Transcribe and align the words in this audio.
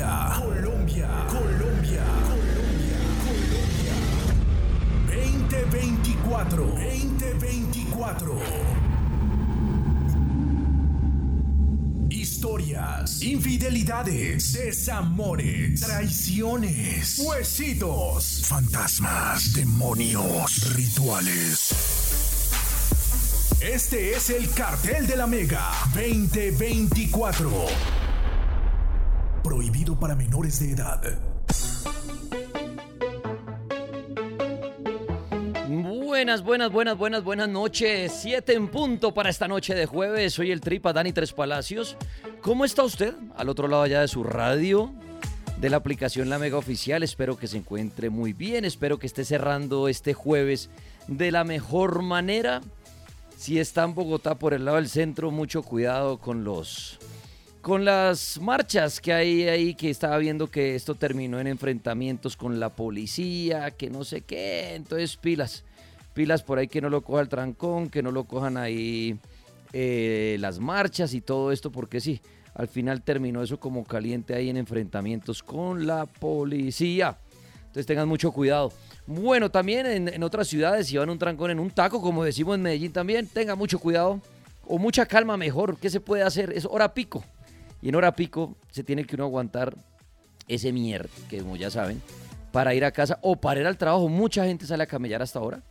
Colombia, 0.00 0.32
Colombia, 0.38 1.08
Colombia, 1.28 1.28
Colombia, 1.28 2.04
Colombia. 3.26 3.92
2024, 5.06 6.64
2024. 6.64 8.40
Historias, 12.08 13.20
infidelidades, 13.22 14.54
desamores, 14.54 15.80
traiciones, 15.80 17.18
huesitos, 17.18 18.40
fantasmas, 18.46 19.52
demonios, 19.52 20.74
rituales. 20.74 21.74
Este 23.60 24.16
es 24.16 24.30
el 24.30 24.48
cartel 24.52 25.06
de 25.06 25.16
la 25.16 25.26
Mega. 25.26 25.70
2024. 25.92 27.99
Prohibido 29.50 29.98
para 29.98 30.14
menores 30.14 30.60
de 30.60 30.70
edad. 30.70 31.02
Buenas, 35.68 36.44
buenas, 36.44 36.70
buenas, 36.70 36.96
buenas, 36.96 37.24
buenas 37.24 37.48
noches. 37.48 38.12
Siete 38.12 38.52
en 38.54 38.68
punto 38.68 39.12
para 39.12 39.28
esta 39.28 39.48
noche 39.48 39.74
de 39.74 39.86
jueves. 39.86 40.34
Soy 40.34 40.52
el 40.52 40.60
Tripa 40.60 40.92
Dani 40.92 41.12
Tres 41.12 41.32
Palacios. 41.32 41.96
¿Cómo 42.42 42.64
está 42.64 42.84
usted? 42.84 43.12
Al 43.36 43.48
otro 43.48 43.66
lado 43.66 43.82
allá 43.82 44.02
de 44.02 44.06
su 44.06 44.22
radio, 44.22 44.92
de 45.58 45.68
la 45.68 45.78
aplicación 45.78 46.28
La 46.28 46.38
Mega 46.38 46.56
Oficial. 46.56 47.02
Espero 47.02 47.36
que 47.36 47.48
se 47.48 47.56
encuentre 47.56 48.08
muy 48.08 48.32
bien. 48.32 48.64
Espero 48.64 49.00
que 49.00 49.08
esté 49.08 49.24
cerrando 49.24 49.88
este 49.88 50.14
jueves 50.14 50.70
de 51.08 51.32
la 51.32 51.42
mejor 51.42 52.02
manera. 52.02 52.60
Si 53.36 53.58
está 53.58 53.82
en 53.82 53.96
Bogotá 53.96 54.36
por 54.36 54.54
el 54.54 54.64
lado 54.64 54.76
del 54.76 54.88
centro, 54.88 55.32
mucho 55.32 55.64
cuidado 55.64 56.18
con 56.18 56.44
los 56.44 57.00
con 57.60 57.84
las 57.84 58.40
marchas 58.40 59.00
que 59.00 59.12
hay 59.12 59.48
ahí, 59.48 59.74
que 59.74 59.90
estaba 59.90 60.16
viendo 60.18 60.50
que 60.50 60.74
esto 60.74 60.94
terminó 60.94 61.38
en 61.40 61.46
enfrentamientos 61.46 62.36
con 62.36 62.58
la 62.58 62.70
policía, 62.70 63.70
que 63.72 63.90
no 63.90 64.04
sé 64.04 64.22
qué, 64.22 64.74
entonces 64.74 65.16
pilas, 65.16 65.64
pilas 66.14 66.42
por 66.42 66.58
ahí 66.58 66.68
que 66.68 66.80
no 66.80 66.88
lo 66.88 67.02
coja 67.02 67.20
el 67.20 67.28
trancón, 67.28 67.90
que 67.90 68.02
no 68.02 68.12
lo 68.12 68.24
cojan 68.24 68.56
ahí 68.56 69.18
eh, 69.72 70.36
las 70.40 70.58
marchas 70.58 71.12
y 71.12 71.20
todo 71.20 71.52
esto, 71.52 71.70
porque 71.70 72.00
sí, 72.00 72.20
al 72.54 72.68
final 72.68 73.02
terminó 73.02 73.42
eso 73.42 73.60
como 73.60 73.84
caliente 73.84 74.34
ahí 74.34 74.48
en 74.48 74.56
enfrentamientos 74.56 75.42
con 75.42 75.86
la 75.86 76.06
policía. 76.06 77.18
Entonces 77.58 77.86
tengan 77.86 78.08
mucho 78.08 78.32
cuidado. 78.32 78.72
Bueno, 79.06 79.50
también 79.50 79.86
en, 79.86 80.08
en 80.08 80.22
otras 80.22 80.48
ciudades, 80.48 80.88
si 80.88 80.96
van 80.96 81.10
un 81.10 81.18
trancón 81.18 81.50
en 81.52 81.60
un 81.60 81.70
taco, 81.70 82.00
como 82.00 82.24
decimos 82.24 82.56
en 82.56 82.62
Medellín 82.62 82.92
también, 82.92 83.28
tengan 83.28 83.56
mucho 83.56 83.78
cuidado 83.78 84.20
o 84.66 84.78
mucha 84.78 85.06
calma 85.06 85.36
mejor. 85.36 85.76
¿Qué 85.78 85.90
se 85.90 86.00
puede 86.00 86.22
hacer? 86.22 86.52
Es 86.52 86.64
hora 86.64 86.92
pico. 86.94 87.22
Y 87.82 87.88
en 87.88 87.94
hora 87.94 88.14
pico 88.14 88.56
se 88.70 88.84
tiene 88.84 89.04
que 89.04 89.16
uno 89.16 89.24
aguantar 89.24 89.76
ese 90.48 90.72
mierda, 90.72 91.08
que 91.28 91.38
como 91.38 91.56
ya 91.56 91.70
saben, 91.70 92.02
para 92.52 92.74
ir 92.74 92.84
a 92.84 92.90
casa 92.90 93.18
o 93.22 93.36
para 93.36 93.60
ir 93.60 93.66
al 93.66 93.78
trabajo. 93.78 94.08
Mucha 94.08 94.44
gente 94.44 94.66
sale 94.66 94.82
a 94.82 94.86
camellar 94.86 95.22
hasta 95.22 95.38
ahora. 95.38 95.62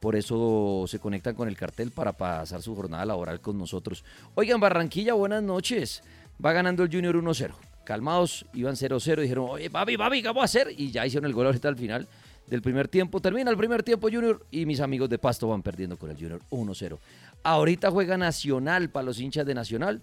Por 0.00 0.14
eso 0.14 0.84
se 0.86 1.00
conectan 1.00 1.34
con 1.34 1.48
el 1.48 1.56
cartel 1.56 1.90
para 1.90 2.12
pasar 2.12 2.62
su 2.62 2.74
jornada 2.74 3.04
laboral 3.04 3.40
con 3.40 3.58
nosotros. 3.58 4.04
Oigan, 4.34 4.60
Barranquilla, 4.60 5.14
buenas 5.14 5.42
noches. 5.42 6.02
Va 6.44 6.52
ganando 6.52 6.84
el 6.84 6.90
Junior 6.90 7.16
1-0. 7.16 7.50
Calmados, 7.84 8.46
iban 8.54 8.76
0-0. 8.76 9.22
Dijeron, 9.22 9.46
oye, 9.50 9.70
papi, 9.70 9.96
papi, 9.96 10.22
¿qué 10.22 10.28
vamos 10.28 10.42
a 10.42 10.44
hacer? 10.44 10.72
Y 10.76 10.92
ya 10.92 11.04
hicieron 11.04 11.26
el 11.26 11.34
gol 11.34 11.46
ahorita 11.46 11.68
al 11.68 11.76
final 11.76 12.06
del 12.46 12.62
primer 12.62 12.86
tiempo. 12.86 13.20
Termina 13.20 13.50
el 13.50 13.56
primer 13.56 13.82
tiempo 13.82 14.08
Junior 14.08 14.44
y 14.52 14.66
mis 14.66 14.80
amigos 14.80 15.08
de 15.08 15.18
Pasto 15.18 15.48
van 15.48 15.62
perdiendo 15.62 15.96
con 15.96 16.10
el 16.10 16.16
Junior 16.16 16.40
1-0. 16.50 16.98
Ahorita 17.42 17.90
juega 17.90 18.16
Nacional 18.16 18.90
para 18.90 19.06
los 19.06 19.18
hinchas 19.18 19.46
de 19.46 19.54
Nacional 19.54 20.00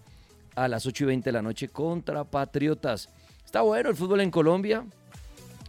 a 0.56 0.67
las 0.67 0.86
8 0.86 1.03
y 1.03 1.08
20 1.08 1.30
de 1.30 1.34
la 1.34 1.42
noche 1.42 1.67
contra 1.70 2.23
Patriotas. 2.23 3.09
Está 3.45 3.61
bueno 3.61 3.89
el 3.89 3.95
fútbol 3.95 4.22
en 4.22 4.31
Colombia. 4.31 4.86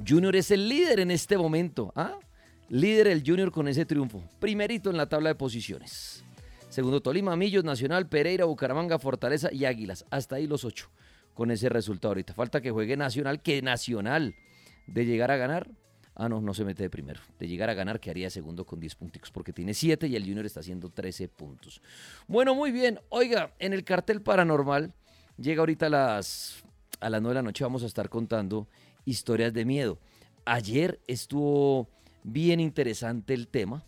Junior 0.07 0.35
es 0.37 0.51
el 0.51 0.69
líder 0.69 1.01
en 1.01 1.11
este 1.11 1.37
momento. 1.37 1.93
¿ah? 1.97 2.15
Líder 2.69 3.09
el 3.09 3.23
Junior 3.25 3.51
con 3.51 3.69
ese 3.69 3.85
triunfo. 3.85 4.23
Primerito 4.39 4.91
en 4.91 4.97
la 4.97 5.09
tabla 5.09 5.31
de 5.31 5.35
posiciones. 5.35 6.25
Segundo 6.69 7.01
Tolima, 7.01 7.37
Millos, 7.37 7.65
Nacional, 7.65 8.09
Pereira, 8.09 8.45
Bucaramanga, 8.45 8.99
Fortaleza 8.99 9.53
y 9.53 9.65
Águilas. 9.65 10.05
Hasta 10.11 10.37
ahí 10.37 10.47
los 10.47 10.65
ocho 10.65 10.91
con 11.35 11.51
ese 11.51 11.69
resultado 11.69 12.13
ahorita. 12.13 12.35
Falta 12.35 12.61
que 12.61 12.71
juegue 12.71 12.97
Nacional, 12.97 13.41
que 13.41 13.63
Nacional 13.63 14.35
de 14.87 15.05
llegar 15.05 15.31
a 15.31 15.37
ganar. 15.37 15.69
Ah, 16.19 16.31
no, 16.31 16.41
no 16.41 16.55
se 16.55 16.65
mete 16.65 16.83
de 16.83 16.89
primero. 16.89 17.21
De 17.39 17.47
llegar 17.47 17.69
a 17.69 17.75
ganar, 17.75 18.01
que 18.01 18.09
haría 18.09 18.31
segundo 18.31 18.65
con 18.65 18.81
10 18.81 18.95
puntos, 18.95 19.31
porque 19.31 19.53
tiene 19.53 19.75
7 19.75 20.07
y 20.07 20.17
el 20.17 20.25
Junior 20.25 20.47
está 20.47 20.61
haciendo 20.61 20.89
13 20.89 21.29
puntos. 21.29 21.83
Bueno, 22.27 22.55
muy 22.55 22.73
bien. 22.73 22.99
Oiga, 23.11 23.53
en 23.59 23.75
el 23.75 23.85
cartel 23.85 24.23
paranormal, 24.23 24.95
llega 25.37 25.61
ahorita 25.61 25.87
a 25.87 25.91
las, 25.91 26.65
a 27.01 27.11
las 27.11 27.21
9 27.21 27.35
de 27.35 27.35
la 27.35 27.43
noche, 27.43 27.65
vamos 27.65 27.83
a 27.83 27.87
estar 27.87 28.09
contando 28.09 28.67
historias 29.05 29.53
de 29.53 29.67
miedo. 29.67 29.99
Ayer 30.47 31.01
estuvo 31.07 31.87
bien 32.23 32.61
interesante 32.61 33.35
el 33.35 33.47
tema, 33.47 33.85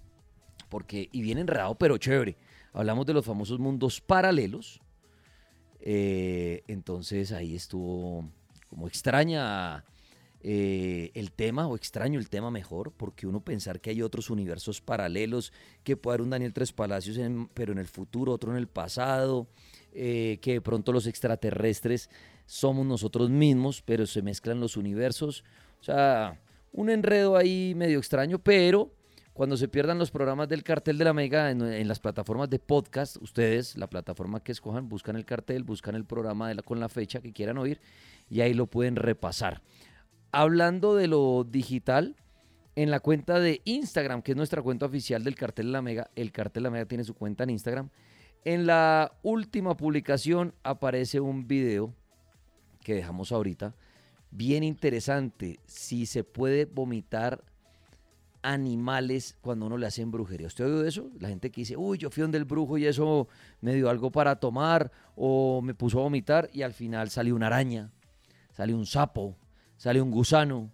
porque, 0.68 1.08
y 1.10 1.22
bien 1.22 1.38
enredado, 1.38 1.76
pero 1.76 1.96
chévere. 1.96 2.36
Hablamos 2.74 3.06
de 3.06 3.14
los 3.14 3.24
famosos 3.24 3.58
mundos 3.58 4.02
paralelos. 4.02 4.82
Eh, 5.80 6.62
entonces 6.68 7.32
ahí 7.32 7.54
estuvo 7.54 8.28
como 8.68 8.86
extraña 8.86 9.82
eh, 10.40 11.10
el 11.14 11.32
tema, 11.32 11.66
o 11.66 11.74
extraño 11.74 12.18
el 12.18 12.28
tema 12.28 12.50
mejor, 12.50 12.92
porque 12.92 13.26
uno 13.26 13.40
pensar 13.40 13.80
que 13.80 13.90
hay 13.90 14.02
otros 14.02 14.30
universos 14.30 14.80
paralelos, 14.80 15.52
que 15.82 15.96
puede 15.96 16.14
haber 16.14 16.22
un 16.22 16.30
Daniel 16.30 16.52
Tres 16.52 16.72
Palacios, 16.72 17.18
pero 17.54 17.72
en 17.72 17.78
el 17.78 17.88
futuro, 17.88 18.32
otro 18.32 18.52
en 18.52 18.56
el 18.58 18.68
pasado, 18.68 19.48
eh, 19.92 20.38
que 20.40 20.52
de 20.52 20.60
pronto 20.60 20.92
los 20.92 21.06
extraterrestres 21.06 22.08
somos 22.46 22.86
nosotros 22.86 23.30
mismos, 23.30 23.82
pero 23.82 24.06
se 24.06 24.22
mezclan 24.22 24.60
los 24.60 24.76
universos. 24.76 25.44
O 25.80 25.84
sea, 25.84 26.40
un 26.72 26.90
enredo 26.90 27.36
ahí 27.36 27.74
medio 27.74 27.98
extraño, 27.98 28.38
pero 28.38 28.92
cuando 29.38 29.56
se 29.56 29.68
pierdan 29.68 29.98
los 29.98 30.10
programas 30.10 30.48
del 30.48 30.64
cartel 30.64 30.98
de 30.98 31.04
la 31.04 31.12
Mega 31.12 31.52
en, 31.52 31.86
las 31.86 32.00
plataformas 32.00 32.50
de 32.50 32.58
podcast, 32.58 33.18
ustedes, 33.22 33.76
la 33.76 33.88
plataforma 33.88 34.42
que 34.42 34.50
escojan, 34.50 34.88
buscan 34.88 35.14
el 35.14 35.24
cartel, 35.24 35.62
buscan 35.62 35.94
el 35.94 36.04
programa 36.04 36.52
con 36.64 36.80
la 36.80 36.88
fecha 36.88 37.20
que 37.20 37.32
quieran 37.32 37.56
oír 37.58 37.80
y 38.28 38.40
ahí 38.40 38.52
lo 38.52 38.66
pueden 38.66 38.96
repasar. 38.96 39.62
Hablando 40.30 40.94
de 40.94 41.06
lo 41.06 41.44
digital, 41.44 42.16
en 42.76 42.90
la 42.90 43.00
cuenta 43.00 43.40
de 43.40 43.60
Instagram, 43.64 44.22
que 44.22 44.32
es 44.32 44.36
nuestra 44.36 44.62
cuenta 44.62 44.86
oficial 44.86 45.24
del 45.24 45.34
cartel 45.34 45.66
de 45.66 45.72
la 45.72 45.82
Mega, 45.82 46.10
el 46.14 46.30
cartel 46.32 46.62
de 46.62 46.68
la 46.68 46.70
Mega 46.70 46.86
tiene 46.86 47.02
su 47.02 47.14
cuenta 47.14 47.44
en 47.44 47.50
Instagram. 47.50 47.90
En 48.44 48.66
la 48.66 49.12
última 49.22 49.76
publicación 49.76 50.54
aparece 50.62 51.18
un 51.18 51.48
video 51.48 51.94
que 52.84 52.94
dejamos 52.94 53.32
ahorita, 53.32 53.74
bien 54.30 54.62
interesante, 54.62 55.60
si 55.66 56.06
se 56.06 56.24
puede 56.24 56.66
vomitar 56.66 57.42
animales 58.42 59.36
cuando 59.40 59.66
uno 59.66 59.76
le 59.76 59.86
hacen 59.86 60.10
brujería. 60.10 60.46
¿Usted 60.46 60.64
oído 60.66 60.82
de 60.82 60.88
eso? 60.88 61.10
La 61.18 61.28
gente 61.28 61.50
que 61.50 61.62
dice, 61.62 61.76
uy, 61.76 61.98
yo 61.98 62.10
fui 62.10 62.22
donde 62.22 62.38
el 62.38 62.44
brujo 62.44 62.78
y 62.78 62.86
eso 62.86 63.28
me 63.60 63.74
dio 63.74 63.90
algo 63.90 64.12
para 64.12 64.36
tomar 64.36 64.92
o 65.16 65.60
me 65.62 65.74
puso 65.74 65.98
a 65.98 66.02
vomitar 66.02 66.48
y 66.52 66.62
al 66.62 66.72
final 66.72 67.10
salió 67.10 67.34
una 67.34 67.48
araña, 67.48 67.90
salió 68.52 68.76
un 68.76 68.86
sapo, 68.86 69.36
salió 69.78 70.04
un 70.04 70.10
gusano. 70.10 70.70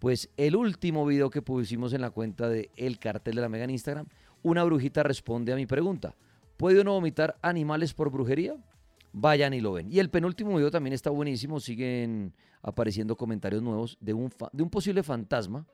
Pues 0.00 0.28
el 0.36 0.56
último 0.56 1.06
video 1.06 1.30
que 1.30 1.42
pusimos 1.42 1.92
en 1.92 2.00
la 2.00 2.10
cuenta 2.10 2.48
de 2.48 2.70
El 2.76 2.98
Cartel 2.98 3.36
de 3.36 3.40
la 3.42 3.48
Mega 3.48 3.64
en 3.64 3.70
Instagram, 3.70 4.06
una 4.42 4.64
brujita 4.64 5.04
responde 5.04 5.52
a 5.52 5.56
mi 5.56 5.66
pregunta. 5.66 6.16
¿Puede 6.56 6.80
uno 6.80 6.92
vomitar 6.92 7.36
animales 7.42 7.94
por 7.94 8.10
brujería? 8.10 8.56
Vayan 9.12 9.54
y 9.54 9.60
lo 9.60 9.72
ven. 9.72 9.90
Y 9.92 10.00
el 10.00 10.10
penúltimo 10.10 10.56
video 10.56 10.70
también 10.70 10.92
está 10.92 11.10
buenísimo. 11.10 11.60
Siguen 11.60 12.34
apareciendo 12.62 13.16
comentarios 13.16 13.62
nuevos 13.62 13.96
de 14.00 14.12
un, 14.12 14.32
de 14.52 14.62
un 14.62 14.70
posible 14.70 15.02
fantasma 15.02 15.66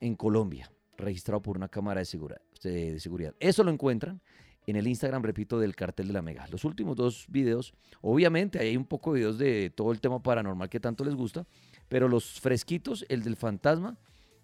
en 0.00 0.14
Colombia, 0.14 0.70
registrado 0.96 1.42
por 1.42 1.56
una 1.56 1.68
cámara 1.68 2.00
de 2.00 2.38
de, 2.62 3.00
seguridad. 3.00 3.34
Eso 3.40 3.64
lo 3.64 3.70
encuentran 3.70 4.20
en 4.66 4.76
el 4.76 4.86
Instagram, 4.86 5.22
repito, 5.22 5.58
del 5.58 5.74
cartel 5.74 6.08
de 6.08 6.12
la 6.12 6.22
Mega. 6.22 6.46
Los 6.48 6.64
últimos 6.64 6.96
dos 6.96 7.26
videos, 7.28 7.72
obviamente, 8.00 8.58
hay 8.58 8.76
un 8.76 8.84
poco 8.84 9.12
de 9.12 9.20
videos 9.20 9.38
de 9.38 9.70
todo 9.70 9.92
el 9.92 10.00
tema 10.00 10.22
paranormal 10.22 10.68
que 10.68 10.80
tanto 10.80 11.04
les 11.04 11.14
gusta, 11.14 11.46
pero 11.88 12.08
los 12.08 12.40
fresquitos, 12.40 13.04
el 13.08 13.22
del 13.22 13.36
fantasma 13.36 13.96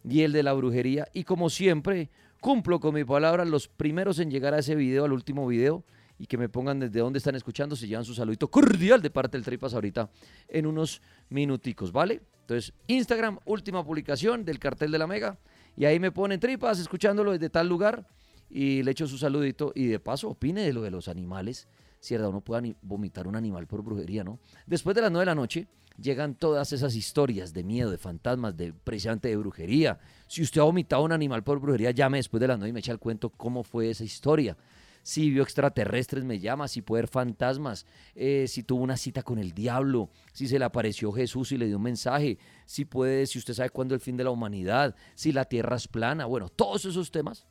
y 0.08 0.23
el 0.23 0.32
de 0.32 0.43
la 0.43 0.52
brujería. 0.52 1.08
Y 1.12 1.25
como 1.25 1.50
siempre, 1.50 2.11
cumplo 2.41 2.81
con 2.81 2.94
mi 2.94 3.05
palabra, 3.05 3.44
los 3.44 3.69
primeros 3.69 4.19
en 4.19 4.31
llegar 4.31 4.55
a 4.55 4.58
ese 4.58 4.75
video, 4.75 5.05
al 5.05 5.12
último 5.12 5.46
video, 5.46 5.85
y 6.19 6.26
que 6.26 6.38
me 6.38 6.49
pongan 6.49 6.79
desde 6.79 7.00
dónde 7.00 7.19
están 7.19 7.35
escuchando, 7.35 7.75
se 7.75 7.88
llevan 7.88 8.05
su 8.05 8.14
saludito 8.14 8.49
cordial 8.49 9.02
de 9.02 9.11
parte 9.11 9.37
del 9.37 9.44
Tripas 9.44 9.75
ahorita 9.75 10.08
en 10.49 10.67
unos 10.67 11.02
minuticos, 11.29 11.91
¿vale? 11.91 12.23
Entonces, 12.43 12.73
Instagram, 12.87 13.38
última 13.47 13.85
publicación 13.85 14.44
del 14.44 14.58
cartel 14.58 14.93
de 14.93 14.99
la 14.99 15.06
Mega, 15.06 15.38
y 15.76 15.87
ahí 15.87 15.99
me 15.99 16.12
ponen 16.12 16.38
Tripas 16.38 16.79
escuchándolo 16.79 17.32
desde 17.32 17.50
tal 17.50 17.69
lugar, 17.69 18.06
y 18.49 18.82
le 18.85 18.93
echo 18.93 19.08
su 19.08 19.19
saludito, 19.19 19.73
y 19.75 19.87
de 19.87 19.99
paso 19.99 20.29
opine 20.29 20.62
de 20.62 20.73
lo 20.73 20.82
de 20.82 20.93
los 20.93 21.08
animales, 21.08 21.67
si 21.99 22.14
verdad 22.14 22.29
uno 22.31 22.43
pueda 22.43 22.61
ni- 22.61 22.76
vomitar 22.82 23.26
un 23.26 23.35
animal 23.35 23.67
por 23.67 23.82
brujería, 23.82 24.23
¿no? 24.23 24.38
Después 24.67 24.94
de 24.94 25.02
las 25.02 25.11
9 25.11 25.23
de 25.23 25.26
la 25.26 25.35
noche 25.35 25.67
llegan 26.00 26.35
todas 26.35 26.73
esas 26.73 26.94
historias 26.94 27.52
de 27.52 27.64
miedo, 27.64 27.91
de 27.91 27.99
fantasmas, 27.99 28.56
de 28.56 28.73
precisamente 28.73 29.29
de 29.29 29.37
brujería. 29.37 29.99
Si 30.26 30.43
usted 30.43 30.61
ha 30.61 30.64
vomitado 30.64 31.02
un 31.02 31.12
animal 31.12 31.44
por 31.44 31.61
brujería, 31.61 31.91
llame 31.91 32.19
después 32.19 32.41
de 32.41 32.49
las 32.49 32.58
9 32.58 32.70
y 32.70 32.73
me 32.73 32.81
echa 32.81 32.93
el 32.93 32.99
cuento 32.99 33.31
cómo 33.31 33.62
fue 33.62 33.91
esa 33.91 34.05
historia. 34.05 34.56
Si 35.05 35.29
vio 35.29 35.43
extraterrestres, 35.43 36.25
me 36.25 36.41
llama. 36.41 36.67
Si 36.67 36.81
puede 36.81 37.02
ver 37.02 37.11
fantasmas. 37.11 37.85
eh, 38.14 38.46
si 38.49 38.62
tuvo 38.62 38.82
una 38.82 38.96
cita 38.96 39.23
con 39.23 39.38
el 39.38 39.52
diablo. 39.52 40.08
Si 40.32 40.49
se 40.49 40.58
le 40.58 40.64
apareció 40.64 41.12
Jesús 41.12 41.52
y 41.52 41.58
le 41.58 41.67
dio 41.67 41.76
un 41.76 41.82
mensaje. 41.82 42.38
Si 42.64 42.87
puede, 42.87 43.26
si 43.26 43.38
usted 43.38 43.52
sabe 43.52 43.69
cuándo 43.69 43.94
es 43.94 44.00
el 44.00 44.05
fin 44.05 44.17
de 44.17 44.25
la 44.25 44.31
humanidad. 44.31 44.97
Si 45.14 45.31
la 45.31 45.44
tierra 45.44 45.76
es 45.76 45.88
plana. 45.88 46.25
Bueno, 46.25 46.49
todos 46.49 46.87
esos 46.87 47.11
temas, 47.11 47.47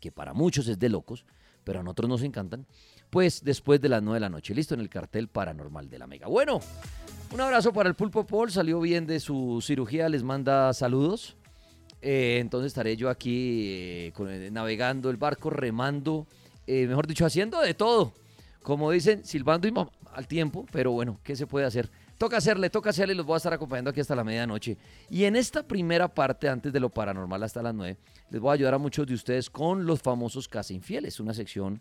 que 0.00 0.12
para 0.12 0.32
muchos 0.32 0.68
es 0.68 0.78
de 0.78 0.88
locos, 0.88 1.26
pero 1.64 1.80
a 1.80 1.82
nosotros 1.82 2.08
nos 2.08 2.22
encantan. 2.22 2.66
Pues 3.10 3.42
después 3.42 3.80
de 3.80 3.88
las 3.88 4.00
9 4.00 4.16
de 4.16 4.20
la 4.20 4.28
noche. 4.28 4.54
Listo 4.54 4.74
en 4.74 4.80
el 4.80 4.88
cartel 4.88 5.26
paranormal 5.26 5.90
de 5.90 5.98
la 5.98 6.06
Mega. 6.06 6.28
Bueno, 6.28 6.60
un 7.32 7.40
abrazo 7.40 7.72
para 7.72 7.88
el 7.88 7.94
Pulpo 7.94 8.24
Paul. 8.24 8.50
Salió 8.50 8.80
bien 8.80 9.06
de 9.06 9.20
su 9.20 9.60
cirugía. 9.62 10.08
Les 10.08 10.22
manda 10.22 10.72
saludos. 10.72 11.36
Eh, 12.02 12.38
entonces 12.40 12.68
estaré 12.68 12.96
yo 12.96 13.08
aquí 13.08 13.68
eh, 13.68 14.12
eh, 14.16 14.48
navegando 14.52 15.10
el 15.10 15.16
barco, 15.16 15.50
remando, 15.50 16.26
mejor 16.66 17.06
dicho, 17.06 17.26
haciendo 17.26 17.60
de 17.60 17.74
todo. 17.74 18.12
Como 18.62 18.90
dicen, 18.90 19.24
silbando 19.24 19.68
y 19.68 19.74
al 20.12 20.26
tiempo, 20.26 20.66
pero 20.72 20.92
bueno, 20.92 21.20
¿qué 21.22 21.36
se 21.36 21.46
puede 21.46 21.66
hacer? 21.66 21.90
Toca 22.18 22.38
hacerle, 22.38 22.70
toca 22.70 22.90
hacerle 22.90 23.14
y 23.14 23.16
los 23.16 23.26
voy 23.26 23.34
a 23.34 23.36
estar 23.36 23.52
acompañando 23.52 23.90
aquí 23.90 24.00
hasta 24.00 24.14
la 24.16 24.24
medianoche. 24.24 24.78
Y 25.10 25.24
en 25.24 25.36
esta 25.36 25.62
primera 25.62 26.08
parte, 26.08 26.48
antes 26.48 26.72
de 26.72 26.80
lo 26.80 26.88
paranormal 26.88 27.42
hasta 27.42 27.62
las 27.62 27.74
9, 27.74 27.96
les 28.30 28.40
voy 28.40 28.50
a 28.50 28.54
ayudar 28.54 28.74
a 28.74 28.78
muchos 28.78 29.06
de 29.06 29.14
ustedes 29.14 29.50
con 29.50 29.84
los 29.84 30.00
famosos 30.00 30.48
casi 30.48 30.74
infieles, 30.74 31.20
una 31.20 31.34
sección 31.34 31.80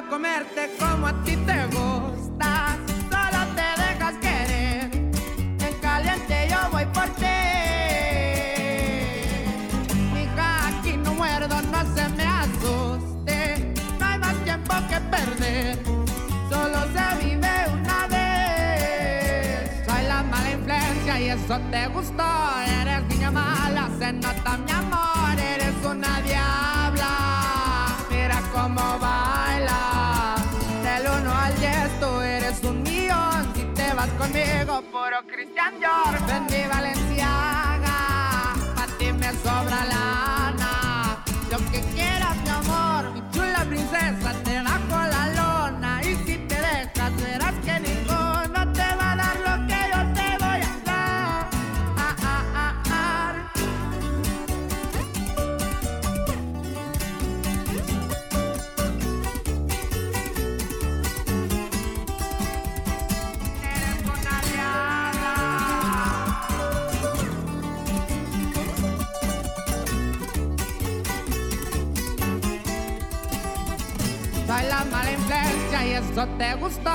Comerte 0.10 0.72
como 0.80 1.08
a 1.08 1.14
ti 1.24 1.36
te 1.38 1.66
gusta. 1.68 2.78
Solo 3.10 3.40
te 3.56 3.82
dejas 3.82 4.16
querer. 4.22 4.92
En 5.60 5.74
caliente 5.82 6.48
yo 6.50 6.58
voy 6.72 6.86
por 6.86 7.08
ti. 7.22 7.26
Mija, 10.14 10.68
aquí 10.68 10.98
no 10.98 11.14
muerdo, 11.14 11.62
no 11.62 11.96
se 11.96 12.10
me 12.10 12.26
asuste. 12.26 13.74
No 14.00 14.06
hay 14.06 14.20
más 14.20 14.36
tiempo 14.44 14.74
que 14.90 15.00
perder. 15.16 15.80
Solo 16.50 16.80
se 16.94 17.26
vive 17.26 17.54
una 17.74 18.08
vez. 18.08 19.86
Soy 19.88 20.04
la 20.08 20.24
mala 20.24 20.52
influencia 20.52 21.20
y 21.20 21.30
eso 21.30 21.60
te 21.72 21.88
gustó. 21.88 22.62
Eres 22.82 23.04
niña 23.08 23.32
mala, 23.32 23.90
se 24.00 24.14
nota 24.14 24.58
mi 24.58 24.72
amor. 24.72 25.40
Eres 25.40 25.76
una 25.84 26.22
diabla. 26.22 26.56
cómo 28.54 29.00
bailas. 29.00 29.25
Vas 34.06 34.28
conmigo, 34.28 34.82
puro 34.92 35.18
Christian 35.28 35.80
Dior. 35.80 36.28
Ven 36.28 36.46
mi 36.46 36.68
Valenciaga, 36.68 38.54
a 38.54 38.88
ti 38.98 39.12
me 39.12 39.32
sobra 39.32 39.86
lana. 39.86 41.24
Lo 41.52 41.58
que 41.72 41.82
quieras, 41.94 42.36
mi 42.44 42.50
amor, 42.50 43.12
mi 43.14 43.22
chula 43.32 43.66
princesa, 43.66 44.34
eso 76.16 76.26
te 76.38 76.56
gustó. 76.56 76.92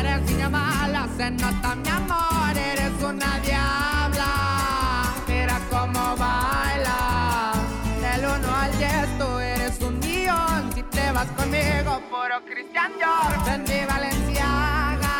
Eres 0.00 0.22
niña 0.22 0.48
mala, 0.48 1.08
se 1.16 1.30
nota 1.30 1.76
mi 1.76 1.88
amor. 1.88 2.56
Eres 2.56 3.00
una 3.00 3.38
diabla. 3.38 4.32
Mira 5.28 5.60
cómo 5.70 6.16
baila. 6.16 7.52
Del 8.00 8.24
1 8.24 8.56
al 8.62 8.78
10 8.78 9.18
tú 9.18 9.38
eres 9.38 9.80
un 9.80 10.00
millón. 10.00 10.72
Si 10.74 10.82
te 10.82 11.12
vas 11.12 11.28
conmigo, 11.38 12.00
puro 12.10 12.36
Christian 12.44 12.92
Dior. 12.98 13.32
Ven 13.46 13.62
mi 13.68 13.86
Valenciaga. 13.86 15.16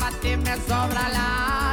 Pa' 0.00 0.10
ti 0.22 0.36
me 0.38 0.56
sobra 0.66 1.08
lana. 1.10 1.71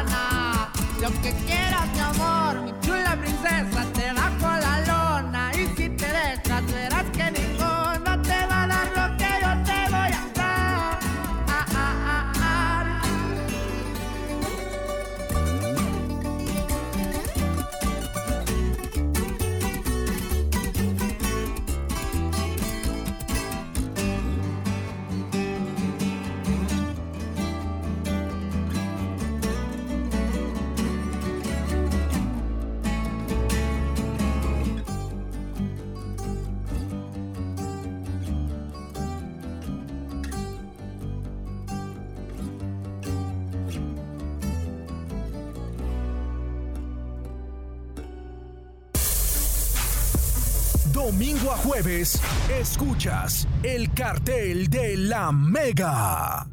Domingo 51.10 51.50
a 51.50 51.58
jueves, 51.58 52.22
escuchas 52.52 53.48
el 53.64 53.92
cartel 53.96 54.68
de 54.68 54.96
la 54.96 55.32
Mega. 55.32 56.48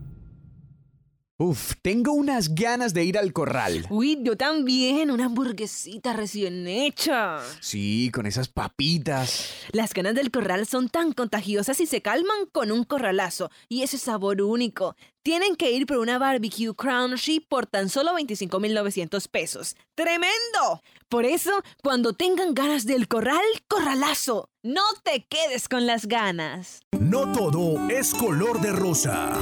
Uf, 1.38 1.74
tengo 1.82 2.12
unas 2.12 2.54
ganas 2.54 2.94
de 2.94 3.04
ir 3.04 3.18
al 3.18 3.34
corral. 3.34 3.84
Uy, 3.90 4.18
yo 4.22 4.38
también, 4.38 5.10
una 5.10 5.26
hamburguesita 5.26 6.14
recién 6.14 6.66
hecha. 6.66 7.40
Sí, 7.60 8.10
con 8.14 8.24
esas 8.24 8.48
papitas. 8.48 9.50
Las 9.72 9.92
ganas 9.92 10.14
del 10.14 10.30
corral 10.30 10.66
son 10.66 10.88
tan 10.88 11.12
contagiosas 11.12 11.78
y 11.80 11.86
se 11.86 12.00
calman 12.00 12.46
con 12.50 12.72
un 12.72 12.84
corralazo 12.84 13.50
y 13.68 13.82
ese 13.82 13.98
sabor 13.98 14.40
único. 14.40 14.96
Tienen 15.22 15.56
que 15.56 15.72
ir 15.72 15.84
por 15.84 15.98
una 15.98 16.18
barbecue 16.18 16.74
crunchy 16.74 17.40
por 17.40 17.66
tan 17.66 17.90
solo 17.90 18.14
25,900 18.14 19.28
pesos. 19.28 19.76
¡Tremendo! 19.94 20.82
Por 21.08 21.24
eso, 21.24 21.62
cuando 21.84 22.14
tengan 22.14 22.52
ganas 22.52 22.84
del 22.84 23.06
corral, 23.06 23.44
corralazo. 23.68 24.50
No 24.64 24.82
te 25.04 25.24
quedes 25.24 25.68
con 25.68 25.86
las 25.86 26.06
ganas. 26.06 26.80
No 26.98 27.32
todo 27.32 27.88
es 27.88 28.12
color 28.12 28.60
de 28.60 28.72
rosa. 28.72 29.34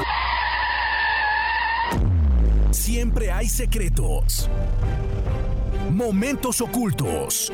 Siempre 2.70 3.32
hay 3.32 3.48
secretos, 3.48 4.50
momentos 5.90 6.60
ocultos. 6.60 7.50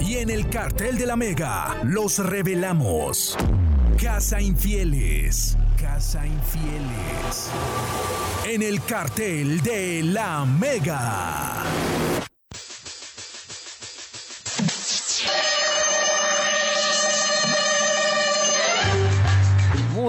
Y 0.00 0.16
en 0.16 0.30
el 0.30 0.48
cartel 0.48 0.96
de 0.96 1.04
la 1.04 1.16
Mega 1.16 1.80
los 1.84 2.18
revelamos. 2.18 3.36
Casa 4.02 4.40
Infieles. 4.40 5.58
Casa 5.78 6.26
Infieles. 6.26 7.50
En 8.46 8.62
el 8.62 8.82
cartel 8.84 9.60
de 9.60 10.02
la 10.02 10.46
Mega. 10.46 12.29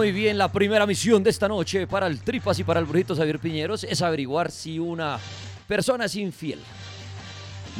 Muy 0.02 0.12
bien, 0.12 0.36
la 0.36 0.52
primera 0.52 0.88
misión 0.88 1.22
de 1.22 1.30
esta 1.30 1.48
noche 1.48 1.86
para 1.86 2.08
el 2.08 2.22
Tripas 2.22 2.58
y 2.58 2.64
para 2.64 2.80
el 2.80 2.88
Brujito 2.88 3.16
Xavier 3.16 3.38
Piñeros 3.38 3.84
es 3.84 4.02
averiguar 4.02 4.50
si 4.50 4.80
una 4.80 5.20
persona 5.68 6.06
es 6.06 6.16
infiel. 6.16 6.58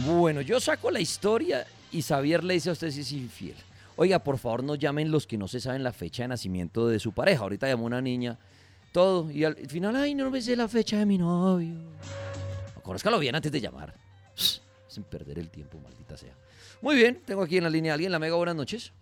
Bueno, 0.06 0.42
yo 0.42 0.60
saco 0.60 0.92
la 0.92 1.00
historia 1.00 1.66
y 1.92 2.04
Xavier 2.04 2.44
le 2.44 2.54
dice 2.54 2.70
a 2.70 2.74
usted 2.74 2.92
si 2.92 3.02
es 3.02 3.12
infiel. 3.12 3.56
Oiga, 3.96 4.20
por 4.20 4.38
favor, 4.38 4.64
no 4.64 4.76
llamen 4.76 5.10
los 5.10 5.26
que 5.26 5.36
no 5.36 5.48
se 5.48 5.60
saben 5.60 5.82
la 5.82 5.94
fecha 5.94 6.22
de 6.22 6.28
nacimiento 6.28 6.88
de 6.88 7.00
su 7.00 7.12
pareja. 7.12 7.42
Ahorita 7.42 7.68
llamó 7.68 7.86
una 7.88 8.04
niña, 8.04 8.38
todo, 8.92 9.32
y 9.32 9.44
al 9.44 9.56
final, 9.56 9.96
ay, 9.96 10.14
no 10.14 10.30
me 10.30 10.44
sé 10.44 10.56
la 10.56 10.68
fecha 10.68 11.00
de 11.00 11.08
mi 11.08 11.18
novio. 11.18 11.74
Conózcalo 12.84 13.18
bien 13.18 13.34
antes 13.34 13.52
de 13.52 13.62
llamar. 13.62 13.96
Sin 14.88 15.06
perder 15.06 15.40
el 15.40 15.50
tiempo, 15.50 15.80
maldita 15.80 16.16
sea. 16.18 16.36
Muy 16.84 16.98
bien, 16.98 17.20
tengo 17.26 17.42
aquí 17.42 17.58
en 17.58 17.64
la 17.64 17.72
línea 17.72 17.94
a 17.94 17.96
alguien. 17.96 18.12
La 18.12 18.20
mega, 18.20 18.36
buenas 18.36 18.56
noches. 18.56 18.94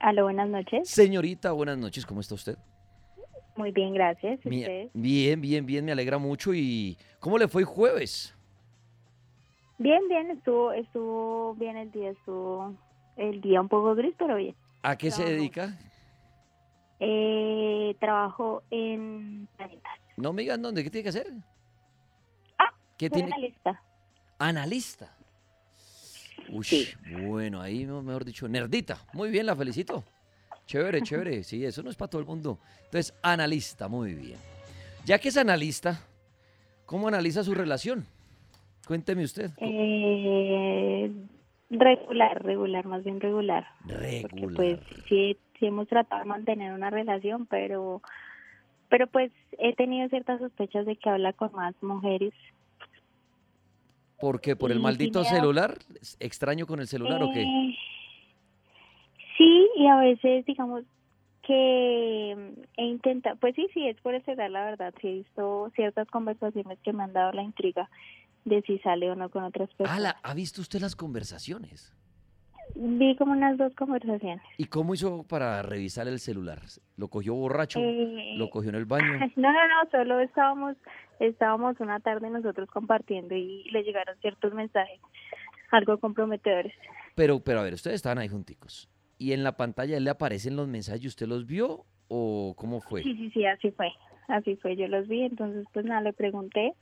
Aló, 0.00 0.24
buenas 0.24 0.48
noches. 0.48 0.88
Señorita, 0.88 1.52
buenas 1.52 1.78
noches, 1.78 2.04
¿cómo 2.04 2.20
está 2.20 2.34
usted? 2.34 2.58
Muy 3.56 3.72
bien, 3.72 3.94
gracias. 3.94 4.38
Bien, 4.44 5.40
bien, 5.40 5.64
bien, 5.66 5.84
me 5.84 5.92
alegra 5.92 6.18
mucho. 6.18 6.52
¿Y 6.52 6.98
cómo 7.20 7.38
le 7.38 7.48
fue 7.48 7.62
el 7.62 7.66
jueves? 7.66 8.34
Bien, 9.78 10.06
bien, 10.08 10.30
estuvo, 10.30 10.72
estuvo 10.72 11.54
bien 11.54 11.76
el 11.76 11.90
día, 11.90 12.10
estuvo 12.10 12.74
el 13.16 13.40
día 13.40 13.60
un 13.60 13.68
poco 13.68 13.94
gris, 13.94 14.14
pero 14.18 14.36
bien. 14.36 14.54
¿A 14.82 14.96
qué 14.96 15.10
se 15.10 15.24
dedica? 15.24 15.76
Eh, 17.00 17.96
trabajo 17.98 18.62
en. 18.70 19.48
No 20.16 20.32
me 20.32 20.42
digan 20.42 20.62
dónde, 20.62 20.82
¿qué 20.84 20.90
tiene 20.90 21.02
que 21.04 21.08
hacer? 21.10 21.32
Ah, 22.58 22.72
¿Qué 22.96 23.08
soy 23.08 23.20
tiene? 23.20 23.32
analista. 23.32 23.82
Analista. 24.38 25.15
Uy, 26.50 26.64
Sí. 26.64 26.88
bueno, 27.22 27.60
ahí 27.60 27.84
mejor 27.86 28.24
dicho, 28.24 28.48
nerdita. 28.48 28.98
Muy 29.12 29.30
bien, 29.30 29.46
la 29.46 29.56
felicito. 29.56 30.04
Chévere, 30.66 31.00
chévere. 31.02 31.44
Sí, 31.44 31.64
eso 31.64 31.82
no 31.82 31.90
es 31.90 31.96
para 31.96 32.10
todo 32.10 32.20
el 32.20 32.26
mundo. 32.26 32.58
Entonces, 32.84 33.14
analista, 33.22 33.88
muy 33.88 34.14
bien. 34.14 34.38
Ya 35.04 35.18
que 35.20 35.28
es 35.28 35.36
analista, 35.36 36.00
¿cómo 36.86 37.06
analiza 37.08 37.44
su 37.44 37.54
relación? 37.54 38.04
Cuénteme 38.86 39.22
usted. 39.24 39.50
Eh, 39.58 41.10
regular, 41.70 42.42
regular, 42.44 42.86
más 42.86 43.04
bien 43.04 43.20
regular. 43.20 43.66
Porque 43.82 44.26
Regular. 44.28 44.56
pues 44.56 44.80
sí, 45.08 45.36
sí 45.58 45.66
hemos 45.66 45.86
tratado 45.88 46.22
de 46.22 46.28
mantener 46.28 46.72
una 46.72 46.90
relación, 46.90 47.46
pero, 47.46 48.02
pero 48.88 49.06
pues 49.06 49.30
he 49.58 49.74
tenido 49.74 50.08
ciertas 50.08 50.40
sospechas 50.40 50.86
de 50.86 50.96
que 50.96 51.08
habla 51.10 51.32
con 51.32 51.52
más 51.52 51.74
mujeres. 51.82 52.32
¿Por 54.18 54.40
qué? 54.40 54.56
¿Por 54.56 54.72
el 54.72 54.80
maldito 54.80 55.20
me 55.20 55.24
celular? 55.26 55.78
¿Extraño 56.20 56.66
con 56.66 56.80
el 56.80 56.86
celular 56.86 57.22
o 57.22 57.30
qué? 57.30 57.42
Eh, 57.42 57.76
Sí, 59.36 59.68
y 59.76 59.86
a 59.86 59.96
veces 59.96 60.46
digamos 60.46 60.82
que 61.42 62.34
mm, 62.36 62.60
he 62.78 62.84
intentado, 62.86 63.36
pues 63.36 63.54
sí, 63.54 63.68
sí, 63.74 63.86
es 63.86 64.00
por 64.00 64.14
el 64.14 64.24
celular, 64.24 64.50
la 64.50 64.64
verdad, 64.64 64.94
sí 65.00 65.08
he 65.08 65.12
visto 65.12 65.70
ciertas 65.74 66.08
conversaciones 66.08 66.78
que 66.82 66.92
me 66.94 67.02
han 67.04 67.12
dado 67.12 67.32
la 67.32 67.42
intriga 67.42 67.90
de 68.46 68.62
si 68.62 68.78
sale 68.78 69.10
o 69.10 69.14
no 69.14 69.28
con 69.28 69.44
otras 69.44 69.68
Ah, 69.72 69.76
personas. 69.76 70.00
la- 70.02 70.16
¿ha 70.22 70.32
visto 70.34 70.62
usted 70.62 70.80
las 70.80 70.96
conversaciones? 70.96 71.94
Vi 72.74 73.16
como 73.16 73.32
unas 73.32 73.56
dos 73.56 73.74
conversaciones. 73.74 74.42
¿Y 74.58 74.66
cómo 74.66 74.94
hizo 74.94 75.22
para 75.22 75.62
revisar 75.62 76.08
el 76.08 76.18
celular? 76.18 76.60
¿Lo 76.96 77.08
cogió 77.08 77.34
borracho? 77.34 77.78
Eh, 77.80 78.34
¿Lo 78.36 78.50
cogió 78.50 78.70
en 78.70 78.76
el 78.76 78.84
baño? 78.84 79.18
No, 79.36 79.52
no, 79.52 79.68
no, 79.68 79.90
solo 79.90 80.20
estábamos, 80.20 80.76
estábamos 81.20 81.78
una 81.80 82.00
tarde 82.00 82.28
nosotros 82.30 82.68
compartiendo 82.70 83.34
y 83.34 83.64
le 83.70 83.82
llegaron 83.82 84.16
ciertos 84.20 84.52
mensajes 84.52 85.00
algo 85.70 85.98
comprometedores. 85.98 86.72
Pero, 87.14 87.40
pero 87.40 87.60
a 87.60 87.62
ver, 87.62 87.74
ustedes 87.74 87.96
estaban 87.96 88.18
ahí 88.18 88.28
junticos. 88.28 88.88
y 89.18 89.32
en 89.32 89.42
la 89.42 89.56
pantalla 89.56 89.98
le 89.98 90.10
aparecen 90.10 90.56
los 90.56 90.68
mensajes 90.68 91.02
y 91.04 91.08
usted 91.08 91.26
los 91.26 91.46
vio 91.46 91.84
o 92.08 92.54
cómo 92.56 92.80
fue? 92.80 93.02
Sí, 93.02 93.14
sí, 93.16 93.30
sí, 93.30 93.46
así 93.46 93.70
fue. 93.70 93.88
Así 94.28 94.56
fue, 94.56 94.76
yo 94.76 94.86
los 94.88 95.08
vi, 95.08 95.22
entonces 95.22 95.64
pues 95.72 95.84
nada, 95.86 96.00
le 96.02 96.12
pregunté. 96.12 96.74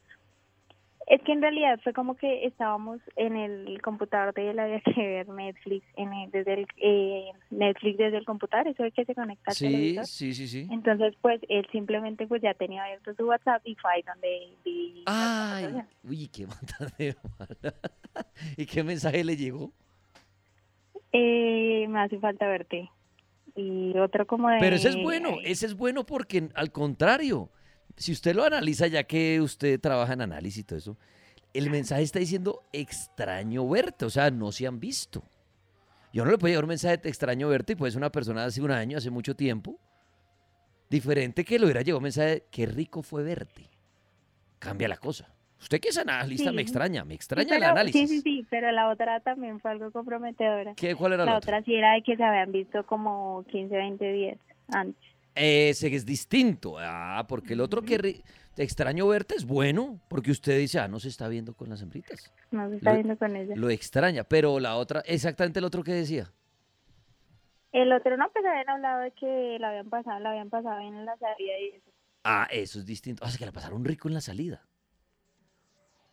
Es 1.06 1.20
que 1.22 1.32
en 1.32 1.42
realidad 1.42 1.78
fue 1.84 1.92
como 1.92 2.16
que 2.16 2.46
estábamos 2.46 2.98
en 3.16 3.36
el 3.36 3.80
computador 3.82 4.32
de 4.32 4.50
él, 4.50 4.58
había 4.58 4.80
que 4.80 4.92
ver 5.00 5.28
Netflix 5.28 5.84
en 5.96 6.12
el- 6.12 6.30
desde 6.30 6.54
el 6.54 6.66
eh, 6.78 7.30
Netflix 7.50 7.98
desde 7.98 8.16
el 8.18 8.24
computador, 8.24 8.68
eso 8.68 8.84
es 8.84 8.94
que 8.94 9.04
se 9.04 9.14
conecta 9.14 9.50
al 9.50 9.54
Sí, 9.56 9.66
televisor. 9.66 10.06
sí, 10.06 10.32
sí, 10.34 10.48
sí. 10.48 10.66
Entonces 10.70 11.14
pues 11.20 11.40
él 11.48 11.66
simplemente 11.72 12.26
pues 12.26 12.40
ya 12.40 12.54
tenía 12.54 12.84
abierto 12.84 13.14
su 13.14 13.26
WhatsApp 13.26 13.60
y 13.66 13.74
fue 13.76 13.92
ahí 13.92 14.02
donde 14.02 14.48
vi 14.64 15.02
Ay, 15.06 15.82
uy, 16.04 16.28
qué 16.28 16.46
matadero. 16.46 17.20
¿Y 18.56 18.64
qué 18.66 18.82
mensaje 18.82 19.22
le 19.24 19.36
llegó? 19.36 19.72
Eh, 21.12 21.86
me 21.88 22.00
hace 22.00 22.18
falta 22.18 22.46
verte. 22.48 22.90
Y 23.54 23.96
otro 23.98 24.26
como 24.26 24.48
de... 24.48 24.58
Pero 24.58 24.74
ese 24.76 24.88
es 24.88 24.96
bueno, 24.96 25.36
ese 25.44 25.66
es 25.66 25.74
bueno 25.76 26.04
porque 26.04 26.48
al 26.54 26.72
contrario, 26.72 27.50
si 27.96 28.12
usted 28.12 28.34
lo 28.34 28.44
analiza, 28.44 28.86
ya 28.86 29.04
que 29.04 29.40
usted 29.40 29.80
trabaja 29.80 30.12
en 30.14 30.22
análisis 30.22 30.58
y 30.60 30.64
todo 30.64 30.78
eso, 30.78 30.96
el 31.52 31.70
mensaje 31.70 32.02
está 32.02 32.18
diciendo 32.18 32.62
extraño 32.72 33.68
verte, 33.68 34.04
o 34.04 34.10
sea, 34.10 34.30
no 34.30 34.50
se 34.52 34.66
han 34.66 34.80
visto. 34.80 35.22
Yo 36.12 36.24
no 36.24 36.30
le 36.30 36.38
puedo 36.38 36.50
llevar 36.52 36.64
un 36.64 36.68
mensaje 36.68 36.96
de 36.98 37.08
extraño 37.08 37.48
verte 37.48 37.72
y 37.72 37.76
puede 37.76 37.92
ser 37.92 37.98
una 37.98 38.10
persona 38.10 38.42
de 38.42 38.46
hace 38.48 38.62
un 38.62 38.70
año, 38.70 38.98
hace 38.98 39.10
mucho 39.10 39.34
tiempo. 39.34 39.78
Diferente 40.90 41.44
que 41.44 41.58
le 41.58 41.64
hubiera 41.64 41.80
llegado 41.82 41.98
un 41.98 42.04
mensaje 42.04 42.28
de 42.28 42.44
qué 42.50 42.66
rico 42.66 43.02
fue 43.02 43.22
verte. 43.22 43.68
Cambia 44.58 44.86
la 44.88 44.96
cosa. 44.96 45.28
Usted 45.60 45.80
que 45.80 45.88
es 45.88 45.98
analista 45.98 46.50
Sí. 46.50 46.56
me 46.56 46.62
extraña, 46.62 47.04
me 47.04 47.14
Sí, 47.14 47.16
extraña 47.16 47.54
el 47.54 47.60
pero- 47.60 47.72
análisis. 47.72 48.08
Sí, 48.10 48.16
sí, 48.16 48.22
sí, 48.22 48.46
pero 48.50 48.70
la 48.70 48.90
otra 48.90 49.20
también 49.20 49.58
fue 49.60 49.70
algo 49.72 49.90
comprometedora. 49.90 50.74
¿Qué, 50.74 50.94
¿Cuál 50.94 51.14
era 51.14 51.24
La 51.24 51.32
la, 51.32 51.38
otra 51.38 51.62
sí 51.62 51.74
era 51.74 51.94
de 51.94 52.02
que 52.02 52.16
se 52.16 52.22
habían 52.22 52.52
visto 52.52 52.84
como 52.86 53.44
15, 53.50 53.74
20 53.76 54.12
días 54.12 54.38
antes. 54.72 55.02
Ese 55.34 55.94
es 55.94 56.06
distinto. 56.06 56.76
Ah, 56.78 57.24
porque 57.28 57.54
el 57.54 57.60
otro 57.60 57.82
que 57.82 57.98
ri- 57.98 58.22
extraño 58.56 59.08
verte 59.08 59.34
es 59.34 59.44
bueno, 59.44 60.00
porque 60.08 60.30
usted 60.30 60.58
dice, 60.58 60.78
ah, 60.78 60.86
no 60.88 61.00
se 61.00 61.08
está 61.08 61.26
viendo 61.28 61.54
con 61.54 61.68
las 61.68 61.82
hembritas. 61.82 62.32
No 62.52 62.68
se 62.70 62.76
está 62.76 62.90
Lo- 62.90 62.96
viendo 62.96 63.16
con 63.18 63.34
ella. 63.36 63.54
Lo 63.56 63.70
extraña, 63.70 64.24
pero 64.24 64.60
la 64.60 64.76
otra, 64.76 65.00
exactamente 65.00 65.58
el 65.58 65.64
otro 65.64 65.82
que 65.82 65.92
decía. 65.92 66.30
El 67.72 67.92
otro 67.92 68.16
no, 68.16 68.30
pues 68.32 68.44
habían 68.44 68.68
hablado 68.68 69.00
de 69.02 69.10
que 69.10 69.56
la 69.58 69.70
habían 69.70 69.90
pasado, 69.90 70.20
la 70.20 70.30
habían 70.30 70.48
pasado 70.50 70.78
bien 70.78 70.94
en 70.94 71.04
la 71.06 71.16
salida 71.16 71.58
y 71.58 71.76
eso. 71.76 71.90
Ah, 72.22 72.46
eso 72.52 72.78
es 72.78 72.86
distinto. 72.86 73.24
Ah, 73.24 73.26
o 73.26 73.30
sea, 73.30 73.38
que 73.38 73.46
la 73.46 73.52
pasaron 73.52 73.84
rico 73.84 74.06
en 74.06 74.14
la 74.14 74.20
salida. 74.20 74.62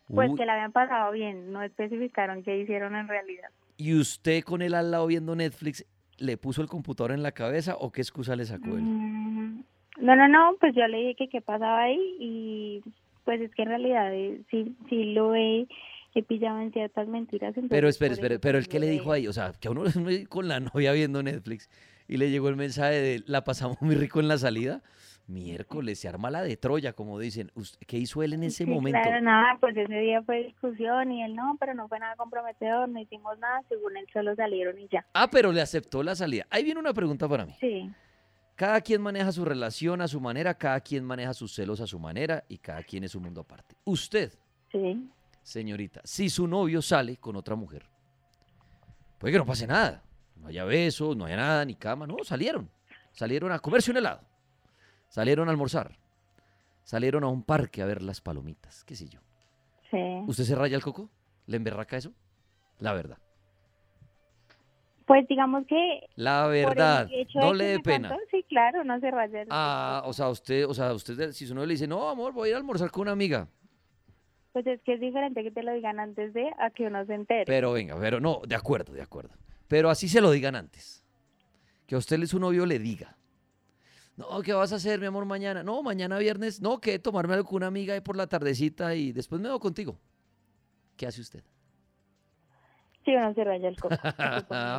Pues 0.08 0.32
Uy, 0.32 0.38
que 0.38 0.46
la 0.46 0.54
habían 0.54 0.72
pasado 0.72 1.12
bien, 1.12 1.54
no 1.54 1.62
especificaron 1.62 2.44
qué 2.44 2.58
hicieron 2.58 2.96
en 2.96 3.08
realidad. 3.08 3.50
¿Y 3.78 3.94
usted 3.96 4.44
con 4.44 4.62
él 4.62 4.74
al 4.74 4.92
lado 4.92 5.06
viendo 5.08 5.36
Netflix, 5.36 5.86
le 6.22 6.38
puso 6.38 6.62
el 6.62 6.68
computador 6.68 7.12
en 7.12 7.24
la 7.24 7.32
cabeza 7.32 7.75
o 7.80 7.92
qué 7.92 8.01
excusa 8.01 8.36
le 8.36 8.46
sacó 8.46 8.78
él? 8.78 8.84
Mm, 8.84 9.63
No, 10.00 10.16
no, 10.16 10.28
no, 10.28 10.56
pues 10.60 10.74
yo 10.75 10.88
le 10.88 10.98
dije 10.98 11.16
que 11.16 11.30
qué 11.30 11.42
pasaba 11.42 11.84
ahí 11.84 12.00
y 12.20 12.82
pues 13.25 13.42
es 13.42 13.54
que 13.54 13.63
en 13.63 13.70
realidad 13.70 14.13
eh, 14.13 14.42
sí, 14.50 14.75
sí 14.90 15.13
lo 15.13 15.36
he, 15.36 15.68
he 16.16 16.24
pillado 16.24 16.60
en 16.62 16.72
ciertas 16.72 17.08
mentiras. 17.08 17.54
Pero 17.70 17.88
espere, 17.88 18.13
eso, 18.13 18.40
pero 18.42 18.58
el 18.58 18.68
que 18.68 18.80
le 18.80 18.88
dijo 18.88 19.12
ahí, 19.12 19.28
o 19.28 19.34
sea, 19.34 19.51
que 19.60 19.68
a 19.68 19.72
uno 19.72 19.84
con 20.30 20.48
la 20.48 20.60
novia 20.60 20.92
viendo 20.94 21.22
Netflix 21.22 21.70
y 22.08 22.18
le 22.18 22.30
llegó 22.30 22.50
el 22.50 22.56
mensaje 22.56 22.96
de 23.01 23.24
la 23.25 23.44
pasamos 23.44 23.82
muy 23.82 23.96
rico 23.96 24.20
en 24.20 24.28
la 24.28 24.38
salida. 24.38 24.82
Miércoles, 25.32 26.00
se 26.00 26.08
arma 26.08 26.30
la 26.30 26.42
de 26.44 26.58
Troya, 26.58 26.94
como 26.94 27.18
dicen. 27.20 27.52
¿Qué 27.88 27.98
hizo 27.98 28.22
él 28.24 28.34
en 28.34 28.44
ese 28.44 28.66
Sí, 28.66 28.70
momento? 28.70 29.00
Claro, 29.02 29.22
nada, 29.24 29.58
pues 29.60 29.76
ese 29.78 29.94
día 30.00 30.22
fue 30.24 30.44
discusión 30.44 31.12
y 31.12 31.24
él 31.24 31.36
no, 31.36 31.56
pero 31.60 31.74
no 31.74 31.88
fue 31.88 32.00
nada 32.00 32.16
comprometedor, 32.16 32.90
no 32.90 33.00
hicimos 33.00 33.38
nada, 33.40 33.62
según 33.70 33.96
él 33.98 34.06
solo 34.12 34.36
salieron 34.36 34.78
y 34.80 34.88
ya. 34.90 35.06
Ah, 35.14 35.30
pero 35.32 35.52
le 35.52 35.62
aceptó 35.62 36.04
la 36.04 36.16
salida. 36.16 36.46
Ahí 36.50 36.64
viene 36.64 36.80
una 36.80 36.94
pregunta 36.94 37.28
para 37.30 37.46
mí. 37.46 37.54
Sí, 37.60 37.90
Cada 38.56 38.82
quien 38.82 39.02
maneja 39.02 39.32
su 39.32 39.46
relación 39.46 40.02
a 40.02 40.08
su 40.08 40.20
manera, 40.20 40.54
cada 40.54 40.80
quien 40.82 41.04
maneja 41.04 41.34
sus 41.34 41.54
celos 41.54 41.80
a 41.82 41.88
su 41.88 41.98
manera 42.00 42.44
y 42.48 42.58
cada 42.58 42.84
quien 42.84 43.04
es 43.04 43.16
un 43.16 43.24
mundo 43.24 43.42
aparte. 43.42 43.76
Usted, 43.86 44.34
sí. 44.72 45.10
señorita, 45.42 46.02
si 46.04 46.30
su 46.30 46.48
novio 46.48 46.82
sale 46.82 47.17
con 47.17 47.36
otra 47.36 47.56
mujer, 47.56 47.86
puede 49.17 49.32
que 49.34 49.38
no 49.39 49.46
pase 49.46 49.65
nada. 49.67 50.04
No 50.36 50.48
haya 50.48 50.63
besos, 50.65 51.15
no 51.15 51.26
haya 51.26 51.38
nada, 51.38 51.63
ni 51.65 51.76
cama. 51.76 52.06
No, 52.08 52.17
salieron. 52.24 52.70
Salieron 53.12 53.52
a 53.52 53.60
comerse 53.60 53.91
un 53.91 53.98
helado. 53.98 54.22
Salieron 55.12 55.50
a 55.50 55.52
almorzar. 55.52 55.97
Salieron 56.84 57.26
a 57.26 57.28
un 57.28 57.43
parque 57.43 57.82
a 57.82 57.86
ver 57.86 58.02
las 58.02 58.21
palomitas, 58.21 58.86
qué 58.86 58.95
sé 58.95 59.10
yo. 59.10 59.19
Sí. 59.91 59.97
¿Usted 60.26 60.45
se 60.45 60.56
raya 60.56 60.78
el 60.78 60.82
coco? 60.82 61.10
¿Le 61.47 61.58
emberraca 61.58 61.97
eso? 61.97 62.13
La 62.80 62.93
verdad. 62.93 63.17
Pues 65.06 65.28
digamos 65.28 65.67
que 65.67 66.08
La 66.15 66.47
verdad. 66.47 67.10
No 67.36 67.54
le 67.54 67.65
dé 67.65 67.80
pena. 67.82 68.15
sí, 68.32 68.45
claro, 68.47 68.86
no 68.86 69.02
se 69.02 69.12
raya. 69.12 69.41
el- 69.41 69.50
Ah, 69.52 70.02
o 70.06 70.13
sea, 70.13 70.30
usted, 70.30 70.65
o 70.65 70.74
sea, 70.74 70.93
usted, 70.93 71.34
si 71.34 71.45
su 71.45 71.54
novio 71.54 71.67
le 71.67 71.74
dice, 71.74 71.88
no, 71.88 72.08
amor, 72.10 72.32
voy 72.32 72.47
a 72.47 72.50
ir 72.52 72.56
a 72.56 72.60
almorzar 72.60 72.89
con 72.89 73.02
una 73.02 73.12
amiga. 73.12 73.50
Pues 74.54 74.65
es 74.65 74.82
que 74.84 74.93
es 74.93 75.02
diferente 75.02 75.43
que 75.43 75.52
te 75.52 75.62
lo 75.62 75.74
digan 75.74 76.00
antes 76.00 76.34
de 76.34 76.50
a 76.58 76.69
que 76.69 76.88
uno 76.88 77.06
se 77.06 77.15
entere. 77.15 77.43
Pero 77.45 77.74
venga, 77.74 77.97
pero 78.00 78.21
no, 78.21 78.39
de 78.47 78.56
acuerdo, 78.56 78.93
de 78.93 79.02
acuerdo. 79.02 79.36
Pero 79.67 79.89
así 79.89 80.08
se 80.08 80.21
lo 80.21 80.32
digan 80.32 80.56
antes. 80.56 81.06
Que 81.86 81.95
a 81.95 81.97
usted 81.97 82.26
su 82.28 82.39
novio 82.39 82.65
le 82.65 82.80
diga. 82.80 83.17
No, 84.17 84.41
¿qué 84.41 84.54
vas 84.54 84.71
a 84.74 84.76
hacer, 84.76 85.00
mi 85.00 85.06
amor, 85.08 85.26
mañana? 85.26 85.63
No, 85.63 85.82
mañana 85.82 86.17
viernes. 86.19 86.62
No, 86.62 86.80
que 86.80 87.00
tomarme 87.00 87.34
algo 87.34 87.47
con 87.47 87.58
una 87.58 87.67
amiga 87.67 87.93
ahí 87.93 88.02
por 88.02 88.15
la 88.15 88.28
tardecita 88.28 88.93
y 88.95 89.12
después 89.12 89.41
me 89.41 89.50
voy 89.50 89.60
contigo. 89.60 90.00
¿Qué 90.97 91.08
hace 91.08 91.21
usted? 91.21 91.43
Sí, 93.04 93.15
uno 93.15 93.34
se 93.34 93.43
raya 93.43 93.67
el 93.67 93.76
coco. 93.80 93.95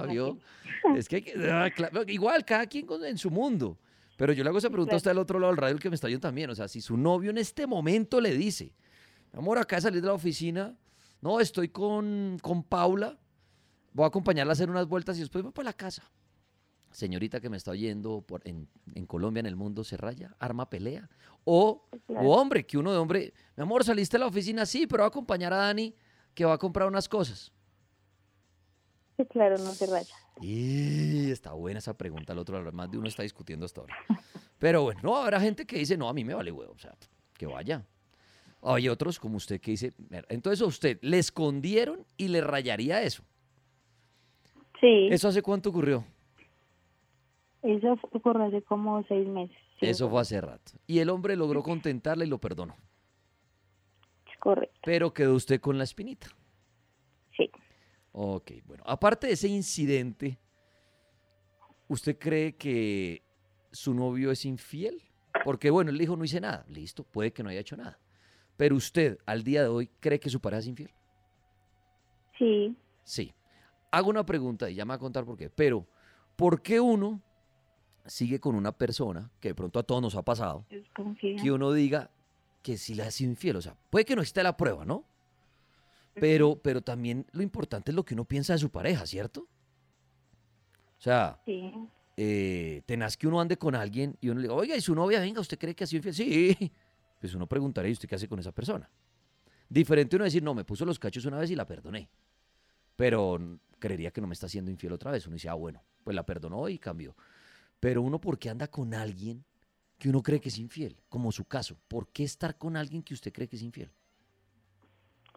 ¿Vio? 0.08 0.38
Es 0.96 1.08
que, 1.08 1.16
hay 1.16 1.22
que- 1.22 1.50
ah, 1.50 1.68
igual, 2.06 2.44
cada 2.44 2.66
quien 2.66 2.86
en 3.04 3.18
su 3.18 3.30
mundo. 3.30 3.78
Pero 4.16 4.32
yo 4.32 4.44
le 4.44 4.50
hago 4.50 4.58
esa 4.58 4.68
pregunta 4.70 4.94
a 4.94 4.98
usted 4.98 5.10
al 5.10 5.18
otro 5.18 5.40
lado 5.40 5.52
del 5.52 5.56
radio, 5.56 5.74
el 5.74 5.80
que 5.82 5.88
me 5.88 5.96
está 5.96 6.06
oyendo 6.06 6.20
también. 6.28 6.48
O 6.50 6.54
sea, 6.54 6.68
si 6.68 6.80
su 6.80 6.96
novio 6.96 7.30
en 7.30 7.38
este 7.38 7.66
momento 7.66 8.20
le 8.20 8.36
dice, 8.36 8.72
"Mi 9.32 9.38
amor, 9.40 9.58
acá 9.58 9.76
de 9.76 9.82
salir 9.82 10.00
de 10.00 10.06
la 10.06 10.12
oficina, 10.12 10.76
no, 11.20 11.40
estoy 11.40 11.68
con, 11.70 12.38
con 12.40 12.62
Paula, 12.62 13.18
voy 13.92 14.04
a 14.04 14.08
acompañarla 14.08 14.52
a 14.52 14.54
hacer 14.54 14.70
unas 14.70 14.86
vueltas 14.86 15.16
y 15.16 15.20
después 15.20 15.42
voy 15.42 15.52
para 15.52 15.70
la 15.70 15.72
casa. 15.72 16.04
Señorita 16.92 17.40
que 17.40 17.48
me 17.50 17.56
está 17.56 17.70
oyendo 17.72 18.20
por, 18.22 18.40
en, 18.46 18.68
en 18.94 19.06
Colombia, 19.06 19.40
en 19.40 19.46
el 19.46 19.56
mundo, 19.56 19.82
se 19.84 19.96
raya, 19.96 20.34
arma 20.38 20.68
pelea. 20.70 21.08
O, 21.44 21.86
Claro. 22.06 22.28
o 22.28 22.38
hombre, 22.40 22.64
que 22.66 22.78
uno 22.78 22.92
de 22.92 22.98
hombre, 22.98 23.32
mi 23.56 23.62
amor, 23.62 23.82
saliste 23.84 24.16
de 24.16 24.20
la 24.20 24.26
oficina, 24.26 24.66
sí, 24.66 24.86
pero 24.86 25.02
voy 25.02 25.06
a 25.06 25.08
acompañar 25.08 25.52
a 25.52 25.56
Dani 25.56 25.94
que 26.34 26.44
va 26.44 26.52
a 26.54 26.58
comprar 26.58 26.86
unas 26.88 27.08
cosas. 27.08 27.52
Sí, 29.16 29.24
claro, 29.26 29.58
no 29.58 29.72
se 29.72 29.86
raya. 29.86 30.14
Y 30.40 31.30
está 31.30 31.52
buena 31.52 31.78
esa 31.78 31.96
pregunta 31.96 32.32
al 32.32 32.38
otro. 32.38 32.72
Más 32.72 32.90
de 32.90 32.98
uno 32.98 33.08
está 33.08 33.22
discutiendo 33.22 33.66
hasta 33.66 33.80
ahora. 33.82 33.94
Pero 34.58 34.82
bueno, 34.82 35.00
no, 35.02 35.16
habrá 35.16 35.40
gente 35.40 35.66
que 35.66 35.78
dice, 35.78 35.96
no, 35.96 36.08
a 36.08 36.12
mí 36.14 36.24
me 36.24 36.34
vale 36.34 36.50
huevo. 36.52 36.72
O 36.72 36.78
sea, 36.78 36.94
que 37.34 37.46
vaya. 37.46 37.84
Hay 38.62 38.88
otros 38.88 39.18
como 39.18 39.36
usted 39.36 39.60
que 39.60 39.72
dice, 39.72 39.92
"Mer- 40.08 40.26
entonces 40.28 40.62
a 40.62 40.66
usted 40.66 40.98
le 41.02 41.18
escondieron 41.18 42.06
y 42.16 42.28
le 42.28 42.40
rayaría 42.40 43.02
eso. 43.02 43.22
Sí, 44.80 45.08
¿Eso 45.10 45.28
hace 45.28 45.42
cuánto 45.42 45.70
ocurrió? 45.70 46.04
Eso 47.62 47.96
fu- 47.96 48.08
ocurrió 48.12 48.44
hace 48.44 48.62
como 48.62 49.02
seis 49.04 49.26
meses. 49.28 49.56
Sí, 49.80 49.86
Eso 49.86 50.08
fue 50.10 50.20
hace 50.20 50.40
rato. 50.40 50.72
Y 50.86 50.98
el 51.00 51.10
hombre 51.10 51.36
logró 51.36 51.62
contentarla 51.62 52.24
y 52.24 52.28
lo 52.28 52.38
perdonó. 52.38 52.76
correcto. 54.38 54.80
Pero 54.84 55.12
quedó 55.14 55.34
usted 55.34 55.60
con 55.60 55.78
la 55.78 55.84
espinita. 55.84 56.26
Sí. 57.36 57.48
Ok, 58.12 58.50
bueno. 58.66 58.82
Aparte 58.86 59.28
de 59.28 59.34
ese 59.34 59.46
incidente, 59.48 60.36
¿usted 61.88 62.18
cree 62.18 62.56
que 62.56 63.22
su 63.70 63.94
novio 63.94 64.30
es 64.32 64.44
infiel? 64.44 65.00
Porque 65.44 65.70
bueno, 65.70 65.90
él 65.90 65.98
dijo 65.98 66.16
no 66.16 66.24
hice 66.24 66.40
nada. 66.40 66.64
Listo, 66.68 67.04
puede 67.04 67.32
que 67.32 67.42
no 67.44 67.50
haya 67.50 67.60
hecho 67.60 67.76
nada. 67.76 67.98
Pero 68.56 68.74
usted, 68.76 69.18
al 69.26 69.44
día 69.44 69.62
de 69.62 69.68
hoy, 69.68 69.88
¿cree 70.00 70.18
que 70.20 70.28
su 70.28 70.40
pareja 70.40 70.58
es 70.60 70.66
infiel? 70.66 70.90
Sí, 72.38 72.76
Sí. 73.04 73.32
Hago 73.90 74.10
una 74.10 74.24
pregunta 74.24 74.70
y 74.70 74.74
ya 74.74 74.84
me 74.84 74.90
va 74.90 74.94
a 74.94 74.98
contar 74.98 75.24
por 75.24 75.36
qué. 75.36 75.50
Pero, 75.50 75.86
¿por 76.36 76.62
qué 76.62 76.80
uno 76.80 77.20
sigue 78.06 78.40
con 78.40 78.54
una 78.54 78.72
persona, 78.72 79.30
que 79.40 79.48
de 79.48 79.54
pronto 79.54 79.78
a 79.78 79.82
todos 79.82 80.02
nos 80.02 80.14
ha 80.14 80.22
pasado, 80.22 80.64
es 80.70 80.84
que 81.42 81.52
uno 81.52 81.72
diga 81.72 82.10
que 82.62 82.76
si 82.76 83.00
ha 83.00 83.10
sido 83.10 83.30
infiel? 83.30 83.56
O 83.56 83.62
sea, 83.62 83.76
puede 83.90 84.04
que 84.04 84.16
no 84.16 84.22
esté 84.22 84.42
la 84.42 84.56
prueba, 84.56 84.84
¿no? 84.84 85.04
Pero, 86.14 86.56
pero 86.56 86.82
también 86.82 87.26
lo 87.32 87.42
importante 87.42 87.90
es 87.90 87.94
lo 87.94 88.04
que 88.04 88.14
uno 88.14 88.24
piensa 88.24 88.52
de 88.52 88.58
su 88.58 88.70
pareja, 88.70 89.06
¿cierto? 89.06 89.48
O 90.98 91.02
sea, 91.02 91.40
Sí, 91.44 91.72
eh, 92.16 92.82
tenaz 92.86 93.16
que 93.16 93.26
uno 93.26 93.40
ande 93.40 93.56
con 93.56 93.74
alguien 93.74 94.16
y 94.20 94.28
uno 94.28 94.40
le 94.40 94.48
diga, 94.48 94.54
oiga, 94.54 94.76
¿y 94.76 94.80
su 94.80 94.94
novia, 94.94 95.20
venga, 95.20 95.40
usted 95.40 95.58
cree 95.58 95.74
que 95.74 95.84
ha 95.84 95.86
sido 95.86 95.98
infiel? 96.06 96.14
Sí. 96.14 96.72
Pues 97.22 97.36
uno 97.36 97.46
preguntaría, 97.46 97.88
¿y 97.88 97.92
usted 97.92 98.08
qué 98.08 98.16
hace 98.16 98.26
con 98.26 98.40
esa 98.40 98.50
persona? 98.50 98.90
Diferente 99.68 100.16
uno 100.16 100.24
decir, 100.24 100.42
no, 100.42 100.54
me 100.54 100.64
puso 100.64 100.84
los 100.84 100.98
cachos 100.98 101.24
una 101.24 101.38
vez 101.38 101.52
y 101.52 101.54
la 101.54 101.64
perdoné. 101.64 102.08
Pero 102.96 103.38
creería 103.78 104.10
que 104.10 104.20
no 104.20 104.26
me 104.26 104.34
está 104.34 104.46
haciendo 104.46 104.72
infiel 104.72 104.92
otra 104.92 105.12
vez. 105.12 105.24
Uno 105.28 105.34
dice, 105.34 105.48
ah, 105.48 105.54
bueno, 105.54 105.84
pues 106.02 106.16
la 106.16 106.26
perdonó 106.26 106.68
y 106.68 106.80
cambió. 106.80 107.14
Pero 107.82 108.00
uno, 108.00 108.20
¿por 108.20 108.38
qué 108.38 108.48
anda 108.48 108.68
con 108.68 108.94
alguien 108.94 109.44
que 109.98 110.08
uno 110.08 110.22
cree 110.22 110.40
que 110.40 110.50
es 110.50 110.58
infiel? 110.58 110.96
Como 111.08 111.32
su 111.32 111.44
caso. 111.46 111.76
¿Por 111.88 112.06
qué 112.12 112.22
estar 112.22 112.56
con 112.56 112.76
alguien 112.76 113.02
que 113.02 113.12
usted 113.12 113.32
cree 113.32 113.48
que 113.48 113.56
es 113.56 113.62
infiel? 113.62 113.90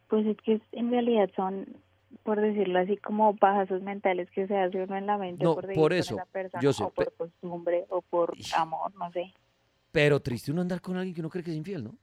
pues 0.08 0.28
es 0.28 0.38
que 0.44 0.62
en 0.74 0.92
realidad 0.92 1.28
son 1.36 1.66
por 2.22 2.40
decirlo 2.40 2.80
así, 2.80 2.98
como 2.98 3.36
pajazos 3.36 3.82
mentales 3.82 4.30
que 4.30 4.46
se 4.46 4.56
hace 4.56 4.84
uno 4.84 4.96
en 4.96 5.08
la 5.08 5.18
mente 5.18 5.44
No, 5.44 5.56
por, 5.56 5.74
por 5.74 5.92
eso, 5.92 6.18
persona, 6.32 6.62
yo 6.62 6.72
sé, 6.72 6.84
o 6.84 6.92
por 6.92 7.12
costumbre, 7.16 7.86
o 7.90 8.04
por 8.04 8.32
amor, 8.56 8.94
no 8.96 9.12
sé. 9.12 9.34
Pero 9.92 10.22
triste 10.22 10.52
uno 10.52 10.62
andar 10.62 10.82
con 10.82 10.96
alguien 10.96 11.16
que 11.16 11.22
uno 11.22 11.30
cree 11.32 11.44
que 11.44 11.50
es 11.50 11.58
infiel, 11.58 11.84
¿no? 11.84 11.98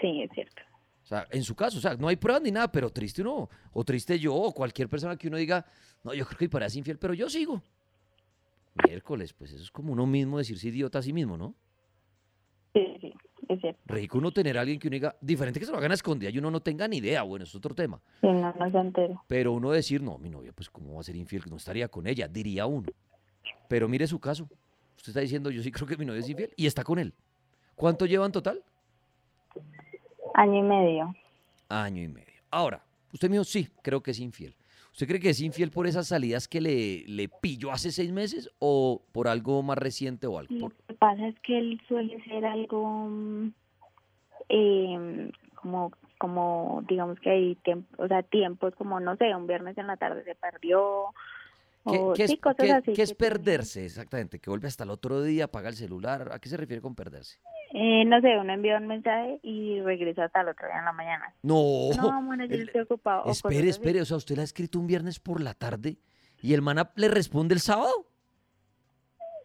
Sí, 0.00 0.22
es 0.22 0.30
cierto. 0.32 0.62
O 1.02 1.06
sea, 1.06 1.26
en 1.30 1.42
su 1.42 1.56
caso, 1.56 1.78
o 1.78 1.80
sea, 1.80 1.96
no 1.96 2.08
hay 2.08 2.16
pruebas 2.16 2.42
ni 2.42 2.50
nada, 2.50 2.70
pero 2.70 2.90
triste 2.90 3.22
uno, 3.22 3.48
o 3.72 3.84
triste 3.84 4.18
yo, 4.18 4.34
o 4.34 4.52
cualquier 4.52 4.88
persona 4.88 5.16
que 5.16 5.28
uno 5.28 5.38
diga, 5.38 5.64
no, 6.04 6.12
yo 6.12 6.26
creo 6.26 6.38
que 6.38 6.48
parece 6.48 6.78
infiel, 6.78 6.98
pero 6.98 7.14
yo 7.14 7.28
sigo. 7.28 7.62
Miércoles, 8.84 9.32
pues 9.32 9.52
eso 9.52 9.62
es 9.62 9.70
como 9.70 9.92
uno 9.92 10.06
mismo 10.06 10.38
decirse 10.38 10.68
idiota 10.68 10.98
a 10.98 11.02
sí 11.02 11.12
mismo, 11.12 11.36
¿no? 11.36 11.54
Sí, 12.74 12.96
sí, 13.00 13.14
es 13.48 13.60
cierto. 13.60 13.80
Rico 13.86 14.18
uno 14.18 14.32
tener 14.32 14.58
a 14.58 14.60
alguien 14.60 14.78
que 14.78 14.88
uno 14.88 14.94
diga, 14.94 15.16
diferente 15.20 15.58
que 15.58 15.66
se 15.66 15.72
lo 15.72 15.78
hagan 15.78 15.92
a 15.92 15.94
escondida 15.94 16.28
y 16.28 16.38
uno 16.38 16.50
no 16.50 16.60
tenga 16.60 16.86
ni 16.86 16.98
idea, 16.98 17.22
bueno, 17.22 17.44
es 17.44 17.54
otro 17.54 17.74
tema. 17.74 18.00
Sí, 18.20 18.26
no, 18.26 18.52
no 18.52 18.70
se 18.70 18.78
entero. 18.78 19.24
Pero 19.26 19.52
uno 19.52 19.70
decir, 19.70 20.02
no, 20.02 20.18
mi 20.18 20.28
novia, 20.28 20.52
pues 20.52 20.68
cómo 20.68 20.94
va 20.94 21.00
a 21.00 21.04
ser 21.04 21.16
infiel, 21.16 21.44
no 21.48 21.56
estaría 21.56 21.88
con 21.88 22.06
ella, 22.06 22.28
diría 22.28 22.66
uno. 22.66 22.88
Pero 23.68 23.88
mire 23.88 24.06
su 24.06 24.18
caso. 24.18 24.48
Usted 24.96 25.10
está 25.10 25.20
diciendo, 25.20 25.50
yo 25.50 25.62
sí 25.62 25.70
creo 25.70 25.86
que 25.86 25.96
mi 25.96 26.04
novia 26.04 26.20
es 26.20 26.28
infiel 26.28 26.52
y 26.56 26.66
está 26.66 26.84
con 26.84 26.98
él. 26.98 27.14
¿Cuánto 27.74 28.04
llevan 28.06 28.32
total? 28.32 28.62
Año 30.34 30.58
y 30.58 30.62
medio. 30.62 31.14
Año 31.68 32.02
y 32.02 32.08
medio. 32.08 32.42
Ahora, 32.50 32.84
usted 33.12 33.28
me 33.28 33.34
dijo, 33.34 33.44
sí, 33.44 33.68
creo 33.82 34.02
que 34.02 34.10
es 34.10 34.20
infiel. 34.20 34.54
¿Usted 34.96 35.08
cree 35.08 35.20
que 35.20 35.28
es 35.28 35.42
infiel 35.42 35.70
por 35.70 35.86
esas 35.86 36.06
salidas 36.08 36.48
que 36.48 36.58
le, 36.58 37.04
le 37.06 37.28
pilló 37.28 37.70
hace 37.70 37.92
seis 37.92 38.10
meses 38.12 38.48
o 38.60 39.02
por 39.12 39.28
algo 39.28 39.62
más 39.62 39.76
reciente 39.76 40.26
o 40.26 40.38
algo? 40.38 40.54
Lo 40.54 40.70
que 40.70 40.94
pasa 40.94 41.28
es 41.28 41.38
que 41.40 41.58
él 41.58 41.78
suele 41.86 42.18
ser 42.24 42.46
algo 42.46 43.10
eh, 44.48 45.30
como 45.56 45.92
como 46.16 46.82
digamos 46.88 47.20
que 47.20 47.28
hay 47.28 47.54
tiempo, 47.56 48.02
o 48.02 48.08
sea, 48.08 48.22
tiempos 48.22 48.74
como 48.76 48.98
no 48.98 49.16
sé, 49.16 49.34
un 49.36 49.46
viernes 49.46 49.76
en 49.76 49.86
la 49.86 49.98
tarde 49.98 50.24
se 50.24 50.34
perdió 50.34 51.08
¿Qué, 51.84 51.98
o 51.98 52.14
qué 52.14 52.24
es, 52.24 52.36
cosas 52.40 52.56
qué- 52.64 52.72
así. 52.72 52.92
qué 52.94 53.02
es 53.02 53.12
perderse 53.12 53.84
exactamente? 53.84 54.38
Que 54.38 54.48
vuelve 54.48 54.66
hasta 54.68 54.84
el 54.84 54.90
otro 54.90 55.22
día, 55.22 55.44
apaga 55.44 55.68
el 55.68 55.76
celular. 55.76 56.30
¿A 56.32 56.38
qué 56.38 56.48
se 56.48 56.56
refiere 56.56 56.80
con 56.80 56.94
perderse? 56.94 57.38
Eh, 57.72 58.04
no 58.04 58.20
sé, 58.20 58.38
uno 58.38 58.52
envía 58.52 58.76
un 58.78 58.86
mensaje 58.86 59.40
y 59.42 59.80
regresa 59.80 60.24
hasta 60.24 60.40
el 60.42 60.48
otro 60.48 60.66
día 60.66 60.78
en 60.78 60.84
la 60.84 60.92
mañana. 60.92 61.34
No. 61.42 61.90
No, 61.96 62.22
bueno, 62.24 62.44
yo 62.46 62.54
el- 62.54 62.62
estoy 62.62 62.82
ocupado. 62.82 63.22
o 63.24 63.30
Espere, 63.32 63.68
espere, 63.68 64.00
o 64.00 64.04
sea, 64.04 64.16
usted 64.16 64.36
le 64.36 64.42
ha 64.42 64.44
escrito 64.44 64.78
un 64.78 64.86
viernes 64.86 65.18
por 65.20 65.40
la 65.40 65.54
tarde 65.54 65.98
y 66.40 66.54
el 66.54 66.62
man 66.62 66.78
le 66.94 67.08
responde 67.08 67.54
el 67.54 67.60
sábado. 67.60 68.08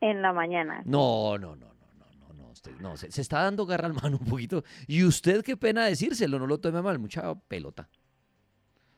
En 0.01 0.21
la 0.21 0.33
mañana. 0.33 0.81
No, 0.85 1.37
no, 1.37 1.55
no, 1.55 1.67
no, 1.73 1.85
no, 1.97 2.27
no, 2.27 2.33
no, 2.33 2.49
usted, 2.49 2.71
no, 2.79 2.97
se, 2.97 3.11
se 3.11 3.21
está 3.21 3.43
dando 3.43 3.65
garra 3.65 3.87
al 3.87 3.93
mano 3.93 4.17
un 4.21 4.27
poquito. 4.27 4.63
Y 4.87 5.03
usted, 5.03 5.43
qué 5.43 5.57
pena 5.57 5.85
decírselo, 5.85 6.39
no 6.39 6.47
lo 6.47 6.59
tome 6.59 6.81
mal, 6.81 6.99
mucha 6.99 7.35
pelota. 7.35 7.89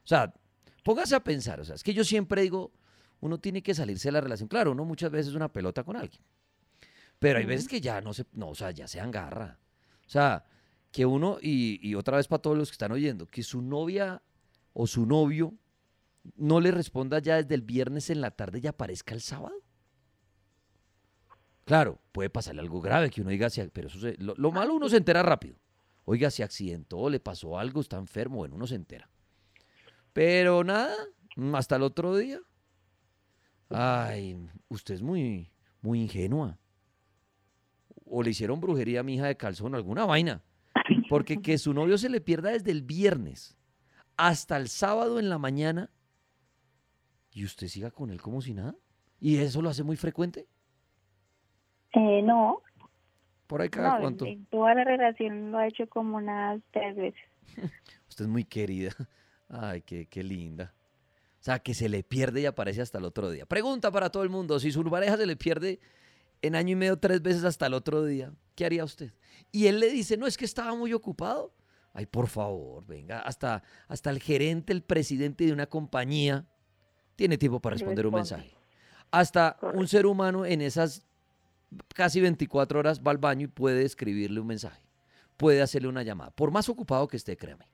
O 0.03 0.07
sea, 0.07 0.33
póngase 0.83 1.15
a 1.15 1.21
pensar, 1.23 1.59
o 1.59 1.65
sea, 1.65 1.75
es 1.75 1.83
que 1.83 1.93
yo 1.93 2.03
siempre 2.03 2.41
digo, 2.41 2.71
uno 3.21 3.37
tiene 3.39 3.61
que 3.63 3.73
salirse 3.73 4.09
de 4.09 4.13
la 4.13 4.21
relación. 4.21 4.47
Claro, 4.49 4.71
uno 4.73 4.83
muchas 4.85 5.11
veces 5.11 5.27
es 5.29 5.35
una 5.35 5.51
pelota 5.51 5.83
con 5.83 5.95
alguien. 5.95 6.21
Pero 7.19 7.39
hay 7.39 7.45
veces 7.45 7.67
que 7.67 7.79
ya 7.81 8.01
no 8.01 8.13
se, 8.13 8.25
no, 8.33 8.49
o 8.49 8.55
sea, 8.55 8.71
ya 8.71 8.87
se 8.87 8.99
agarra. 8.99 9.59
O 10.05 10.09
sea, 10.09 10.45
que 10.91 11.05
uno, 11.05 11.37
y, 11.41 11.79
y 11.87 11.95
otra 11.95 12.17
vez 12.17 12.27
para 12.27 12.41
todos 12.41 12.57
los 12.57 12.69
que 12.69 12.73
están 12.73 12.91
oyendo, 12.91 13.25
que 13.27 13.43
su 13.43 13.61
novia 13.61 14.21
o 14.73 14.85
su 14.87 15.05
novio 15.05 15.53
no 16.35 16.59
le 16.59 16.71
responda 16.71 17.19
ya 17.19 17.37
desde 17.41 17.55
el 17.55 17.61
viernes 17.61 18.09
en 18.09 18.21
la 18.21 18.31
tarde 18.31 18.59
y 18.63 18.67
aparezca 18.67 19.13
el 19.13 19.21
sábado. 19.21 19.55
Claro, 21.65 21.99
puede 22.11 22.29
pasarle 22.29 22.61
algo 22.61 22.81
grave 22.81 23.09
que 23.09 23.21
uno 23.21 23.29
diga, 23.29 23.49
"Si- 23.49 23.61
pero 23.71 23.87
eso 23.87 23.99
se- 23.99 24.17
lo, 24.17 24.33
lo 24.37 24.51
malo 24.51 24.73
uno 24.75 24.89
se 24.89 24.97
entera 24.97 25.23
rápido. 25.23 25.57
Oiga, 26.05 26.29
se 26.29 26.43
accidentó, 26.43 27.09
le 27.09 27.21
pasó 27.21 27.57
algo, 27.57 27.79
está 27.79 27.97
enfermo, 27.97 28.37
bueno, 28.37 28.55
uno 28.55 28.67
se 28.67 28.75
entera. 28.75 29.09
Pero 30.11 30.63
nada, 30.65 30.93
hasta 31.53 31.77
el 31.77 31.83
otro 31.83 32.15
día. 32.17 32.41
Ay, 33.69 34.37
usted 34.67 34.95
es 34.95 35.01
muy, 35.01 35.49
muy 35.81 36.01
ingenua. 36.01 36.59
O 38.15 38.21
le 38.21 38.29
hicieron 38.29 38.61
brujería 38.61 38.99
a 38.99 39.03
mi 39.03 39.15
hija 39.15 39.25
de 39.25 39.35
calzón, 39.35 39.73
alguna 39.73 40.05
vaina. 40.05 40.43
Porque 41.09 41.41
que 41.41 41.57
su 41.57 41.73
novio 41.73 41.97
se 41.97 42.09
le 42.09 42.21
pierda 42.21 42.51
desde 42.51 42.69
el 42.69 42.83
viernes 42.83 43.57
hasta 44.17 44.55
el 44.57 44.67
sábado 44.67 45.17
en 45.19 45.29
la 45.29 45.39
mañana 45.39 45.89
y 47.31 47.43
usted 47.43 47.67
siga 47.67 47.89
con 47.89 48.11
él 48.11 48.21
como 48.21 48.39
si 48.39 48.53
nada. 48.53 48.75
¿Y 49.19 49.37
eso 49.37 49.63
lo 49.63 49.69
hace 49.69 49.81
muy 49.81 49.97
frecuente? 49.97 50.45
Eh, 51.93 52.21
no, 52.21 52.61
Por 53.47 53.61
ahí 53.61 53.69
cada 53.69 53.95
no, 53.95 54.01
cuánto. 54.01 54.25
en, 54.27 54.45
toda 54.45 54.75
la 54.75 54.83
relación 54.83 55.51
lo 55.51 55.57
ha 55.57 55.67
hecho 55.67 55.87
como 55.87 56.17
unas 56.17 56.61
tres 56.71 56.95
veces. 56.95 57.21
Usted 58.09 58.25
es 58.25 58.29
muy 58.29 58.43
querida. 58.43 58.91
Ay, 59.49 59.81
qué, 59.81 60.05
qué 60.05 60.23
linda. 60.23 60.75
O 61.39 61.43
sea, 61.43 61.57
que 61.57 61.73
se 61.73 61.89
le 61.89 62.03
pierde 62.03 62.41
y 62.41 62.45
aparece 62.45 62.81
hasta 62.83 62.99
el 62.99 63.05
otro 63.05 63.31
día. 63.31 63.47
Pregunta 63.47 63.91
para 63.91 64.11
todo 64.11 64.21
el 64.21 64.29
mundo, 64.29 64.59
si 64.59 64.71
su 64.71 64.83
pareja 64.83 65.17
se 65.17 65.25
le 65.25 65.35
pierde 65.35 65.79
en 66.43 66.55
año 66.55 66.73
y 66.73 66.75
medio 66.75 66.97
tres 66.97 67.21
veces 67.21 67.45
hasta 67.45 67.65
el 67.65 67.73
otro 67.73 68.03
día, 68.03 68.31
¿qué 68.53 68.65
haría 68.65 68.83
usted? 68.83 69.13
Y 69.51 69.67
él 69.67 69.79
le 69.79 69.89
dice, 69.89 70.17
no, 70.17 70.27
es 70.27 70.37
que 70.37 70.45
estaba 70.45 70.75
muy 70.75 70.93
ocupado. 70.93 71.55
Ay, 71.93 72.05
por 72.05 72.27
favor, 72.27 72.85
venga, 72.85 73.19
hasta, 73.19 73.63
hasta 73.87 74.09
el 74.09 74.19
gerente, 74.19 74.73
el 74.73 74.83
presidente 74.83 75.45
de 75.45 75.53
una 75.53 75.67
compañía 75.67 76.45
tiene 77.15 77.37
tiempo 77.37 77.61
para 77.61 77.75
responder 77.75 78.05
un 78.05 78.15
mensaje. 78.15 78.53
Hasta 79.09 79.57
un 79.73 79.87
ser 79.87 80.05
humano 80.05 80.45
en 80.45 80.61
esas 80.61 81.05
casi 81.95 82.19
24 82.19 82.79
horas 82.79 83.01
va 83.01 83.11
al 83.11 83.19
baño 83.19 83.45
y 83.45 83.47
puede 83.47 83.85
escribirle 83.85 84.39
un 84.41 84.47
mensaje. 84.47 84.81
Puede 85.37 85.61
hacerle 85.61 85.87
una 85.87 86.03
llamada. 86.03 86.31
Por 86.31 86.51
más 86.51 86.67
ocupado 86.67 87.07
que 87.07 87.17
esté, 87.17 87.37
créame. 87.37 87.72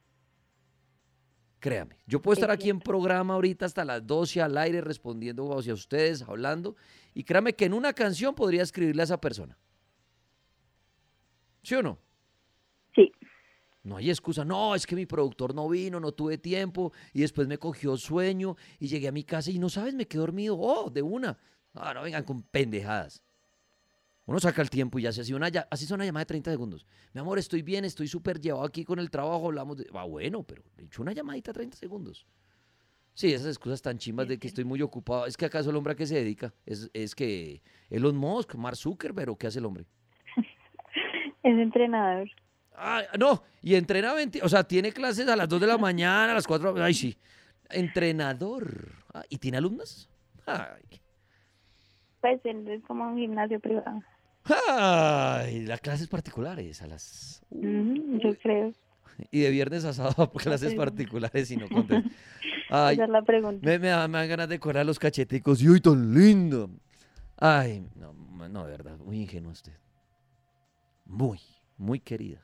Créame. 1.59 1.97
Yo 2.07 2.21
puedo 2.21 2.33
Es 2.33 2.39
estar 2.39 2.51
aquí 2.51 2.69
en 2.69 2.79
programa 2.79 3.33
ahorita 3.33 3.65
hasta 3.65 3.83
las 3.83 4.05
12 4.05 4.41
al 4.41 4.57
aire 4.57 4.81
respondiendo 4.81 5.57
hacia 5.57 5.73
ustedes, 5.73 6.21
hablando. 6.21 6.75
Y 7.13 7.23
créame 7.23 7.53
que 7.53 7.65
en 7.65 7.73
una 7.73 7.93
canción 7.93 8.33
podría 8.33 8.63
escribirle 8.63 9.01
a 9.01 9.05
esa 9.05 9.19
persona. 9.19 9.57
¿Sí 11.61 11.75
o 11.75 11.83
no? 11.83 11.99
Sí. 12.95 13.11
No 13.83 13.97
hay 13.97 14.09
excusa. 14.09 14.45
No, 14.45 14.73
es 14.73 14.87
que 14.87 14.95
mi 14.95 15.05
productor 15.05 15.53
no 15.53 15.67
vino, 15.67 15.99
no 15.99 16.13
tuve 16.13 16.37
tiempo 16.37 16.93
y 17.13 17.21
después 17.21 17.47
me 17.47 17.57
cogió 17.57 17.97
sueño 17.97 18.55
y 18.79 18.87
llegué 18.87 19.09
a 19.09 19.11
mi 19.11 19.23
casa 19.23 19.51
y 19.51 19.59
no 19.59 19.69
sabes, 19.69 19.93
me 19.93 20.07
quedé 20.07 20.21
dormido. 20.21 20.57
Oh, 20.57 20.89
de 20.89 21.01
una. 21.01 21.37
Ah, 21.73 21.93
no 21.93 22.03
vengan 22.03 22.23
con 22.23 22.41
pendejadas. 22.43 23.21
Uno 24.29 24.39
saca 24.39 24.61
el 24.61 24.69
tiempo 24.69 24.99
y 24.99 25.01
ya 25.01 25.11
se 25.11 25.21
hace 25.21 25.33
una, 25.33 25.47
así 25.71 25.85
es 25.85 25.89
una 25.89 26.05
llamada 26.05 26.21
de 26.21 26.27
30 26.27 26.51
segundos. 26.51 26.85
Mi 27.13 27.19
amor, 27.19 27.39
estoy 27.39 27.63
bien, 27.63 27.83
estoy 27.83 28.07
súper 28.07 28.39
llevado 28.39 28.63
aquí 28.63 28.85
con 28.85 28.99
el 28.99 29.09
trabajo, 29.09 29.47
hablamos 29.47 29.77
de... 29.77 29.87
Ah, 29.91 30.03
bueno, 30.03 30.43
pero 30.43 30.61
le 30.77 30.83
echo 30.83 31.01
una 31.01 31.13
llamadita 31.13 31.49
de 31.49 31.55
30 31.55 31.77
segundos. 31.77 32.27
Sí, 33.15 33.33
esas 33.33 33.47
excusas 33.47 33.81
tan 33.81 33.97
chimbas 33.97 34.27
de 34.27 34.37
que 34.37 34.45
estoy 34.45 34.65
muy 34.65 34.83
ocupado. 34.83 35.25
Es 35.25 35.35
que 35.35 35.45
acaso 35.45 35.71
el 35.71 35.75
hombre 35.77 35.93
a 35.93 35.95
qué 35.95 36.05
se 36.05 36.13
dedica? 36.13 36.53
Es, 36.67 36.91
es 36.93 37.15
que 37.15 37.63
Elon 37.89 38.15
Musk, 38.15 38.53
Mark 38.53 38.77
Zuckerberg, 38.77 39.31
¿o 39.31 39.35
qué 39.35 39.47
hace 39.47 39.57
el 39.57 39.65
hombre? 39.65 39.87
Es 41.41 41.57
entrenador. 41.57 42.29
Ah, 42.75 43.01
no, 43.17 43.41
y 43.63 43.73
entrena 43.73 44.13
20, 44.13 44.43
o 44.43 44.49
sea, 44.49 44.63
tiene 44.63 44.91
clases 44.91 45.27
a 45.27 45.35
las 45.35 45.49
2 45.49 45.59
de 45.59 45.65
la 45.65 45.79
mañana, 45.79 46.33
a 46.33 46.35
las 46.35 46.45
4, 46.45 46.75
ay 46.83 46.93
sí. 46.93 47.17
Entrenador. 47.71 48.91
Ah, 49.11 49.23
¿Y 49.27 49.39
tiene 49.39 49.57
alumnas? 49.57 50.07
Ay. 50.45 51.01
Pues 52.21 52.39
él 52.43 52.67
es 52.67 52.83
como 52.83 53.07
un 53.07 53.17
gimnasio 53.17 53.59
privado. 53.59 54.03
Ay, 54.69 55.65
las 55.65 55.81
clases 55.81 56.07
particulares 56.07 56.81
a 56.81 56.87
las... 56.87 57.41
Yo 57.51 58.37
creo. 58.41 58.73
Y 59.31 59.41
de 59.41 59.49
viernes 59.49 59.83
a 59.85 59.93
sábado 59.93 60.31
clases 60.31 60.73
particulares 60.75 61.51
y 61.51 61.57
no 61.57 61.67
contes. 61.69 62.03
Ay, 62.69 62.95
Esa 62.95 63.03
es 63.05 63.09
la 63.09 63.21
pregunta. 63.23 63.65
me, 63.65 63.79
me, 63.79 63.87
da- 63.87 64.07
me 64.07 64.17
dan 64.19 64.29
ganas 64.29 64.49
de 64.49 64.59
correr 64.59 64.85
los 64.85 64.99
cacheticos. 64.99 65.61
Y 65.61 65.67
hoy 65.67 65.81
tan 65.81 66.13
lindo. 66.13 66.69
Ay, 67.37 67.85
no, 67.95 68.13
no, 68.49 68.65
de 68.65 68.71
verdad, 68.71 68.97
muy 68.97 69.21
ingenuo 69.21 69.51
usted. 69.51 69.73
Muy, 71.05 71.39
muy 71.77 71.99
querida. 71.99 72.41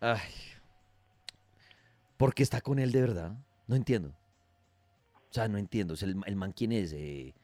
Ay. 0.00 0.20
¿Por 2.16 2.34
qué 2.34 2.42
está 2.42 2.60
con 2.60 2.78
él 2.78 2.92
de 2.92 3.00
verdad? 3.00 3.36
No 3.66 3.76
entiendo. 3.76 4.08
O 5.30 5.32
sea, 5.34 5.48
no 5.48 5.58
entiendo. 5.58 5.94
O 5.94 5.96
sea, 5.96 6.08
el, 6.08 6.16
el 6.26 6.36
man 6.36 6.52
quién 6.52 6.72
es? 6.72 6.92
Eh, 6.92 7.34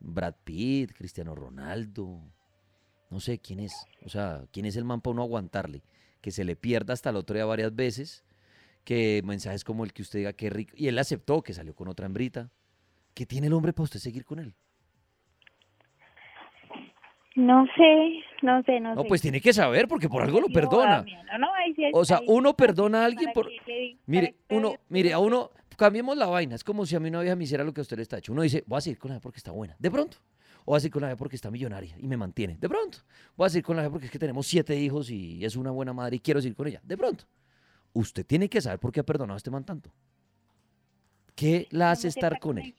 Brad 0.00 0.34
Pitt, 0.44 0.92
Cristiano 0.96 1.34
Ronaldo. 1.34 2.20
No 3.12 3.20
sé 3.20 3.38
quién 3.38 3.60
es. 3.60 3.74
O 4.06 4.08
sea, 4.08 4.46
quién 4.52 4.64
es 4.64 4.74
el 4.76 4.84
man 4.84 5.02
para 5.02 5.12
uno 5.12 5.22
aguantarle. 5.22 5.82
Que 6.22 6.30
se 6.30 6.44
le 6.44 6.56
pierda 6.56 6.94
hasta 6.94 7.10
el 7.10 7.16
otro 7.16 7.34
día 7.34 7.44
varias 7.44 7.76
veces. 7.76 8.24
Que 8.84 9.20
mensajes 9.22 9.64
como 9.64 9.84
el 9.84 9.92
que 9.92 10.00
usted 10.00 10.20
diga 10.20 10.32
que 10.32 10.48
rico. 10.48 10.72
Y 10.78 10.88
él 10.88 10.98
aceptó 10.98 11.42
que 11.42 11.52
salió 11.52 11.74
con 11.74 11.88
otra 11.88 12.06
hembrita. 12.06 12.50
¿Qué 13.12 13.26
tiene 13.26 13.48
el 13.48 13.52
hombre 13.52 13.74
para 13.74 13.84
usted 13.84 14.00
seguir 14.00 14.24
con 14.24 14.38
él? 14.38 14.54
No 17.36 17.66
sé, 17.76 18.22
no 18.42 18.62
sé, 18.62 18.80
no, 18.80 18.94
No, 18.94 19.02
sé. 19.02 19.08
pues 19.08 19.20
tiene 19.22 19.40
que 19.40 19.52
saber 19.52 19.88
porque 19.88 20.08
por 20.08 20.22
algo 20.22 20.40
lo 20.40 20.48
No, 20.48 20.52
perdona. 20.54 21.02
no, 21.32 21.38
no, 21.38 21.54
ahí 21.54 21.74
sí- 21.74 21.90
O 21.94 22.04
sea, 22.04 22.20
uno 22.26 22.54
perdona 22.54 23.02
a 23.02 23.04
alguien 23.06 23.30
por... 23.32 23.48
que- 23.66 23.96
Mire, 24.06 24.36
uno, 24.50 24.74
mire, 24.90 25.12
a 25.14 25.18
uno, 25.18 25.50
cambiemos 25.78 26.16
la 26.16 26.26
vaina. 26.26 26.54
Es 26.54 26.64
como 26.64 26.84
si 26.84 26.94
a 26.96 27.00
mí 27.00 27.08
una 27.08 27.20
vieja 27.20 27.36
me 27.36 27.44
hiciera 27.44 27.64
lo 27.64 27.72
que 27.72 27.80
a 27.80 27.82
usted 27.82 27.96
le 27.96 28.02
está 28.02 28.18
hecho. 28.18 28.32
Uno 28.32 28.42
dice, 28.42 28.64
voy 28.66 28.78
a 28.78 28.80
seguir 28.82 28.98
con 28.98 29.08
la 29.10 29.14
vieja 29.16 29.22
porque 29.22 29.38
está 29.38 29.50
buena. 29.50 29.76
De 29.78 29.90
pronto. 29.90 30.18
O 30.64 30.72
voy 30.72 30.76
a 30.76 30.80
seguir 30.80 30.92
con 30.92 31.02
la 31.02 31.08
vieja 31.08 31.18
porque 31.18 31.36
está 31.36 31.50
millonaria 31.50 31.96
y 31.98 32.06
me 32.06 32.16
mantiene. 32.16 32.56
De 32.58 32.68
pronto. 32.68 32.98
Voy 33.36 33.46
a 33.46 33.50
seguir 33.50 33.64
con 33.64 33.76
la 33.76 33.82
vieja 33.82 33.92
porque 33.92 34.06
es 34.06 34.12
que 34.12 34.18
tenemos 34.18 34.46
siete 34.46 34.76
hijos 34.76 35.10
y 35.10 35.44
es 35.44 35.56
una 35.56 35.70
buena 35.70 35.92
madre 35.92 36.16
y 36.16 36.20
quiero 36.20 36.40
seguir 36.40 36.56
con 36.56 36.66
ella. 36.66 36.80
De 36.84 36.96
pronto. 36.96 37.24
Usted 37.92 38.24
tiene 38.24 38.48
que 38.48 38.60
saber 38.60 38.78
por 38.78 38.92
qué 38.92 39.00
ha 39.00 39.04
perdonado 39.04 39.34
a 39.34 39.36
este 39.36 39.50
man 39.50 39.64
tanto. 39.64 39.90
¿Qué 41.34 41.66
la 41.70 41.90
hace 41.90 42.08
estar 42.08 42.38
con 42.38 42.58
él? 42.58 42.74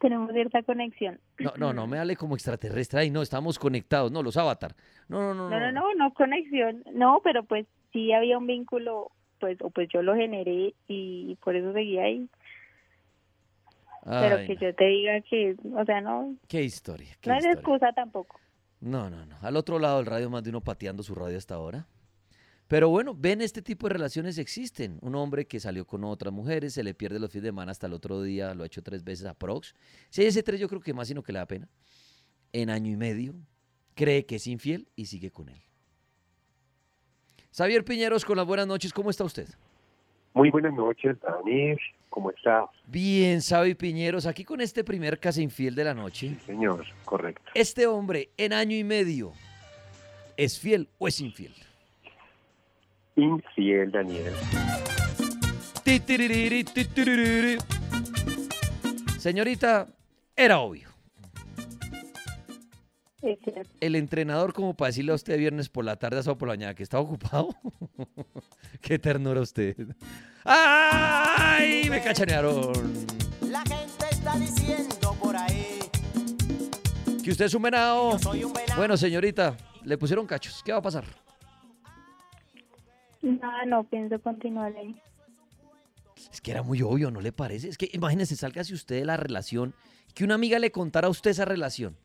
Tenemos 0.00 0.32
cierta 0.32 0.62
conexión. 0.62 1.18
No, 1.38 1.52
no, 1.56 1.72
no 1.72 1.86
me 1.86 1.98
hable 1.98 2.16
como 2.16 2.34
extraterrestre. 2.34 3.00
Ay, 3.00 3.10
no, 3.10 3.22
estamos 3.22 3.58
conectados. 3.58 4.12
No, 4.12 4.22
los 4.22 4.36
avatar. 4.36 4.74
No, 5.08 5.34
no, 5.34 5.34
no. 5.34 5.50
No, 5.50 5.60
no, 5.60 5.72
no, 5.72 5.94
no 5.94 6.14
conexión. 6.14 6.82
No, 6.92 7.20
pero 7.24 7.44
pues 7.44 7.66
sí 7.92 8.12
había 8.12 8.36
un 8.36 8.46
vínculo, 8.46 9.12
pues, 9.40 9.58
o 9.62 9.70
pues 9.70 9.88
yo 9.88 10.02
lo 10.02 10.14
generé 10.14 10.74
y 10.88 11.36
por 11.36 11.56
eso 11.56 11.72
seguía 11.72 12.02
ahí. 12.02 12.28
Pero 14.04 14.36
Ay, 14.36 14.46
que 14.46 14.54
no. 14.54 14.60
yo 14.60 14.74
te 14.74 14.84
diga 14.84 15.20
que, 15.22 15.56
o 15.74 15.84
sea, 15.84 16.00
no, 16.02 16.36
Qué 16.46 16.62
historia. 16.62 17.16
qué 17.20 17.30
no 17.30 17.36
es 17.36 17.44
historia. 17.44 17.60
excusa 17.60 17.92
tampoco. 17.94 18.38
No, 18.80 19.08
no, 19.08 19.24
no. 19.24 19.36
Al 19.40 19.56
otro 19.56 19.78
lado 19.78 19.96
del 19.96 20.06
radio, 20.06 20.28
más 20.28 20.42
de 20.44 20.50
uno 20.50 20.60
pateando 20.60 21.02
su 21.02 21.14
radio 21.14 21.38
hasta 21.38 21.54
ahora. 21.54 21.86
Pero 22.68 22.88
bueno, 22.90 23.14
ven, 23.16 23.40
este 23.40 23.62
tipo 23.62 23.88
de 23.88 23.94
relaciones 23.94 24.36
existen. 24.38 24.98
Un 25.00 25.14
hombre 25.14 25.46
que 25.46 25.58
salió 25.60 25.86
con 25.86 26.04
otras 26.04 26.32
mujeres, 26.34 26.74
se 26.74 26.82
le 26.82 26.92
pierde 26.94 27.18
los 27.18 27.30
fines 27.30 27.44
de 27.44 27.48
semana 27.48 27.72
hasta 27.72 27.86
el 27.86 27.92
otro 27.94 28.20
día, 28.22 28.54
lo 28.54 28.62
ha 28.62 28.66
hecho 28.66 28.82
tres 28.82 29.04
veces 29.04 29.26
a 29.26 29.34
Prox. 29.34 29.74
Si 30.10 30.20
hay 30.22 30.26
ese 30.28 30.42
tres, 30.42 30.60
yo 30.60 30.68
creo 30.68 30.80
que 30.80 30.92
más, 30.94 31.08
sino 31.08 31.22
que 31.22 31.32
le 31.32 31.38
da 31.38 31.46
pena. 31.46 31.68
En 32.52 32.70
año 32.70 32.90
y 32.92 32.96
medio, 32.96 33.34
cree 33.94 34.26
que 34.26 34.36
es 34.36 34.46
infiel 34.46 34.88
y 34.96 35.06
sigue 35.06 35.30
con 35.30 35.48
él. 35.48 35.62
Xavier 37.56 37.84
Piñeros, 37.84 38.24
con 38.24 38.36
las 38.36 38.46
buenas 38.46 38.66
noches, 38.66 38.92
¿cómo 38.92 39.10
está 39.10 39.24
usted? 39.24 39.48
Muy 40.34 40.50
buenas 40.50 40.74
noches, 40.74 41.16
Dani. 41.20 41.76
¿Cómo 42.14 42.30
está? 42.30 42.70
Bien, 42.86 43.40
Xavi 43.40 43.74
Piñeros, 43.74 44.24
aquí 44.26 44.44
con 44.44 44.60
este 44.60 44.84
primer 44.84 45.18
casa 45.18 45.42
infiel 45.42 45.74
de 45.74 45.82
la 45.82 45.94
noche. 45.94 46.36
Señor, 46.46 46.86
correcto. 47.04 47.50
Este 47.56 47.88
hombre, 47.88 48.30
en 48.36 48.52
año 48.52 48.76
y 48.76 48.84
medio, 48.84 49.32
¿es 50.36 50.60
fiel 50.60 50.88
o 50.98 51.08
es 51.08 51.20
infiel? 51.20 51.52
Infiel, 53.16 53.90
Daniel. 53.90 54.32
Titiriri, 55.82 56.62
titiriri. 56.62 57.58
Señorita, 59.18 59.88
era 60.36 60.60
obvio. 60.60 60.90
El 63.80 63.96
entrenador, 63.96 64.52
como 64.52 64.74
para 64.74 64.90
decirle 64.90 65.10
a 65.10 65.16
usted 65.16 65.36
viernes 65.36 65.68
por 65.68 65.84
la 65.84 65.96
tarde, 65.96 66.22
sábado 66.22 66.38
por 66.38 66.46
la 66.46 66.52
mañana, 66.54 66.74
que 66.76 66.84
estaba 66.84 67.02
ocupado. 67.02 67.56
Qué 68.80 69.00
ternura 69.00 69.40
usted. 69.40 69.74
¡Ay! 70.44 71.88
Me 71.88 72.02
cachanearon. 72.02 72.72
La 73.50 73.60
gente 73.60 74.04
está 74.10 74.38
diciendo 74.38 75.16
por 75.20 75.36
ahí. 75.36 75.78
Que 77.22 77.30
usted 77.30 77.46
es 77.46 77.54
un 77.54 77.62
venado. 77.62 78.18
Soy 78.18 78.44
un 78.44 78.52
venado. 78.52 78.76
Bueno, 78.76 78.96
señorita, 78.96 79.56
le 79.82 79.96
pusieron 79.96 80.26
cachos. 80.26 80.62
¿Qué 80.62 80.72
va 80.72 80.78
a 80.78 80.82
pasar? 80.82 81.04
No, 83.22 83.66
no 83.66 83.84
pienso 83.84 84.20
continuar 84.20 84.76
ahí. 84.76 85.00
Es 86.30 86.40
que 86.40 86.50
era 86.50 86.62
muy 86.62 86.82
obvio, 86.82 87.10
¿no 87.10 87.20
le 87.20 87.32
parece? 87.32 87.68
Es 87.68 87.78
que 87.78 87.88
imagínese, 87.92 88.36
salgase 88.36 88.74
usted 88.74 88.98
de 88.98 89.04
la 89.04 89.16
relación, 89.16 89.74
que 90.14 90.24
una 90.24 90.34
amiga 90.34 90.58
le 90.58 90.70
contara 90.70 91.06
a 91.06 91.10
usted 91.10 91.30
esa 91.30 91.44
relación. 91.44 91.96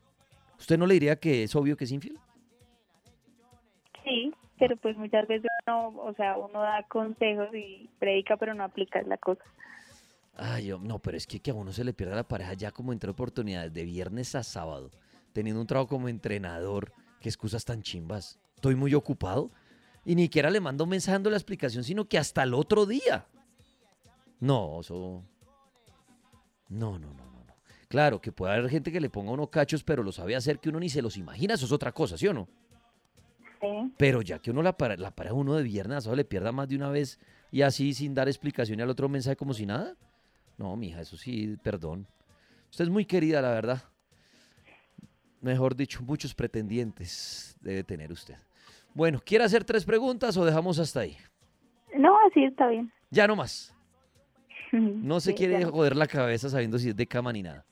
¿Usted 0.58 0.78
no 0.78 0.86
le 0.86 0.94
diría 0.94 1.16
que 1.16 1.42
es 1.42 1.54
obvio 1.54 1.76
que 1.76 1.84
es 1.84 1.92
infiel? 1.92 2.18
Sí, 4.04 4.32
pero 4.60 4.76
pues 4.76 4.96
muchas 4.96 5.26
veces 5.26 5.50
uno, 5.66 5.88
o 5.96 6.14
sea, 6.14 6.36
uno 6.36 6.60
da 6.60 6.82
consejos 6.84 7.48
y 7.54 7.88
predica, 7.98 8.36
pero 8.36 8.52
no 8.54 8.62
aplica 8.62 9.02
la 9.02 9.16
cosa. 9.16 9.42
Ay, 10.36 10.72
no, 10.80 10.98
pero 10.98 11.16
es 11.16 11.26
que, 11.26 11.40
que 11.40 11.50
a 11.50 11.54
uno 11.54 11.72
se 11.72 11.82
le 11.82 11.94
pierde 11.94 12.14
la 12.14 12.28
pareja 12.28 12.52
ya 12.52 12.70
como 12.70 12.92
entre 12.92 13.10
oportunidades 13.10 13.72
de 13.72 13.84
viernes 13.84 14.34
a 14.34 14.42
sábado, 14.42 14.90
teniendo 15.32 15.62
un 15.62 15.66
trabajo 15.66 15.88
como 15.88 16.08
entrenador, 16.08 16.92
qué 17.20 17.30
excusas 17.30 17.64
tan 17.64 17.82
chimbas. 17.82 18.38
Estoy 18.54 18.74
muy 18.74 18.94
ocupado 18.94 19.50
y 20.04 20.14
ni 20.14 20.24
siquiera 20.24 20.50
le 20.50 20.60
mando 20.60 20.86
dando 20.86 21.30
la 21.30 21.36
explicación, 21.36 21.82
sino 21.82 22.06
que 22.06 22.18
hasta 22.18 22.42
el 22.42 22.52
otro 22.52 22.84
día. 22.84 23.26
No, 24.40 24.80
eso. 24.80 25.24
No, 26.68 26.98
no, 26.98 27.14
no, 27.14 27.24
no. 27.24 27.30
Claro 27.88 28.20
que 28.20 28.30
puede 28.30 28.52
haber 28.52 28.70
gente 28.70 28.92
que 28.92 29.00
le 29.00 29.10
ponga 29.10 29.30
a 29.30 29.34
uno 29.34 29.50
cachos, 29.50 29.82
pero 29.82 30.02
lo 30.02 30.12
sabe 30.12 30.36
hacer 30.36 30.60
que 30.60 30.68
uno 30.68 30.78
ni 30.78 30.88
se 30.88 31.02
los 31.02 31.16
imagina, 31.16 31.54
eso 31.54 31.64
es 31.64 31.72
otra 31.72 31.92
cosa, 31.92 32.16
¿sí 32.16 32.28
o 32.28 32.32
no? 32.32 32.46
Sí. 33.60 33.92
Pero 33.98 34.22
ya 34.22 34.38
que 34.38 34.50
uno 34.50 34.62
la 34.62 34.76
para, 34.76 34.96
la 34.96 35.10
para 35.10 35.32
uno 35.34 35.54
de 35.54 35.62
viernes 35.62 36.04
sábado 36.04 36.16
le 36.16 36.24
pierda 36.24 36.50
más 36.52 36.68
de 36.68 36.76
una 36.76 36.88
vez 36.88 37.18
y 37.50 37.62
así 37.62 37.92
sin 37.94 38.14
dar 38.14 38.28
explicación 38.28 38.80
al 38.80 38.88
otro 38.90 39.08
mensaje 39.08 39.36
como 39.36 39.52
si 39.54 39.66
nada. 39.66 39.94
No, 40.56 40.76
mija, 40.76 41.00
eso 41.00 41.16
sí, 41.16 41.56
perdón. 41.62 42.06
Usted 42.70 42.84
es 42.84 42.90
muy 42.90 43.04
querida, 43.04 43.40
la 43.42 43.50
verdad. 43.50 43.82
Mejor 45.40 45.74
dicho, 45.74 46.02
muchos 46.02 46.34
pretendientes 46.34 47.56
debe 47.60 47.82
tener 47.82 48.12
usted. 48.12 48.36
Bueno, 48.94 49.20
¿quiere 49.24 49.44
hacer 49.44 49.64
tres 49.64 49.84
preguntas 49.84 50.36
o 50.36 50.44
dejamos 50.44 50.78
hasta 50.78 51.00
ahí? 51.00 51.16
No, 51.96 52.14
así 52.28 52.44
está 52.44 52.68
bien. 52.68 52.92
Ya 53.10 53.26
no 53.26 53.36
más. 53.36 53.74
No 54.72 55.18
se 55.18 55.30
Sí, 55.30 55.36
quiere 55.36 55.58
ya 55.60 55.66
joder 55.66 55.96
la 55.96 56.06
cabeza 56.06 56.48
sabiendo 56.48 56.78
si 56.78 56.90
es 56.90 56.96
de 56.96 57.06
cama 57.06 57.32
ni 57.32 57.42
nada. 57.42 57.64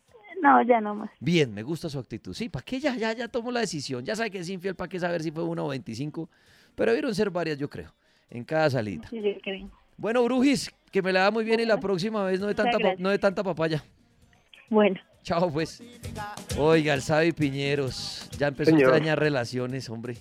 No, 0.42 0.62
ya 0.62 0.80
no 0.80 0.94
más. 0.94 1.10
Bien, 1.20 1.52
me 1.52 1.62
gusta 1.62 1.88
su 1.88 1.98
actitud. 1.98 2.32
Sí, 2.34 2.48
¿para 2.48 2.64
qué 2.64 2.78
ya, 2.78 2.94
ya, 2.96 3.12
ya 3.12 3.28
tomó 3.28 3.50
la 3.50 3.60
decisión? 3.60 4.04
Ya 4.04 4.14
sabe 4.14 4.30
que 4.30 4.38
es 4.38 4.48
infiel, 4.48 4.74
¿para 4.74 4.88
qué 4.88 4.98
saber 4.98 5.22
si 5.22 5.30
fue 5.30 5.42
una 5.42 5.62
o 5.64 5.68
25? 5.68 6.28
Pero 6.74 6.92
debieron 6.92 7.14
ser 7.14 7.30
varias, 7.30 7.58
yo 7.58 7.68
creo, 7.68 7.92
en 8.30 8.44
cada 8.44 8.70
salida. 8.70 9.08
Sí, 9.08 9.20
yo 9.20 9.40
creo. 9.42 9.68
Bueno, 9.96 10.22
Brujis, 10.22 10.70
que 10.92 11.02
me 11.02 11.12
la 11.12 11.22
da 11.22 11.30
muy 11.30 11.44
bien 11.44 11.58
y 11.60 11.64
la 11.64 11.80
próxima 11.80 12.24
vez 12.24 12.40
no 12.40 12.46
de 12.46 12.54
tanta, 12.54 12.78
no 12.98 13.10
de 13.10 13.18
tanta 13.18 13.42
papaya. 13.42 13.82
Bueno, 14.70 15.00
Chao, 15.22 15.50
pues. 15.50 15.82
Oiga, 16.58 16.94
el 16.94 17.02
Sabi 17.02 17.32
Piñeros, 17.32 18.30
ya 18.38 18.48
empezó 18.48 18.70
Señor. 18.70 18.84
a 18.84 18.96
extrañar 18.96 19.18
relaciones, 19.18 19.90
hombre. 19.90 20.14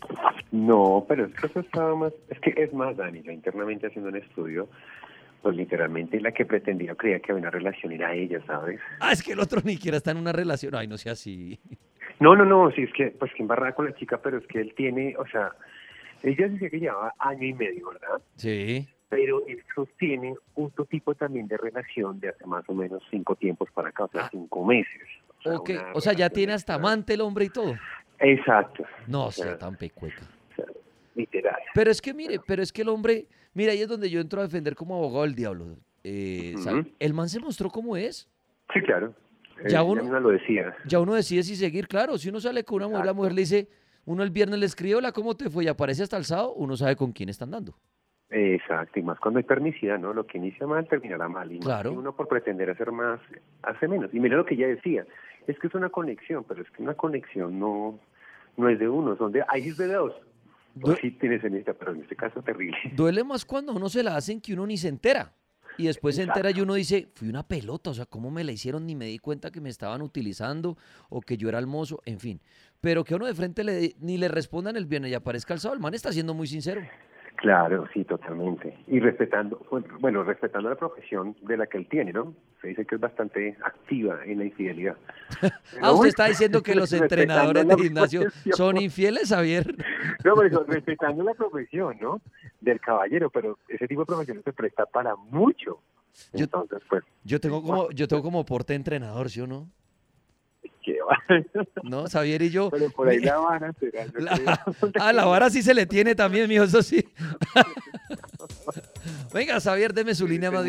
No, 0.51 1.05
pero 1.07 1.25
es 1.25 1.33
que 1.33 1.47
eso 1.47 1.59
estaba 1.59 1.95
más... 1.95 2.13
Es 2.29 2.39
que 2.39 2.53
es 2.61 2.73
más, 2.73 2.97
Dani, 2.97 3.21
yo 3.21 3.31
internamente 3.31 3.87
haciendo 3.87 4.09
un 4.09 4.17
estudio, 4.17 4.67
pues 5.47 5.55
literalmente 5.55 6.19
la 6.19 6.33
que 6.33 6.45
pretendía 6.45 6.93
creía 6.95 7.21
que 7.21 7.31
había 7.31 7.43
una 7.43 7.49
relación 7.51 7.93
era 7.93 8.13
ella, 8.13 8.41
¿sabes? 8.45 8.81
Ah, 8.99 9.13
es 9.13 9.23
que 9.23 9.31
el 9.31 9.39
otro 9.39 9.61
ni 9.63 9.75
siquiera 9.75 9.95
está 9.95 10.11
en 10.11 10.17
una 10.17 10.33
relación. 10.33 10.75
Ay, 10.75 10.87
no 10.89 10.97
sea 10.97 11.13
así. 11.13 11.57
No, 12.19 12.35
no, 12.35 12.43
no, 12.43 12.69
sí, 12.71 12.81
es 12.83 12.91
que, 12.91 13.11
pues 13.11 13.31
que 13.33 13.43
embarrada 13.43 13.73
con 13.73 13.85
la 13.85 13.95
chica, 13.95 14.19
pero 14.21 14.39
es 14.39 14.47
que 14.47 14.59
él 14.59 14.73
tiene, 14.75 15.15
o 15.17 15.25
sea, 15.27 15.53
ella 16.21 16.49
decía 16.49 16.69
que 16.69 16.79
llevaba 16.81 17.13
año 17.19 17.45
y 17.47 17.53
medio, 17.53 17.91
¿verdad? 17.91 18.21
Sí. 18.35 18.85
Pero 19.07 19.41
él 19.47 19.63
sostiene 19.73 20.35
otro 20.55 20.83
tipo 20.83 21.15
también 21.15 21.47
de 21.47 21.55
relación 21.55 22.19
de 22.19 22.27
hace 22.27 22.45
más 22.45 22.65
o 22.67 22.73
menos 22.73 23.01
cinco 23.09 23.37
tiempos 23.37 23.69
para 23.73 23.87
acá, 23.87 24.03
o 24.03 24.09
sea, 24.09 24.23
Ah. 24.25 24.29
cinco 24.29 24.65
meses. 24.65 25.01
sea, 25.43 25.55
Ok, 25.55 25.69
una 25.69 25.91
o 25.93 26.01
sea, 26.01 26.11
ya 26.11 26.29
tiene 26.29 26.51
hasta 26.51 26.73
amante 26.73 27.13
el 27.13 27.21
hombre 27.21 27.45
y 27.45 27.49
todo. 27.49 27.73
Exacto, 28.19 28.83
No 29.07 29.27
O 29.27 29.31
sea, 29.31 29.45
sea 29.45 29.57
tan 29.57 29.77
pecueca. 29.77 30.23
o 30.51 30.55
sea, 30.55 30.65
literal. 31.15 31.55
Pero 31.73 31.89
es 31.89 32.01
que 32.01 32.13
mire, 32.13 32.39
pero 32.45 32.61
es 32.61 32.73
que 32.73 32.81
el 32.81 32.89
hombre, 32.89 33.27
mira, 33.57 33.71
ahí 33.73 33.81
es 33.81 33.87
donde 33.87 34.09
yo 34.09 34.21
entro 34.21 34.39
a 34.39 34.43
defender 34.43 34.75
como 34.75 34.95
abogado 34.95 35.23
del 35.23 35.35
diablo. 35.35 35.75
Eh. 36.03 36.55
El 36.99 37.13
man 37.13 37.27
se 37.27 37.39
mostró 37.39 37.69
como 37.69 37.97
es. 37.97 38.29
Sí, 38.73 38.81
claro. 38.81 39.13
Ya 39.63 39.79
Ella 39.79 39.83
uno- 39.83 40.19
lo 40.19 40.29
decía. 40.29 40.75
Ya 40.85 40.99
uno 40.99 41.15
decide 41.15 41.43
si 41.43 41.55
seguir, 41.55 41.87
claro. 41.87 42.17
Si 42.17 42.29
uno 42.29 42.39
sale 42.39 42.63
con 42.63 42.77
una 42.77 42.87
mujer, 42.87 43.05
la 43.05 43.13
mujer 43.13 43.33
le 43.33 43.41
dice, 43.41 43.67
uno 44.05 44.21
el 44.23 44.29
viernes 44.29 44.59
le 44.59 44.65
escribe, 44.67 44.95
hola, 44.95 45.11
¿cómo 45.11 45.35
te 45.35 45.49
fue? 45.49 45.65
Y 45.65 45.67
aparece 45.67 46.03
hasta 46.03 46.15
el 46.17 46.25
sábado, 46.25 46.53
uno 46.53 46.77
sabe 46.77 46.95
con 46.95 47.11
quién 47.11 47.29
están 47.29 47.51
dando. 47.51 47.73
Exacto, 48.29 48.99
y 48.99 49.03
más 49.03 49.19
cuando 49.19 49.37
hay 49.39 49.43
pernicidad, 49.45 49.97
¿no? 49.99 50.13
Lo 50.13 50.27
que 50.27 50.37
inicia 50.37 50.67
mal 50.67 50.85
terminará 50.87 51.27
mal. 51.29 51.51
Y 51.51 51.59
Claro. 51.59 51.93
uno 51.93 52.13
por 52.15 52.27
pretender 52.27 52.69
hacer 52.69 52.91
más, 52.91 53.19
hace 53.63 53.87
menos. 53.87 54.13
Y 54.13 54.19
mira 54.19 54.35
lo 54.37 54.45
que 54.45 54.53
ella 54.55 54.67
decía, 54.67 55.05
es 55.47 55.57
que 55.59 55.67
es 55.67 55.73
una 55.75 55.89
conexión, 55.89 56.43
pero 56.47 56.61
es 56.61 56.69
que 56.71 56.83
una 56.83 56.93
conexión 56.93 57.57
no, 57.57 57.99
no 58.57 58.69
es 58.69 58.77
de 58.79 58.89
uno, 58.89 59.15
son 59.17 59.31
de, 59.31 59.43
ahí 59.47 59.69
es 59.69 59.77
de 59.77 59.87
dos. 59.87 60.13
Du- 60.79 60.91
O 60.91 60.95
sí 60.95 61.11
tienes 61.11 61.43
en 61.43 61.55
esta, 61.55 61.73
pero 61.73 61.93
en 61.93 62.01
este 62.01 62.15
caso 62.15 62.41
terrible. 62.41 62.77
Duele 62.95 63.23
más 63.23 63.45
cuando 63.45 63.73
uno 63.73 63.89
se 63.89 64.03
la 64.03 64.15
hacen 64.15 64.41
que 64.41 64.53
uno 64.53 64.65
ni 64.67 64.77
se 64.77 64.87
entera. 64.87 65.33
Y 65.79 65.85
después 65.85 66.15
se 66.15 66.23
entera 66.23 66.49
y 66.49 66.59
uno 66.59 66.73
dice, 66.73 67.07
fui 67.13 67.29
una 67.29 67.47
pelota, 67.47 67.91
o 67.91 67.93
sea, 67.93 68.07
¿cómo 68.07 68.31
me 68.31 68.43
la 68.43 68.51
hicieron? 68.51 68.87
Ni 68.87 68.95
me 68.95 69.05
di 69.05 69.19
cuenta 69.19 69.51
que 69.51 69.61
me 69.61 69.69
estaban 69.69 70.01
utilizando 70.01 70.75
o 71.09 71.21
que 71.21 71.37
yo 71.37 71.49
era 71.49 71.59
el 71.59 71.67
mozo, 71.67 72.01
en 72.05 72.19
fin. 72.19 72.41
Pero 72.81 73.03
que 73.03 73.13
uno 73.13 73.27
de 73.27 73.35
frente 73.35 73.63
le, 73.63 73.95
ni 73.99 74.17
le 74.17 74.27
respondan 74.27 74.75
el 74.75 74.87
viernes 74.87 75.11
y 75.11 75.13
aparezca 75.13 75.53
el 75.53 75.59
sábado, 75.59 75.75
el 75.75 75.81
man 75.81 75.93
está 75.93 76.11
siendo 76.11 76.33
muy 76.33 76.47
sincero. 76.47 76.81
Claro, 77.37 77.85
sí, 77.93 78.03
totalmente. 78.03 78.75
Y 78.87 78.99
respetando, 78.99 79.61
bueno, 79.99 80.23
respetando 80.23 80.69
la 80.69 80.75
profesión 80.75 81.35
de 81.43 81.55
la 81.57 81.67
que 81.67 81.77
él 81.77 81.87
tiene, 81.87 82.11
¿no? 82.11 82.33
Se 82.61 82.69
dice 82.69 82.83
que 82.85 82.95
es 82.95 83.01
bastante 83.01 83.55
activa 83.63 84.19
en 84.25 84.39
la 84.39 84.45
infidelidad. 84.45 84.97
Ah, 85.81 85.91
usted 85.91 86.07
está 86.07 86.25
diciendo 86.25 86.63
que 86.63 86.73
los 86.73 86.91
entrenadores 86.93 87.67
de 87.67 87.75
gimnasio 87.75 88.21
profesión. 88.21 88.55
son 88.55 88.77
infieles, 88.77 89.29
Javier. 89.29 89.75
No, 90.25 90.33
pero 90.35 90.47
eso, 90.47 90.63
respetando 90.67 91.23
la 91.23 91.33
profesión, 91.35 91.95
¿no? 92.01 92.19
Del 92.59 92.79
caballero, 92.81 93.29
pero 93.29 93.57
ese 93.69 93.87
tipo 93.87 94.01
de 94.01 94.05
profesión 94.07 94.41
se 94.43 94.51
presta 94.51 94.85
para 94.87 95.15
mucho. 95.15 95.79
Yo- 96.33 96.45
Entonces, 96.45 96.79
pues, 96.89 97.03
Yo 97.23 97.39
tengo 97.39 97.61
como, 97.61 97.91
yo 97.91 98.07
tengo 98.07 98.23
como 98.23 98.43
porte 98.45 98.73
entrenador, 98.73 99.29
¿sí 99.29 99.41
o 99.41 99.47
no? 99.47 99.69
¿Qué 100.87 100.97
va? 101.09 101.17
No, 101.83 102.05
Javier 102.07 102.41
y 102.43 102.49
yo. 102.49 102.69
Pero 102.69 102.89
por 102.91 103.09
ahí 103.09 103.19
la 103.19 103.37
vara 103.39 103.73
será, 103.73 104.05
La- 104.17 104.63
ah, 104.99 105.13
la 105.13 105.25
vara 105.25 105.49
sí 105.49 105.61
se 105.61 105.73
le 105.73 105.85
tiene 105.85 106.15
también, 106.15 106.47
mijo, 106.47 106.63
eso 106.63 106.81
sí. 106.81 107.03
Venga, 109.33 109.59
Javier, 109.59 109.93
deme 109.93 110.15
su 110.15 110.25
Sí, 110.25 110.33
línea 110.33 110.49
más 110.51 110.65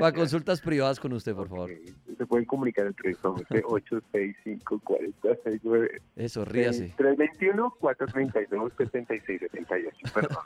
para 0.00 0.12
consultas 0.12 0.60
privadas 0.62 0.98
con 0.98 1.12
usted, 1.12 1.34
por 1.34 1.48
favor. 1.48 1.70
Se 2.16 2.26
pueden 2.26 2.46
comunicar 2.46 2.86
entre 2.86 3.14
865 3.22 4.80
40 4.82 5.28
Eso, 6.16 6.44
ríase. 6.44 6.94
321 6.96 7.74
432 7.78 8.72
76 8.78 9.40
78 9.52 9.96
Perdón. 10.14 10.38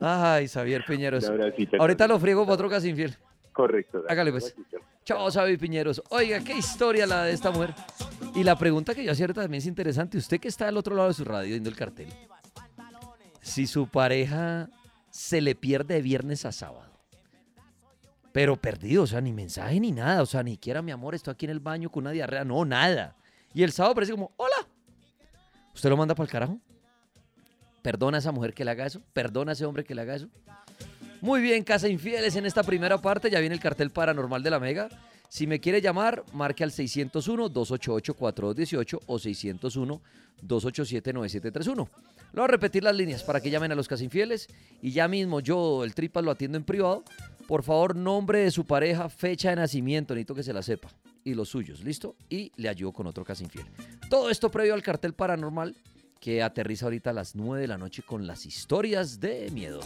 Ay, 0.00 0.48
Xavier 0.48 0.84
Piñeros. 0.86 1.30
Ahorita 1.78 2.08
lo 2.08 2.18
friego 2.18 2.44
para 2.44 2.54
otro 2.54 2.70
casi 2.70 2.88
infiel. 2.88 3.14
Correcto. 3.52 4.04
Hágale 4.08 4.32
pues. 4.32 4.54
Chao, 5.04 5.30
Sabi 5.30 5.56
Piñeros. 5.56 6.02
Oiga, 6.10 6.40
qué 6.40 6.56
historia 6.56 7.06
la 7.06 7.24
de 7.24 7.32
esta 7.32 7.50
mujer. 7.50 7.74
Y 8.34 8.44
la 8.44 8.56
pregunta 8.56 8.94
que 8.94 9.04
yo 9.04 9.12
hacía 9.12 9.26
también 9.28 9.60
es 9.60 9.66
interesante. 9.66 10.18
Usted 10.18 10.38
que 10.38 10.48
está 10.48 10.68
al 10.68 10.76
otro 10.76 10.94
lado 10.94 11.08
de 11.08 11.14
su 11.14 11.24
radio 11.24 11.50
viendo 11.50 11.68
el 11.68 11.76
cartel. 11.76 12.08
Si 13.40 13.66
su 13.66 13.88
pareja 13.88 14.68
se 15.10 15.40
le 15.40 15.54
pierde 15.54 15.94
de 15.94 16.02
viernes 16.02 16.44
a 16.44 16.52
sábado. 16.52 16.88
Pero 18.32 18.56
perdido, 18.56 19.02
o 19.02 19.06
sea, 19.06 19.20
ni 19.20 19.32
mensaje 19.32 19.80
ni 19.80 19.90
nada. 19.90 20.22
O 20.22 20.26
sea, 20.26 20.42
ni 20.42 20.52
siquiera 20.52 20.82
mi 20.82 20.92
amor, 20.92 21.14
estoy 21.14 21.32
aquí 21.32 21.46
en 21.46 21.50
el 21.50 21.60
baño 21.60 21.90
con 21.90 22.04
una 22.04 22.12
diarrea. 22.12 22.44
No, 22.44 22.64
nada. 22.64 23.16
Y 23.54 23.62
el 23.62 23.72
sábado 23.72 23.94
parece 23.94 24.12
como, 24.12 24.32
hola. 24.36 24.68
¿Usted 25.74 25.90
lo 25.90 25.96
manda 25.96 26.14
para 26.14 26.24
el 26.24 26.30
carajo? 26.30 26.60
¿Perdona 27.82 28.18
a 28.18 28.20
esa 28.20 28.32
mujer 28.32 28.52
que 28.52 28.64
le 28.64 28.70
haga 28.70 28.86
eso? 28.86 29.00
¿Perdona 29.12 29.52
a 29.52 29.54
ese 29.54 29.64
hombre 29.64 29.84
que 29.84 29.94
le 29.94 30.02
haga 30.02 30.16
eso? 30.16 30.28
Muy 31.20 31.40
bien, 31.40 31.64
Casa 31.64 31.88
Infieles, 31.88 32.36
en 32.36 32.46
esta 32.46 32.62
primera 32.62 32.98
parte 32.98 33.30
ya 33.30 33.40
viene 33.40 33.54
el 33.54 33.60
cartel 33.60 33.90
paranormal 33.90 34.42
de 34.42 34.50
la 34.50 34.60
Mega. 34.60 34.88
Si 35.28 35.46
me 35.46 35.60
quiere 35.60 35.80
llamar, 35.80 36.24
marque 36.32 36.64
al 36.64 36.70
601-288-4218 36.70 39.00
o 39.06 39.18
601-287-9731. 40.42 41.88
Lo 42.32 42.42
voy 42.42 42.44
a 42.44 42.48
repetir 42.48 42.82
las 42.82 42.96
líneas 42.96 43.22
para 43.22 43.40
que 43.40 43.50
llamen 43.50 43.72
a 43.72 43.74
los 43.74 43.88
Casa 43.88 44.04
Infieles 44.04 44.48
y 44.82 44.90
ya 44.90 45.08
mismo 45.08 45.40
yo, 45.40 45.82
el 45.84 45.94
Tripas, 45.94 46.22
lo 46.24 46.30
atiendo 46.30 46.58
en 46.58 46.64
privado. 46.64 47.02
Por 47.46 47.62
favor, 47.62 47.96
nombre 47.96 48.40
de 48.40 48.50
su 48.50 48.66
pareja, 48.66 49.08
fecha 49.08 49.48
de 49.50 49.56
nacimiento, 49.56 50.14
necesito 50.14 50.34
que 50.34 50.42
se 50.42 50.52
la 50.52 50.62
sepa. 50.62 50.90
Y 51.24 51.32
los 51.34 51.48
suyos, 51.48 51.82
¿listo? 51.82 52.14
Y 52.28 52.52
le 52.56 52.68
ayudo 52.68 52.92
con 52.92 53.06
otro 53.06 53.24
Casa 53.24 53.44
Infiel. 53.44 53.66
Todo 54.10 54.28
esto 54.30 54.50
previo 54.50 54.74
al 54.74 54.82
cartel 54.82 55.14
paranormal 55.14 55.74
que 56.20 56.42
aterriza 56.42 56.86
ahorita 56.86 57.10
a 57.10 57.14
las 57.14 57.36
9 57.36 57.62
de 57.62 57.68
la 57.68 57.78
noche 57.78 58.02
con 58.02 58.26
las 58.26 58.44
historias 58.46 59.20
de 59.20 59.50
miedo. 59.50 59.80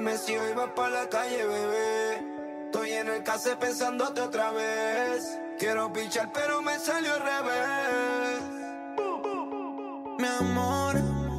Dime 0.00 0.16
si 0.16 0.34
hoy 0.34 0.54
vas 0.54 0.90
la 0.90 1.06
calle, 1.10 1.44
bebé. 1.44 2.24
Estoy 2.64 2.90
en 2.92 3.08
el 3.08 3.22
case 3.22 3.54
pensándote 3.56 4.22
otra 4.22 4.50
vez. 4.50 5.38
Quiero 5.58 5.92
pichar, 5.92 6.30
pero 6.32 6.62
me 6.62 6.78
salió 6.78 7.12
al 7.12 7.20
revés. 7.20 8.40
Mi 10.18 10.26
amor, 10.26 10.96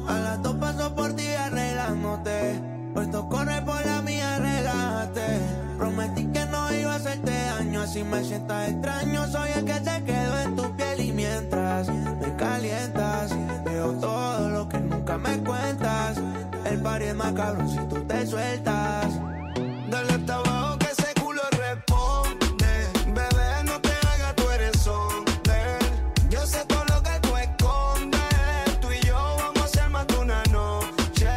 a 0.08 0.18
las 0.20 0.42
dos 0.42 0.54
paso 0.56 0.94
por 0.94 1.12
ti 1.16 1.26
arreglándote. 1.26 2.60
Puesto 2.94 3.28
corre 3.28 3.60
por 3.62 3.84
la 3.84 4.00
mía, 4.02 4.38
relájate. 4.38 5.40
Prometí 5.76 6.26
que 6.26 6.44
no 6.46 6.72
iba 6.72 6.92
a 6.92 6.96
hacerte 6.96 7.32
daño, 7.32 7.80
así 7.80 8.04
me 8.04 8.22
sientas 8.22 8.68
extraño. 8.68 9.26
Soy 9.26 9.50
el 9.56 9.64
que 9.64 9.80
te 9.80 10.04
quedo 10.04 10.38
en 10.38 10.54
tu 10.54 10.76
piel 10.76 11.00
y 11.00 11.12
mientras 11.12 11.88
me 11.88 12.36
calientas, 12.36 13.32
veo 13.64 13.92
todo 13.94 14.48
lo 14.50 14.68
que 14.68 14.78
nunca 14.78 15.18
me 15.18 15.36
cuentas. 15.42 16.31
El 17.02 17.08
party 17.08 17.08
es 17.08 17.14
más 17.16 17.32
cabrón 17.32 17.68
si 17.68 17.78
tú 17.88 18.04
te 18.04 18.26
sueltas. 18.26 19.20
Dale 19.90 20.12
hasta 20.12 20.34
abajo 20.36 20.78
que 20.78 20.86
ese 20.86 21.12
culo 21.20 21.42
responde. 21.50 22.86
Bebé, 23.08 23.64
no 23.64 23.80
te 23.80 23.90
hagas, 23.90 24.36
tú 24.36 24.50
eres 24.50 24.86
hombre. 24.86 25.78
Yo 26.30 26.46
sé 26.46 26.64
todo 26.66 26.84
lo 26.84 27.02
que 27.02 27.18
tú 27.20 27.36
escondes. 27.36 28.80
Tú 28.80 28.88
y 28.92 29.00
yo 29.04 29.16
vamos 29.16 29.62
a 29.62 29.64
hacer 29.64 29.90
más 29.90 30.06
de 30.06 30.16
una 30.18 30.42
noche. 30.44 31.28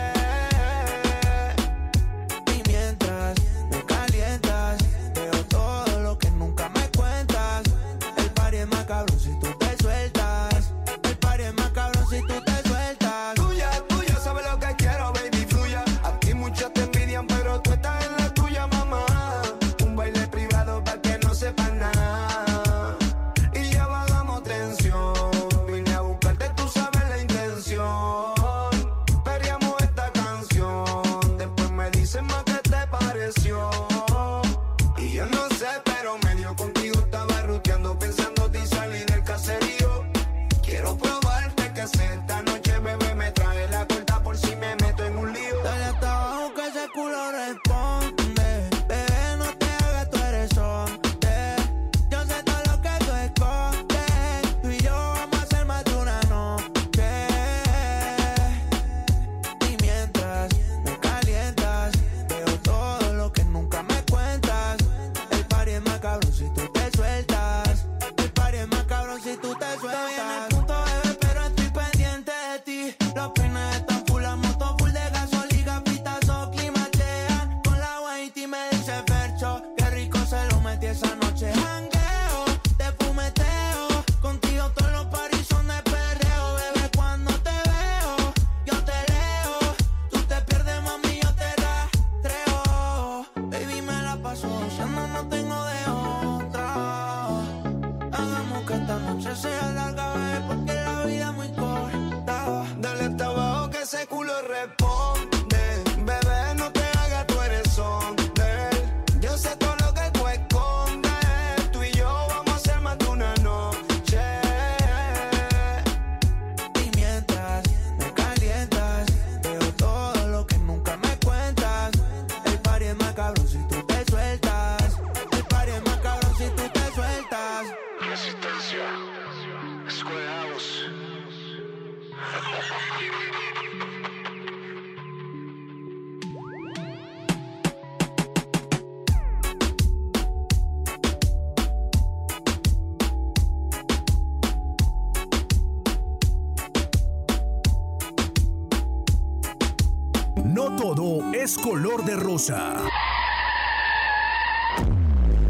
Y 2.54 2.70
mientras 2.70 3.36
me 3.72 3.84
calientas, 3.86 4.78
veo 5.16 5.44
todo 5.50 6.00
lo 6.02 6.18
que 6.18 6.30
nunca 6.32 6.70
me 6.70 6.88
cuentas. 6.96 7.64
El 8.18 8.30
party 8.32 8.58
es 8.58 8.68
más 8.68 8.86
si 9.18 9.40
tú 9.40 9.55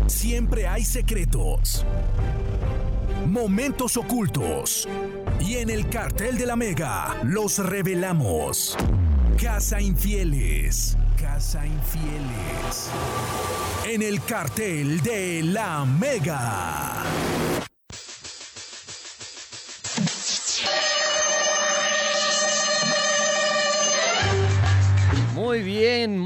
Siempre 0.07 0.67
hay 0.67 0.85
secretos, 0.85 1.85
momentos 3.27 3.97
ocultos. 3.97 4.87
Y 5.41 5.57
en 5.57 5.69
el 5.69 5.89
cartel 5.89 6.37
de 6.37 6.45
la 6.45 6.55
Mega 6.55 7.17
los 7.23 7.57
revelamos. 7.57 8.77
Casa 9.41 9.81
Infieles. 9.81 10.97
Casa 11.19 11.65
Infieles. 11.65 12.89
En 13.85 14.01
el 14.01 14.23
cartel 14.23 15.01
de 15.01 15.43
la 15.43 15.85
Mega. 15.85 17.03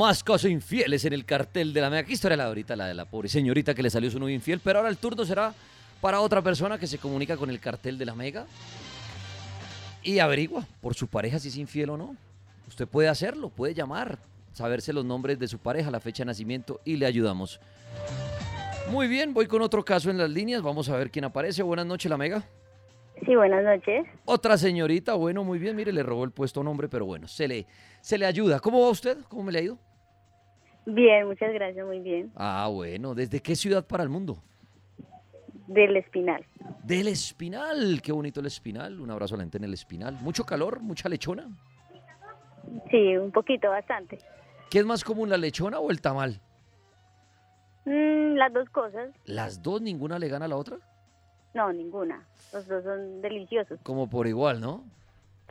Más 0.10 0.24
cosas 0.24 0.50
infieles 0.50 1.06
en 1.06 1.14
el 1.14 1.24
cartel 1.24 1.72
de 1.72 1.82
la 1.82 1.90
mega. 1.92 2.04
¿Qué 2.04 2.14
historia 2.14 2.36
la 2.36 2.46
de 2.46 2.48
ahorita? 2.48 2.76
La 2.76 2.88
de 2.88 2.96
la 2.96 3.06
pobre 3.06 3.30
señorita 3.30 3.76
que 3.76 3.84
le 3.84 3.92
salió 3.92 4.10
su 4.10 4.20
novio 4.20 4.34
infiel. 4.34 4.60
Pero 4.60 4.80
ahora 4.80 4.90
el 4.90 4.98
turno 4.98 5.24
será 5.24 5.54
para 6.02 6.20
otra 6.20 6.42
persona 6.42 6.80
que 6.80 6.88
se 6.88 6.98
comunica 6.98 7.38
con 7.38 7.52
el 7.52 7.60
cartel 7.60 7.96
de 8.00 8.08
la 8.08 8.16
mega 8.16 8.48
y 10.02 10.18
averigua 10.18 10.66
por 10.82 10.96
su 10.96 11.06
pareja 11.06 11.38
si 11.38 11.50
es 11.50 11.58
infiel 11.58 11.92
o 11.92 11.98
no. 11.98 12.16
Usted 12.68 12.88
puede 12.88 13.08
hacerlo, 13.08 13.50
puede 13.50 13.76
llamar, 13.76 14.18
saberse 14.52 14.94
los 14.94 15.06
nombres 15.06 15.38
de 15.38 15.48
su 15.48 15.60
pareja, 15.60 15.92
la 15.92 16.00
fecha 16.00 16.24
de 16.24 16.26
nacimiento 16.26 16.82
y 16.84 16.96
le 16.96 17.06
ayudamos. 17.06 17.60
Muy 18.90 19.08
bien, 19.08 19.32
voy 19.32 19.46
con 19.46 19.62
otro 19.62 19.86
caso 19.86 20.10
en 20.10 20.18
las 20.18 20.32
líneas. 20.32 20.64
Vamos 20.64 20.90
a 20.90 20.98
ver 20.98 21.12
quién 21.12 21.26
aparece. 21.26 21.62
Buenas 21.62 21.86
noches, 21.86 22.10
la 22.10 22.18
mega. 22.18 22.44
Sí, 23.28 23.36
buenas 23.36 23.64
noches. 23.64 24.08
Otra 24.26 24.58
señorita, 24.58 25.14
bueno, 25.14 25.44
muy 25.44 25.60
bien, 25.60 25.76
mire, 25.76 25.94
le 25.94 26.02
robó 26.02 26.24
el 26.24 26.32
puesto 26.32 26.62
hombre, 26.62 26.90
pero 26.90 27.06
bueno, 27.06 27.28
se 27.28 27.48
le, 27.48 27.68
se 28.02 28.18
le 28.18 28.26
ayuda. 28.26 28.60
¿Cómo 28.60 28.82
va 28.82 28.90
usted? 28.90 29.20
¿Cómo 29.28 29.44
me 29.44 29.52
le 29.52 29.60
ha 29.60 29.62
ido? 29.62 29.78
Bien, 30.94 31.28
muchas 31.28 31.54
gracias, 31.54 31.86
muy 31.86 32.00
bien. 32.00 32.32
Ah, 32.36 32.68
bueno, 32.72 33.14
¿desde 33.14 33.40
qué 33.42 33.56
ciudad 33.56 33.86
para 33.86 34.04
el 34.04 34.10
mundo? 34.10 34.42
Del 35.68 35.96
Espinal. 35.98 36.44
Del 36.84 37.08
Espinal, 37.08 38.02
qué 38.02 38.12
bonito 38.12 38.40
el 38.40 38.48
Espinal. 38.48 39.00
Un 39.00 39.12
abrazo 39.12 39.36
a 39.36 39.38
la 39.38 39.44
gente 39.44 39.58
en 39.58 39.66
el 39.66 39.74
Espinal. 39.74 40.18
¿Mucho 40.22 40.44
calor? 40.44 40.80
¿Mucha 40.82 41.08
lechona? 41.10 41.48
Sí, 42.90 43.16
un 43.18 43.32
poquito, 43.32 43.70
bastante. 43.70 44.18
¿Qué 44.72 44.80
es 44.80 44.86
más 44.86 45.04
común, 45.04 45.30
la 45.30 45.38
lechona 45.38 45.80
o 45.80 45.92
el 45.92 46.02
tamal? 46.02 46.42
Mm, 47.86 48.36
las 48.36 48.52
dos 48.52 48.68
cosas. 48.70 49.12
¿Las 49.26 49.62
dos, 49.62 49.82
ninguna 49.82 50.18
le 50.18 50.28
gana 50.28 50.46
a 50.46 50.48
la 50.48 50.56
otra? 50.56 50.78
No, 51.54 51.72
ninguna. 51.72 52.26
Los 52.52 52.68
dos 52.68 52.84
son 52.84 53.22
deliciosos. 53.22 53.80
Como 53.84 54.10
por 54.10 54.26
igual, 54.28 54.60
¿no? 54.60 54.84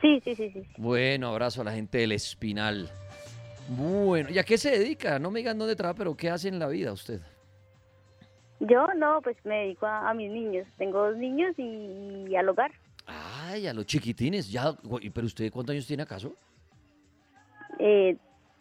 Sí, 0.01 0.21
sí, 0.23 0.35
sí, 0.35 0.51
sí. 0.51 0.63
sí. 0.63 0.73
Bueno, 0.77 1.29
abrazo 1.29 1.61
a 1.61 1.65
la 1.65 1.71
gente 1.71 1.97
del 1.99 2.11
Espinal. 2.11 2.89
Bueno, 3.69 4.29
¿y 4.31 4.39
a 4.39 4.43
qué 4.43 4.57
se 4.57 4.71
dedica? 4.71 5.19
No 5.19 5.29
me 5.29 5.39
digan 5.39 5.57
dónde 5.57 5.75
trabaja, 5.75 5.97
pero 5.97 6.17
¿qué 6.17 6.29
hace 6.29 6.47
en 6.47 6.57
la 6.57 6.67
vida 6.67 6.91
usted? 6.91 7.21
Yo 8.59 8.87
no, 8.95 9.21
pues 9.21 9.37
me 9.45 9.59
dedico 9.59 9.85
a, 9.85 10.09
a 10.09 10.13
mis 10.13 10.31
niños. 10.31 10.67
Tengo 10.77 11.05
dos 11.07 11.17
niños 11.17 11.53
y, 11.57 12.25
y 12.27 12.35
al 12.35 12.49
hogar. 12.49 12.71
Ay, 13.05 13.67
a 13.67 13.73
los 13.73 13.85
chiquitines. 13.85 14.51
Ya, 14.51 14.73
¿Pero 15.13 15.25
usted 15.27 15.51
cuántos 15.51 15.73
años 15.73 15.87
tiene 15.87 16.03
acaso? 16.03 16.33
Eh, 17.79 18.17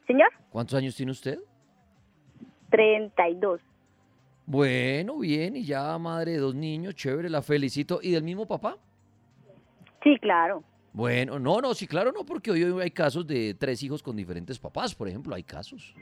Señor, 0.06 0.28
¿Cuántos 0.50 0.78
años 0.78 0.94
tiene 0.94 1.12
usted? 1.12 1.38
32. 2.70 3.60
Bueno, 4.46 5.18
bien, 5.18 5.56
y 5.56 5.64
ya 5.64 5.96
madre 5.98 6.32
de 6.32 6.38
dos 6.38 6.54
niños, 6.54 6.94
chévere, 6.94 7.28
la 7.28 7.42
felicito. 7.42 7.98
¿Y 8.02 8.12
del 8.12 8.22
mismo 8.22 8.46
papá? 8.46 8.76
Sí, 10.02 10.16
claro. 10.20 10.62
Bueno, 10.92 11.38
no, 11.38 11.60
no, 11.60 11.74
sí, 11.74 11.86
claro, 11.86 12.12
no, 12.12 12.24
porque 12.24 12.50
hoy 12.50 12.64
hay 12.80 12.90
casos 12.90 13.26
de 13.26 13.54
tres 13.54 13.82
hijos 13.82 14.02
con 14.02 14.16
diferentes 14.16 14.58
papás, 14.58 14.94
por 14.94 15.08
ejemplo, 15.08 15.34
hay 15.34 15.42
casos. 15.42 15.94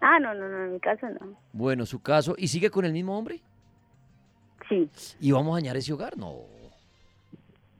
Ah, 0.00 0.18
no, 0.18 0.32
no, 0.34 0.48
no, 0.48 0.64
en 0.64 0.72
mi 0.72 0.80
caso 0.80 1.08
no. 1.08 1.36
Bueno, 1.52 1.84
su 1.84 2.00
caso, 2.00 2.34
¿y 2.38 2.48
sigue 2.48 2.70
con 2.70 2.84
el 2.84 2.92
mismo 2.92 3.18
hombre? 3.18 3.40
Sí. 4.68 4.88
¿Y 5.20 5.32
vamos 5.32 5.52
a 5.52 5.56
dañar 5.56 5.76
ese 5.76 5.92
hogar? 5.92 6.16
No. 6.16 6.44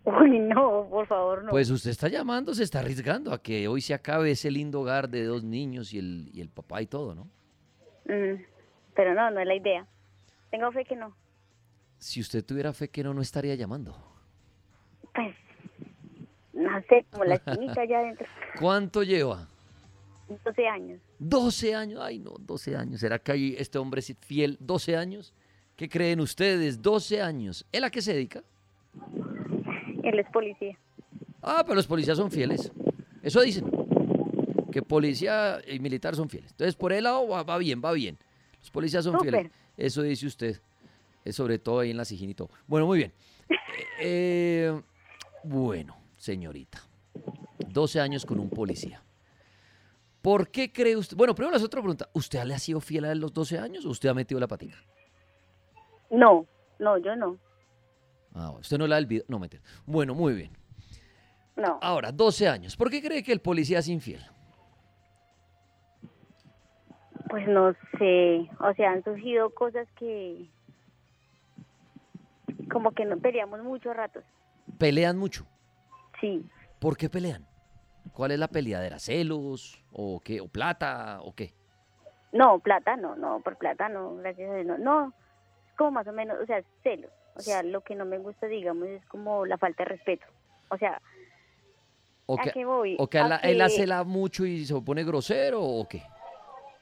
Uy, 0.05 0.39
no, 0.39 0.87
por 0.91 1.07
favor, 1.07 1.45
no. 1.45 1.51
Pues 1.51 1.71
usted 1.71 1.91
está 1.91 2.09
llamando, 2.09 2.55
se 2.55 2.65
está 2.65 2.81
arriesgando 2.81 3.33
a 3.33 3.41
que 3.41 3.69
hoy 3.69 3.81
se 3.81 3.95
acabe 3.95 4.31
ese 4.33 4.51
lindo 4.51 4.81
hogar 4.81 5.09
de 5.09 5.25
dos 5.25 5.45
niños 5.45 5.93
y 5.95 5.99
el, 5.99 6.31
y 6.33 6.41
el 6.41 6.49
papá 6.49 6.83
y 6.83 6.87
todo, 6.87 7.15
¿no? 7.15 7.25
Mm, 8.07 8.43
pero 8.95 9.15
no, 9.15 9.31
no 9.31 9.41
es 9.41 9.47
la 9.47 9.55
idea. 9.55 9.87
Tengo 10.51 10.73
fe 10.73 10.85
que 10.85 10.97
no. 10.97 11.15
Si 11.99 12.21
usted 12.21 12.45
tuviera 12.45 12.73
fe 12.73 12.89
que 12.89 13.05
no, 13.05 13.15
no 13.15 13.21
estaría 13.21 13.55
llamando. 13.55 13.95
Pues, 15.15 15.37
no 16.61 16.83
sé, 16.89 17.05
como 17.11 17.25
la 17.25 17.41
allá 17.45 17.99
adentro. 17.99 18.27
¿Cuánto 18.61 19.03
lleva? 19.03 19.49
12 20.45 20.69
años. 20.69 21.01
12 21.19 21.75
años, 21.75 22.01
ay 22.03 22.19
no, 22.19 22.35
12 22.39 22.77
años. 22.77 23.01
¿Será 23.01 23.19
que 23.19 23.33
hay 23.33 23.55
este 23.59 23.79
hombre 23.79 24.01
es 24.01 24.15
fiel 24.21 24.57
12 24.61 24.97
años? 24.97 25.35
¿Qué 25.77 25.89
creen 25.89 26.21
ustedes? 26.21 26.81
12 26.81 27.21
años. 27.23 27.67
¿Él 27.73 27.85
a 27.85 27.91
qué 27.91 28.03
se 28.03 28.13
dedica? 28.13 28.43
Él 30.03 30.19
es 30.19 30.31
policía. 30.31 30.79
Ah, 31.43 31.63
pero 31.65 31.77
los 31.77 31.87
policías 31.87 32.17
son 32.17 32.31
fieles. 32.31 32.71
Eso 33.23 33.41
dicen. 33.41 33.71
Que 34.71 34.83
policía 34.83 35.59
y 35.67 35.81
militar 35.81 36.15
son 36.15 36.29
fieles. 36.29 36.53
Entonces, 36.53 36.77
por 36.77 36.93
el 36.93 37.05
lado 37.05 37.27
va, 37.27 37.43
va 37.43 37.59
bien, 37.59 37.83
va 37.85 37.93
bien. 37.93 38.17
Los 38.61 38.71
policías 38.71 39.05
son 39.05 39.19
fieles. 39.21 39.51
Eso 39.77 40.03
dice 40.03 40.27
usted. 40.27 40.61
Es 41.25 41.35
sobre 41.35 41.59
todo 41.59 41.81
ahí 41.81 41.91
en 41.91 41.97
la 41.97 42.05
todo. 42.05 42.51
Bueno, 42.67 42.87
muy 42.87 42.99
bien. 42.99 43.13
Eh, 44.03 44.81
bueno, 45.45 46.00
señorita. 46.21 46.79
12 47.67 48.01
años 48.01 48.27
con 48.27 48.39
un 48.39 48.51
policía. 48.51 49.03
¿Por 50.21 50.51
qué 50.51 50.71
cree 50.71 50.97
usted? 50.97 51.17
Bueno, 51.17 51.35
primero 51.35 51.57
la 51.57 51.65
otra 51.65 51.81
pregunta. 51.81 52.09
¿Usted 52.13 52.45
le 52.45 52.55
ha 52.55 52.59
sido 52.59 52.81
fiel 52.81 53.07
a 53.07 53.15
los 53.15 53.33
12 53.33 53.59
años 53.59 53.87
o 53.87 53.91
usted 53.91 54.11
ha 54.11 54.15
metido 54.15 54.39
la 54.39 54.47
patica? 54.47 54.77
No, 56.11 56.47
no, 56.79 56.99
yo 56.99 57.17
no. 57.17 57.39
Ah, 58.35 58.51
usted 58.51 58.77
no 58.77 58.87
la 58.87 58.97
ha 58.97 58.99
olvidado. 58.99 59.27
No, 59.29 59.39
mentira. 59.39 59.63
Bueno, 59.87 60.15
muy 60.15 60.35
bien. 60.35 60.51
No. 61.57 61.79
Ahora, 61.81 62.13
12 62.13 62.49
años. 62.49 62.77
¿Por 62.77 62.91
qué 62.91 63.01
cree 63.01 63.23
que 63.23 63.33
el 63.33 63.41
policía 63.41 63.79
es 63.79 63.89
infiel? 63.89 64.23
Pues 67.31 67.47
no 67.49 67.73
sé, 67.99 68.51
o 68.61 68.75
sea, 68.75 68.91
han 68.91 69.05
surgido 69.05 69.51
cosas 69.51 69.87
que 69.97 70.51
como 72.71 72.91
que 72.91 73.05
no 73.05 73.19
peleamos 73.19 73.63
mucho 73.63 73.93
ratos. 73.95 74.25
Pelean 74.79 75.17
mucho. 75.17 75.47
Sí, 76.21 76.45
¿Por 76.79 76.97
qué 76.97 77.09
pelean? 77.11 77.47
¿Cuál 78.13 78.31
es 78.33 78.39
la 78.39 78.49
peleadera? 78.49 78.99
¿Celos? 78.99 79.85
¿O 79.93 80.21
qué? 80.21 80.41
¿O 80.41 80.49
plata? 80.49 81.21
¿O 81.23 81.35
qué? 81.35 81.53
no, 82.33 82.59
plata 82.61 82.97
no, 82.97 83.17
no, 83.17 83.41
por 83.41 83.57
plata 83.57 83.89
no, 83.89 84.15
gracias 84.17 84.51
a 84.51 84.55
Dios 84.55 84.67
no, 84.67 84.79
no, 84.79 85.13
es 85.69 85.75
como 85.77 85.91
más 85.91 86.07
o 86.07 86.13
menos, 86.13 86.39
o 86.41 86.47
sea, 86.47 86.63
celos, 86.85 87.11
o 87.35 87.41
sea, 87.43 87.63
lo 87.65 87.81
que 87.81 87.97
no 87.97 88.05
me 88.05 88.19
gusta, 88.19 88.47
digamos, 88.47 88.87
es 88.87 89.05
como 89.07 89.45
la 89.47 89.59
falta 89.59 89.83
de 89.83 89.89
respeto, 89.91 90.27
o 90.71 90.79
sea, 90.79 91.01
¿O 92.27 92.39
¿A 92.39 92.43
que, 92.43 92.53
qué 92.53 92.65
voy? 92.65 92.95
o 93.01 93.09
que 93.09 93.19
A 93.19 93.27
la- 93.27 93.37
él 93.39 93.57
que- 93.57 93.63
acela 93.65 94.05
mucho 94.05 94.47
y 94.47 94.65
se 94.65 94.81
pone 94.81 95.03
grosero 95.03 95.61
o 95.61 95.89
qué? 95.89 96.03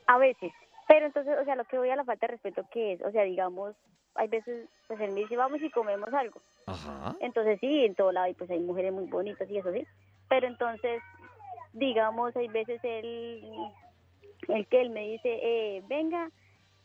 a 0.06 0.18
veces, 0.18 0.52
pero 0.86 1.06
entonces, 1.06 1.34
o 1.40 1.44
sea, 1.46 1.56
lo 1.56 1.64
que 1.64 1.78
voy 1.78 1.88
a 1.88 1.96
la 1.96 2.04
falta 2.04 2.26
de 2.26 2.32
respeto 2.32 2.66
que 2.70 2.92
es, 2.94 3.02
o 3.02 3.10
sea, 3.10 3.22
digamos, 3.22 3.74
hay 4.14 4.28
veces, 4.28 4.68
pues 4.86 5.00
él 5.00 5.12
me 5.12 5.20
dice, 5.20 5.36
vamos 5.36 5.60
y 5.62 5.70
comemos 5.70 6.12
algo, 6.12 6.40
Ajá. 6.66 7.16
Entonces 7.20 7.58
sí, 7.60 7.84
en 7.84 7.94
todo 7.94 8.12
lado 8.12 8.28
y 8.28 8.34
pues 8.34 8.50
hay 8.50 8.60
mujeres 8.60 8.92
muy 8.92 9.06
bonitas 9.06 9.48
y 9.50 9.58
eso 9.58 9.72
sí. 9.72 9.86
Pero 10.28 10.46
entonces, 10.46 11.00
digamos, 11.72 12.36
hay 12.36 12.48
veces 12.48 12.80
él, 12.82 13.50
el 14.48 14.66
que 14.66 14.80
él 14.80 14.90
me 14.90 15.08
dice, 15.08 15.38
eh, 15.42 15.82
venga, 15.88 16.30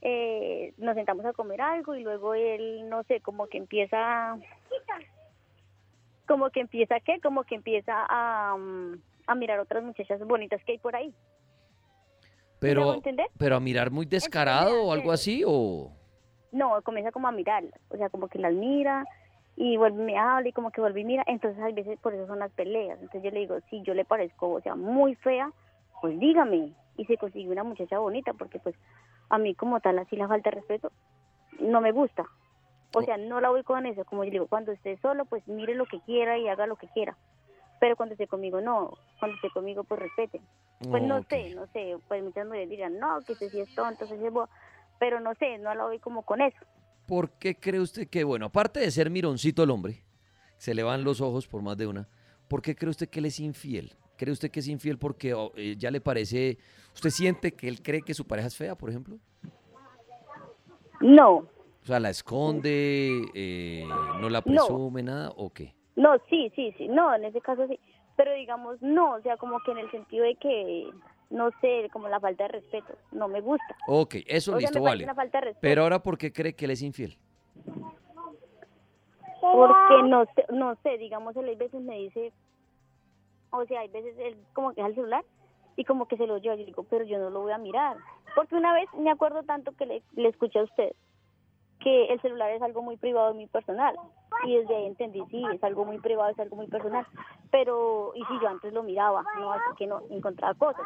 eh, 0.02 0.74
nos 0.78 0.96
sentamos 0.96 1.26
a 1.26 1.34
comer 1.34 1.62
algo 1.62 1.96
y 1.96 2.04
luego 2.04 2.34
él, 2.34 2.88
no 2.90 3.04
sé, 3.04 3.20
como 3.20 3.48
que 3.48 3.58
empieza, 3.58 4.38
como 6.28 6.50
que 6.50 6.62
empieza, 6.62 7.00
¿qué? 7.02 7.20
Como 7.20 7.44
que 7.44 7.56
empieza 7.56 8.06
a, 8.10 8.56
mm, 8.58 9.02
a 9.28 9.36
mirar 9.36 9.60
otras 9.60 9.84
muchachas 9.84 10.20
bonitas 10.26 10.64
que 10.64 10.74
hay 10.74 10.78
por 10.78 10.96
ahí. 10.96 11.14
Pero, 12.60 13.02
pero 13.38 13.58
a 13.58 13.60
mirar 13.60 13.92
muy 13.92 14.06
descarado 14.06 14.86
o 14.86 14.94
algo 14.94 15.12
así 15.12 15.44
o... 15.46 15.92
No, 16.54 16.80
comienza 16.84 17.12
como 17.12 17.28
a 17.28 17.32
mirarlas, 17.32 17.82
o 17.90 17.98
sea, 17.98 18.10
como 18.10 18.28
que 18.28 18.38
las 18.38 18.54
mira 18.54 19.06
y 19.56 19.76
vuelve 19.76 20.04
me 20.04 20.18
habla 20.18 20.48
y 20.50 20.54
como 20.54 20.70
que 20.70 20.82
vuelve 20.82 21.02
y 21.02 21.04
mira, 21.04 21.24
entonces 21.26 21.62
a 21.62 21.72
veces 21.72 22.00
por 22.00 22.14
eso 22.14 22.28
son 22.28 22.40
las 22.40 22.52
peleas, 22.54 23.00
entonces 23.02 23.24
yo 23.24 23.32
le 23.32 23.40
digo, 23.42 23.60
si 23.70 23.82
yo 23.82 23.96
le 23.96 24.06
parezco, 24.06 24.52
o 24.52 24.62
sea, 24.62 24.76
muy 24.76 25.16
fea, 25.16 25.52
pues 26.00 26.20
dígame, 26.20 26.74
y 26.96 27.06
se 27.06 27.18
consigue 27.18 27.50
una 27.50 27.64
muchacha 27.64 27.98
bonita, 27.98 28.34
porque 28.34 28.60
pues 28.60 28.76
a 29.30 29.40
mí 29.40 29.56
como 29.56 29.80
tal 29.80 29.98
así 29.98 30.16
la 30.16 30.28
falta 30.28 30.52
de 30.52 30.58
respeto 30.58 30.92
no 31.60 31.82
me 31.82 31.92
gusta, 31.92 32.24
o 32.94 33.02
sea, 33.02 33.18
no 33.18 33.42
la 33.42 33.50
voy 33.50 33.64
con 33.64 33.88
eso, 33.88 34.06
como 34.06 34.24
yo 34.24 34.30
digo, 34.30 34.48
cuando 34.48 34.72
esté 34.72 34.98
solo, 34.98 35.26
pues 35.26 35.48
mire 35.48 35.74
lo 35.74 35.88
que 35.88 36.02
quiera 36.02 36.38
y 36.38 36.48
haga 36.48 36.68
lo 36.68 36.76
que 36.76 36.88
quiera, 36.90 37.18
pero 37.80 37.96
cuando 37.96 38.14
esté 38.14 38.28
conmigo 38.28 38.62
no, 38.62 38.92
cuando 39.20 39.36
esté 39.38 39.50
conmigo 39.50 39.84
pues 39.84 40.00
respete, 40.00 40.40
pues 40.92 41.02
no 41.02 41.24
sé, 41.24 41.50
no 41.56 41.66
sé, 41.68 41.96
pues 42.08 42.24
muchas 42.24 42.46
mujeres 42.46 42.70
dirán, 42.70 43.00
no, 43.00 43.24
que 43.24 43.34
ese 43.34 43.50
sí 43.50 43.60
es 43.60 43.74
tonto, 43.74 44.06
sí 44.06 44.14
es 44.14 44.32
bobo", 44.34 44.50
pero 45.00 45.20
no 45.20 45.34
sé, 45.36 45.58
no 45.60 45.74
la 45.74 45.84
voy 45.86 46.00
como 46.00 46.24
con 46.24 46.42
eso. 46.42 46.58
¿Por 47.08 47.32
qué 47.38 47.56
cree 47.56 47.80
usted 47.82 48.08
que, 48.08 48.24
bueno, 48.24 48.46
aparte 48.46 48.80
de 48.80 48.90
ser 48.92 49.10
mironcito 49.10 49.64
el 49.64 49.72
hombre, 49.72 50.04
se 50.58 50.74
le 50.74 50.84
van 50.84 51.04
los 51.04 51.20
ojos 51.22 51.48
por 51.48 51.62
más 51.62 51.78
de 51.78 51.88
una, 51.88 52.08
¿por 52.48 52.62
qué 52.62 52.76
cree 52.76 52.90
usted 52.90 53.10
que 53.10 53.20
él 53.20 53.26
es 53.26 53.40
infiel? 53.40 53.94
¿Cree 54.18 54.32
usted 54.32 54.52
que 54.52 54.62
es 54.62 54.68
infiel 54.68 54.98
porque 54.98 55.34
oh, 55.34 55.52
eh, 55.56 55.76
ya 55.78 55.92
le 55.92 56.00
parece, 56.00 56.58
usted 56.94 57.10
siente 57.10 57.54
que 57.54 57.68
él 57.68 57.82
cree 57.82 58.02
que 58.04 58.14
su 58.14 58.26
pareja 58.26 58.48
es 58.48 58.56
fea, 58.56 58.76
por 58.76 58.90
ejemplo? 58.90 59.18
No, 61.02 61.38
O 61.82 61.86
sea, 61.86 62.00
¿la 62.00 62.10
esconde, 62.12 63.26
eh, 63.34 63.86
no 64.22 64.30
la 64.30 64.40
No. 64.40 64.44
presume, 64.46 65.04
nada 65.04 65.32
o 65.36 65.50
qué? 65.52 65.76
No, 65.98 66.12
sí, 66.30 66.50
sí, 66.56 66.74
sí, 66.78 66.88
no, 66.88 67.14
en 67.14 67.26
ese 67.26 67.42
caso 67.42 67.68
sí. 67.68 67.78
Pero 68.16 68.34
digamos, 68.36 68.82
no, 68.82 69.16
o 69.16 69.22
sea, 69.22 69.36
como 69.38 69.60
que 69.66 69.72
en 69.72 69.80
el 69.80 69.92
sentido 69.92 70.24
de 70.24 70.36
que, 70.36 70.90
no 71.30 71.50
sé, 71.62 71.90
como 71.92 72.08
la 72.08 72.20
falta 72.20 72.44
de 72.44 72.60
respeto, 72.60 72.94
no 73.12 73.28
me 73.28 73.42
gusta. 73.42 73.76
Ok, 73.88 74.16
eso 74.28 74.52
O 74.52 74.60
sea, 74.60 74.70
listo, 74.70 74.82
vale. 74.82 75.08
Pero 75.62 75.84
ahora, 75.84 76.02
¿por 76.02 76.18
qué 76.18 76.32
cree 76.32 76.54
que 76.54 76.66
él 76.66 76.72
es 76.72 76.82
infiel? 76.82 77.18
Porque 79.42 80.04
no 80.04 80.26
sé, 80.36 80.46
no 80.52 80.76
sé, 80.84 80.98
digamos, 80.98 81.36
él 81.36 81.50
hay 81.50 81.56
veces 81.56 81.82
me 81.82 81.98
dice, 81.98 82.32
o 83.52 83.66
sea, 83.66 83.82
hay 83.82 83.90
veces 83.90 84.16
él 84.18 84.38
como 84.54 84.70
que 84.70 84.76
deja 84.76 84.88
el 84.88 84.96
celular 84.96 85.26
y 85.76 85.84
como 85.84 86.08
que 86.08 86.18
se 86.18 86.28
lo 86.28 86.38
lleva, 86.38 86.56
yo 86.56 86.66
digo, 86.66 86.86
pero 86.90 87.04
yo 87.04 87.20
no 87.20 87.30
lo 87.30 87.42
voy 87.42 87.52
a 87.52 87.58
mirar. 87.58 87.98
Porque 88.36 88.56
una 88.56 88.74
vez 88.74 88.88
me 88.98 89.12
acuerdo 89.12 89.44
tanto 89.44 89.74
que 89.74 89.86
le, 89.86 90.04
le 90.16 90.30
escuché 90.30 90.60
a 90.60 90.64
usted 90.64 90.94
que 91.84 92.06
el 92.06 92.22
celular 92.22 92.50
es 92.52 92.62
algo 92.62 92.82
muy 92.82 92.98
privado 92.98 93.32
y 93.34 93.36
muy 93.36 93.48
personal. 93.48 93.96
Y 94.46 94.58
desde 94.58 94.76
ahí 94.76 94.86
entendí, 94.86 95.22
sí, 95.30 95.44
es 95.54 95.64
algo 95.64 95.86
muy 95.86 96.00
privado, 96.00 96.32
es 96.32 96.40
algo 96.40 96.56
muy 96.56 96.68
personal. 96.68 97.06
Pero, 97.52 98.14
y 98.16 98.24
si 98.26 98.40
yo 98.42 98.48
antes 98.48 98.74
lo 98.74 98.84
miraba, 98.84 99.24
no, 99.38 99.52
así 99.52 99.76
que 99.78 99.88
no, 99.88 100.02
encontraba 100.10 100.54
cosas. 100.54 100.86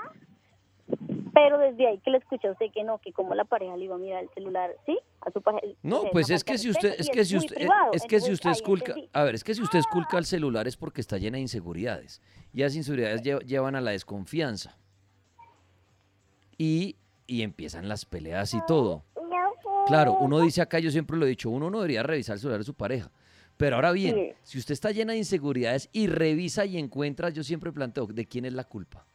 Pero 1.39 1.59
desde 1.59 1.87
ahí 1.87 1.99
que 1.99 2.09
le 2.09 2.17
escuché 2.17 2.47
a 2.47 2.51
usted 2.53 2.65
que 2.73 2.83
no, 2.83 2.97
que 2.97 3.13
como 3.13 3.35
la 3.35 3.45
pareja 3.45 3.77
le 3.77 3.85
iba 3.85 3.93
a 3.95 3.99
mirar 3.99 4.23
el 4.23 4.29
celular, 4.31 4.71
¿sí? 4.87 4.97
A 5.21 5.29
su 5.31 5.39
pareja. 5.41 5.67
No, 5.83 6.01
sea, 6.01 6.11
pues 6.11 6.29
es 6.31 6.43
que 6.43 6.57
si 6.57 6.69
usted, 6.71 6.95
es 6.97 7.09
que 7.09 7.23
si 7.25 7.37
usted, 7.37 7.57
es 7.93 8.03
que 8.05 8.19
si 8.19 8.31
usted 8.31 8.49
esculca, 8.49 8.95
a 9.13 9.23
ver, 9.23 9.35
es 9.35 9.43
que 9.43 9.53
si 9.53 9.61
usted 9.61 9.77
esculca 9.79 10.17
el 10.17 10.25
celular 10.25 10.67
es 10.67 10.75
porque 10.77 10.99
está 11.01 11.17
llena 11.19 11.35
de 11.35 11.41
inseguridades. 11.41 12.21
Y 12.53 12.63
esas 12.63 12.75
inseguridades 12.75 13.21
lle- 13.21 13.43
llevan 13.45 13.75
a 13.75 13.81
la 13.81 13.91
desconfianza. 13.91 14.77
Y, 16.57 16.95
y 17.27 17.43
empiezan 17.43 17.87
las 17.87 18.05
peleas 18.05 18.53
y 18.53 18.59
todo. 18.65 19.03
Claro, 19.85 20.17
uno 20.19 20.39
dice 20.41 20.61
acá, 20.61 20.79
yo 20.79 20.89
siempre 20.91 21.17
lo 21.17 21.25
he 21.25 21.29
dicho, 21.29 21.49
uno 21.49 21.69
no 21.69 21.77
debería 21.79 22.03
revisar 22.03 22.33
el 22.33 22.39
celular 22.39 22.59
de 22.59 22.65
su 22.65 22.73
pareja. 22.73 23.11
Pero 23.57 23.75
ahora 23.75 23.91
bien, 23.91 24.33
si 24.43 24.57
usted 24.57 24.73
está 24.73 24.91
llena 24.91 25.13
de 25.13 25.19
inseguridades 25.19 25.89
y 25.93 26.07
revisa 26.07 26.65
y 26.65 26.77
encuentra, 26.77 27.29
yo 27.29 27.43
siempre 27.43 27.71
planteo, 27.71 28.05
¿de 28.07 28.25
quién 28.25 28.45
es 28.45 28.53
la 28.53 28.63
culpa? 28.65 29.05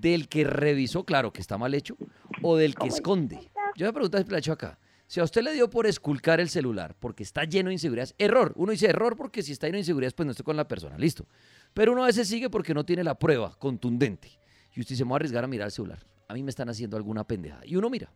¿Del 0.00 0.28
que 0.28 0.44
revisó, 0.44 1.04
claro, 1.04 1.32
que 1.32 1.40
está 1.40 1.56
mal 1.56 1.72
hecho, 1.72 1.96
o 2.42 2.56
del 2.56 2.74
que 2.74 2.88
esconde? 2.88 3.50
Yo 3.76 3.86
me 3.86 3.92
pregunto, 3.92 4.18
hecho 4.36 4.52
acá. 4.52 4.78
Si 5.06 5.20
a 5.20 5.24
usted 5.24 5.42
le 5.42 5.52
dio 5.52 5.70
por 5.70 5.86
esculcar 5.86 6.38
el 6.40 6.50
celular 6.50 6.96
porque 6.98 7.22
está 7.22 7.44
lleno 7.44 7.68
de 7.68 7.74
inseguridades, 7.74 8.14
error. 8.18 8.52
Uno 8.56 8.72
dice 8.72 8.86
error 8.86 9.16
porque 9.16 9.42
si 9.42 9.52
está 9.52 9.68
lleno 9.68 9.76
de 9.76 9.80
inseguridades, 9.80 10.14
pues 10.14 10.26
no 10.26 10.32
estoy 10.32 10.44
con 10.44 10.56
la 10.56 10.68
persona, 10.68 10.98
listo. 10.98 11.26
Pero 11.72 11.92
uno 11.92 12.02
a 12.02 12.06
veces 12.06 12.28
sigue 12.28 12.50
porque 12.50 12.74
no 12.74 12.84
tiene 12.84 13.04
la 13.04 13.18
prueba 13.18 13.56
contundente. 13.58 14.38
Y 14.74 14.80
usted 14.80 14.96
se 14.96 15.04
me 15.04 15.10
va 15.10 15.14
a 15.14 15.18
arriesgar 15.18 15.44
a 15.44 15.46
mirar 15.46 15.66
el 15.66 15.72
celular. 15.72 16.04
A 16.28 16.34
mí 16.34 16.42
me 16.42 16.50
están 16.50 16.68
haciendo 16.68 16.96
alguna 16.96 17.24
pendejada. 17.24 17.64
Y 17.64 17.76
uno 17.76 17.88
mira 17.88 18.12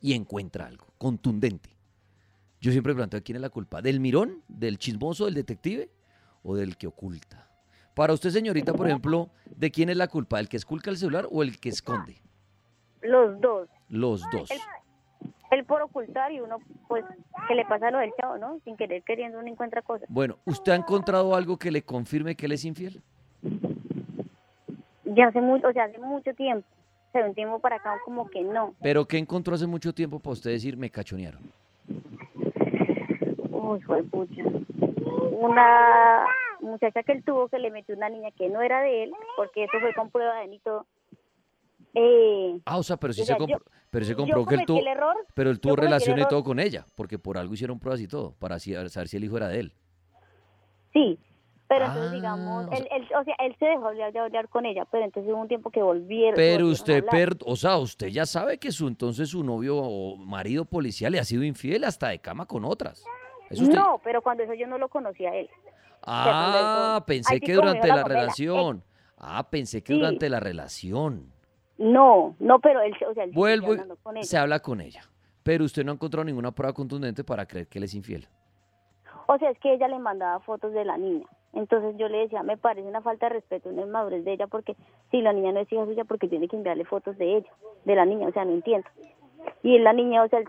y 0.00 0.12
encuentra 0.12 0.66
algo 0.66 0.92
contundente. 0.98 1.70
Yo 2.60 2.70
siempre 2.70 2.94
planteo 2.94 3.22
quién 3.24 3.36
es 3.36 3.42
la 3.42 3.50
culpa, 3.50 3.82
del 3.82 3.98
mirón, 3.98 4.44
del 4.46 4.78
chismoso, 4.78 5.24
del 5.24 5.34
detective 5.34 5.90
o 6.42 6.54
del 6.54 6.76
que 6.76 6.86
oculta. 6.86 7.50
Para 7.94 8.12
usted, 8.12 8.30
señorita, 8.30 8.72
por 8.72 8.88
ejemplo, 8.88 9.30
¿de 9.56 9.70
quién 9.70 9.88
es 9.88 9.96
la 9.96 10.08
culpa? 10.08 10.40
¿El 10.40 10.48
que 10.48 10.56
esculca 10.56 10.90
el 10.90 10.96
celular 10.96 11.28
o 11.30 11.42
el 11.42 11.60
que 11.60 11.68
esconde? 11.68 12.16
Los 13.02 13.40
dos. 13.40 13.68
Los 13.88 14.22
dos. 14.32 14.50
Él 15.52 15.64
por 15.64 15.82
ocultar 15.82 16.32
y 16.32 16.40
uno, 16.40 16.58
pues, 16.88 17.04
que 17.46 17.54
le 17.54 17.64
pasa 17.66 17.92
lo 17.92 17.98
del 17.98 18.12
chavo, 18.20 18.38
¿no? 18.38 18.58
Sin 18.64 18.76
querer 18.76 19.04
queriendo 19.04 19.38
uno 19.38 19.46
encuentra 19.46 19.82
cosas. 19.82 20.08
Bueno, 20.08 20.38
¿usted 20.44 20.72
ha 20.72 20.74
encontrado 20.74 21.36
algo 21.36 21.56
que 21.56 21.70
le 21.70 21.82
confirme 21.82 22.34
que 22.34 22.46
él 22.46 22.52
es 22.52 22.64
infiel? 22.64 23.00
Ya 25.04 25.28
hace 25.28 25.40
mucho, 25.40 25.68
o 25.68 25.72
sea, 25.72 25.84
hace 25.84 25.98
mucho 25.98 26.34
tiempo. 26.34 26.66
De 27.12 27.22
un 27.22 27.34
tiempo 27.34 27.60
para 27.60 27.76
acá 27.76 27.96
como 28.04 28.28
que 28.28 28.42
no. 28.42 28.74
¿Pero 28.82 29.06
qué 29.06 29.18
encontró 29.18 29.54
hace 29.54 29.68
mucho 29.68 29.94
tiempo 29.94 30.18
para 30.18 30.32
usted 30.32 30.50
decir 30.50 30.76
me 30.76 30.90
cachonearon? 30.90 31.42
Uy, 33.50 33.78
de 33.78 34.02
pucha. 34.02 34.42
Una 35.38 36.24
muchacha 36.64 37.02
que 37.02 37.12
él 37.12 37.24
tuvo 37.24 37.48
que 37.48 37.58
le 37.58 37.70
metió 37.70 37.94
una 37.96 38.08
niña 38.08 38.30
que 38.32 38.48
no 38.48 38.60
era 38.62 38.80
de 38.82 39.04
él, 39.04 39.12
porque 39.36 39.64
eso 39.64 39.78
fue 39.80 39.94
con 39.94 40.10
prueba 40.10 40.38
de 40.40 40.44
él 40.46 40.54
y 40.54 40.58
todo. 40.60 40.86
Eh, 41.94 42.58
Ah, 42.64 42.78
o 42.78 42.82
sea, 42.82 42.96
pero 42.96 43.12
sí 43.12 43.22
O 43.22 43.24
sea, 43.24 43.36
se 43.36 43.38
compró, 43.38 43.58
yo- 43.58 43.64
pero 43.90 44.04
se 44.04 44.16
comprobó 44.16 44.46
que 44.46 44.54
él 44.56 44.64
tuvo, 44.66 44.78
el 44.80 44.86
error, 44.88 45.16
pero 45.34 45.50
él 45.50 45.60
tuvo 45.60 45.76
relación 45.76 46.18
y 46.18 46.24
todo 46.26 46.42
con 46.42 46.58
ella, 46.58 46.84
porque 46.96 47.18
por 47.18 47.38
algo 47.38 47.54
hicieron 47.54 47.78
pruebas 47.78 48.00
y 48.00 48.08
todo, 48.08 48.32
para 48.38 48.58
saber 48.58 49.08
si 49.08 49.16
el 49.16 49.24
hijo 49.24 49.36
era 49.36 49.48
de 49.48 49.60
él. 49.60 49.72
sí. 50.92 51.18
Pero 51.66 51.86
Ah, 51.86 51.88
entonces, 51.88 52.12
digamos, 52.12 52.66
o 52.66 52.68
sea- 52.68 52.76
él, 52.78 52.88
él- 52.90 53.08
o 53.18 53.24
sea, 53.24 53.34
él 53.38 53.56
se 53.58 53.64
dejó 53.64 53.90
de 53.92 54.04
hablar 54.04 54.48
con 54.50 54.66
ella, 54.66 54.84
pero 54.84 55.02
entonces 55.02 55.32
hubo 55.32 55.40
un 55.40 55.48
tiempo 55.48 55.70
que 55.70 55.82
volvieron. 55.82 56.34
Pero 56.36 56.66
usted, 56.68 57.02
per- 57.06 57.38
o 57.46 57.56
sea, 57.56 57.78
usted 57.78 58.08
ya 58.08 58.26
sabe 58.26 58.58
que 58.58 58.70
su 58.70 58.86
entonces 58.86 59.30
su 59.30 59.42
novio 59.42 59.78
o 59.78 60.14
marido 60.18 60.66
policial 60.66 61.12
le 61.12 61.20
ha 61.20 61.24
sido 61.24 61.42
infiel 61.42 61.84
hasta 61.84 62.08
de 62.08 62.18
cama 62.18 62.44
con 62.44 62.66
otras. 62.66 63.02
Usted- 63.50 63.74
No, 63.74 63.98
pero 64.04 64.20
cuando 64.20 64.42
eso 64.42 64.52
yo 64.52 64.66
no 64.66 64.76
lo 64.76 64.88
conocía 64.90 65.30
a 65.30 65.36
él. 65.36 65.48
Ah, 66.06 67.02
pensé 67.06 67.40
que 67.40 67.54
durante 67.54 67.88
la 67.88 68.02
novela. 68.02 68.08
relación. 68.20 68.82
Ah, 69.18 69.48
pensé 69.50 69.82
que 69.82 69.92
Sí. 69.94 69.98
durante 69.98 70.28
la 70.28 70.40
relación. 70.40 71.32
No, 71.78 72.36
no, 72.38 72.58
pero 72.60 72.80
él, 72.82 72.94
o 73.08 73.14
sea, 73.14 73.24
él 73.24 73.32
Vuelvo 73.32 73.74
con 74.02 74.16
ella. 74.16 74.24
se 74.26 74.38
habla 74.38 74.60
con 74.60 74.80
ella. 74.80 75.02
Pero 75.42 75.64
usted 75.64 75.84
no 75.84 75.92
ha 75.92 75.94
encontrado 75.94 76.24
ninguna 76.24 76.52
prueba 76.52 76.72
contundente 76.72 77.24
para 77.24 77.46
creer 77.46 77.66
que 77.68 77.78
él 77.78 77.84
es 77.84 77.94
infiel. 77.94 78.28
O 79.26 79.38
sea, 79.38 79.50
es 79.50 79.58
que 79.58 79.72
ella 79.74 79.88
le 79.88 79.98
mandaba 79.98 80.40
fotos 80.40 80.72
de 80.72 80.84
la 80.84 80.96
niña. 80.96 81.26
Entonces 81.52 81.96
yo 81.98 82.08
le 82.08 82.18
decía, 82.18 82.42
me 82.42 82.56
parece 82.56 82.86
una 82.88 83.00
falta 83.00 83.26
de 83.28 83.34
respeto, 83.34 83.68
una 83.68 83.82
inmadurez 83.82 84.24
de 84.24 84.32
ella, 84.32 84.46
porque 84.46 84.76
si 85.10 85.20
la 85.22 85.32
niña 85.32 85.52
no 85.52 85.60
es 85.60 85.72
hija 85.72 85.84
suya, 85.84 86.04
porque 86.04 86.28
tiene 86.28 86.48
que 86.48 86.56
enviarle 86.56 86.84
fotos 86.84 87.16
de 87.16 87.36
ella, 87.38 87.48
de 87.84 87.94
la 87.94 88.04
niña, 88.04 88.28
o 88.28 88.32
sea, 88.32 88.44
no 88.44 88.52
entiendo. 88.52 88.88
Y 89.62 89.78
la 89.78 89.92
niña, 89.92 90.22
o 90.24 90.28
sea, 90.28 90.40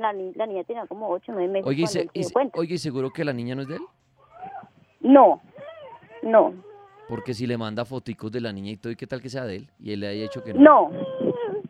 la, 0.00 0.12
ni- 0.12 0.32
la 0.34 0.46
niña 0.46 0.64
tenía 0.64 0.86
como 0.86 1.08
8 1.10 1.32
o 1.32 1.34
9 1.34 1.48
meses 1.52 1.66
Oye, 1.66 1.82
¿y, 1.82 1.86
se- 1.86 2.08
y 2.12 2.24
oye, 2.54 2.74
¿y 2.74 2.78
seguro 2.78 3.10
que 3.10 3.24
la 3.24 3.32
niña 3.32 3.54
no 3.54 3.62
es 3.62 3.68
de 3.68 3.76
él? 3.76 3.82
No, 5.00 5.40
no, 6.22 6.52
Porque 7.08 7.32
si 7.34 7.46
le 7.46 7.56
manda 7.56 7.84
foticos 7.84 8.30
de 8.30 8.40
la 8.40 8.52
niña 8.52 8.72
y 8.72 8.76
todo, 8.76 8.92
¿y 8.92 8.96
qué 8.96 9.06
tal 9.06 9.20
que 9.22 9.28
sea 9.30 9.44
de 9.44 9.56
él? 9.56 9.70
Y 9.80 9.92
él 9.92 10.00
le 10.00 10.08
haya 10.08 10.24
hecho 10.26 10.44
que 10.44 10.52
no. 10.54 10.60
no, 10.60 10.90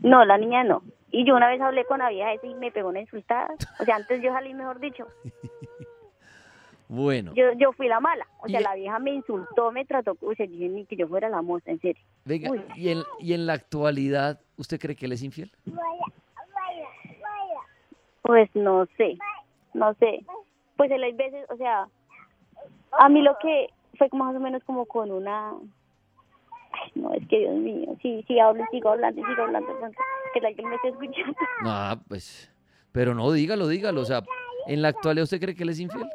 no, 0.00 0.24
la 0.24 0.36
niña 0.38 0.64
no. 0.64 0.82
Y 1.12 1.24
yo 1.26 1.34
una 1.36 1.48
vez 1.48 1.60
hablé 1.60 1.84
con 1.84 1.98
la 2.00 2.08
vieja 2.10 2.32
esa 2.32 2.46
y 2.46 2.54
me 2.54 2.70
pegó 2.70 2.88
una 2.88 3.00
insultada. 3.00 3.48
O 3.80 3.84
sea, 3.84 3.96
antes 3.96 4.20
yo 4.22 4.32
salí, 4.32 4.52
mejor 4.54 4.80
dicho. 4.80 5.06
Bueno, 6.92 7.32
Yo, 7.36 7.52
yo 7.52 7.70
fui 7.72 7.86
la 7.86 8.00
mala. 8.00 8.26
O 8.42 8.48
sea, 8.48 8.58
Y- 8.58 8.64
la 8.64 8.74
vieja 8.74 8.98
me 8.98 9.12
insultó, 9.14 9.70
me 9.70 9.84
trató, 9.84 10.16
o 10.20 10.34
sea, 10.34 10.44
yo 10.46 10.50
dije 10.54 10.68
ni 10.68 10.86
que 10.86 10.96
yo 10.96 11.06
fuera 11.06 11.28
la 11.28 11.40
moza, 11.40 11.70
en 11.70 11.80
serio. 11.80 12.02
venga, 12.24 12.50
Uy. 12.50 12.60
y 12.74 12.88
en, 12.88 13.04
y 13.20 13.32
en 13.32 13.46
la 13.46 13.52
actualidad, 13.52 14.40
¿usted 14.56 14.80
cree 14.80 14.96
que 14.96 15.06
él 15.06 15.12
es 15.12 15.22
infiel? 15.22 15.52
Pues 18.22 18.50
no 18.54 18.86
sé, 18.96 19.18
no 19.72 19.94
sé. 19.94 20.24
Pues 20.76 20.90
él 20.90 21.02
hay 21.04 21.12
veces, 21.12 21.46
o 21.50 21.56
sea, 21.56 21.86
a 22.92 23.08
mí 23.08 23.22
lo 23.22 23.36
que 23.40 23.68
fue 23.98 24.08
más 24.12 24.34
o 24.34 24.40
menos 24.40 24.62
como 24.64 24.86
con 24.86 25.10
una... 25.10 25.52
Ay, 26.72 26.92
no, 26.94 27.12
es 27.12 27.26
que 27.28 27.38
Dios 27.40 27.54
mío, 27.54 27.96
sí, 28.00 28.24
sí 28.26 28.38
hablo, 28.38 28.62
y 28.62 28.66
sigo 28.76 28.90
hablando, 28.90 29.20
y 29.20 29.24
sigo 29.24 29.42
hablando, 29.42 29.68
que 30.32 30.46
alguien 30.46 30.68
me 30.68 30.76
esté 30.76 30.88
escuchando. 30.88 31.36
No, 31.64 32.02
pues, 32.08 32.50
pero 32.92 33.14
no, 33.14 33.30
dígalo, 33.32 33.68
dígalo. 33.68 34.00
O 34.00 34.04
sea, 34.04 34.22
¿en 34.66 34.82
la 34.82 34.88
actualidad 34.88 35.24
usted 35.24 35.40
cree 35.40 35.54
que 35.54 35.64
él 35.64 35.70
es 35.70 35.80
infiel? 35.80 36.08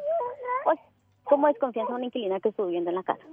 Pues, 0.63 0.79
como 1.23 1.47
desconfianza 1.47 1.93
a 1.93 1.95
una 1.97 2.05
inquilina 2.05 2.39
que 2.39 2.49
estuvo 2.49 2.67
viviendo 2.67 2.89
en 2.89 2.95
la 2.95 3.03
casa. 3.03 3.23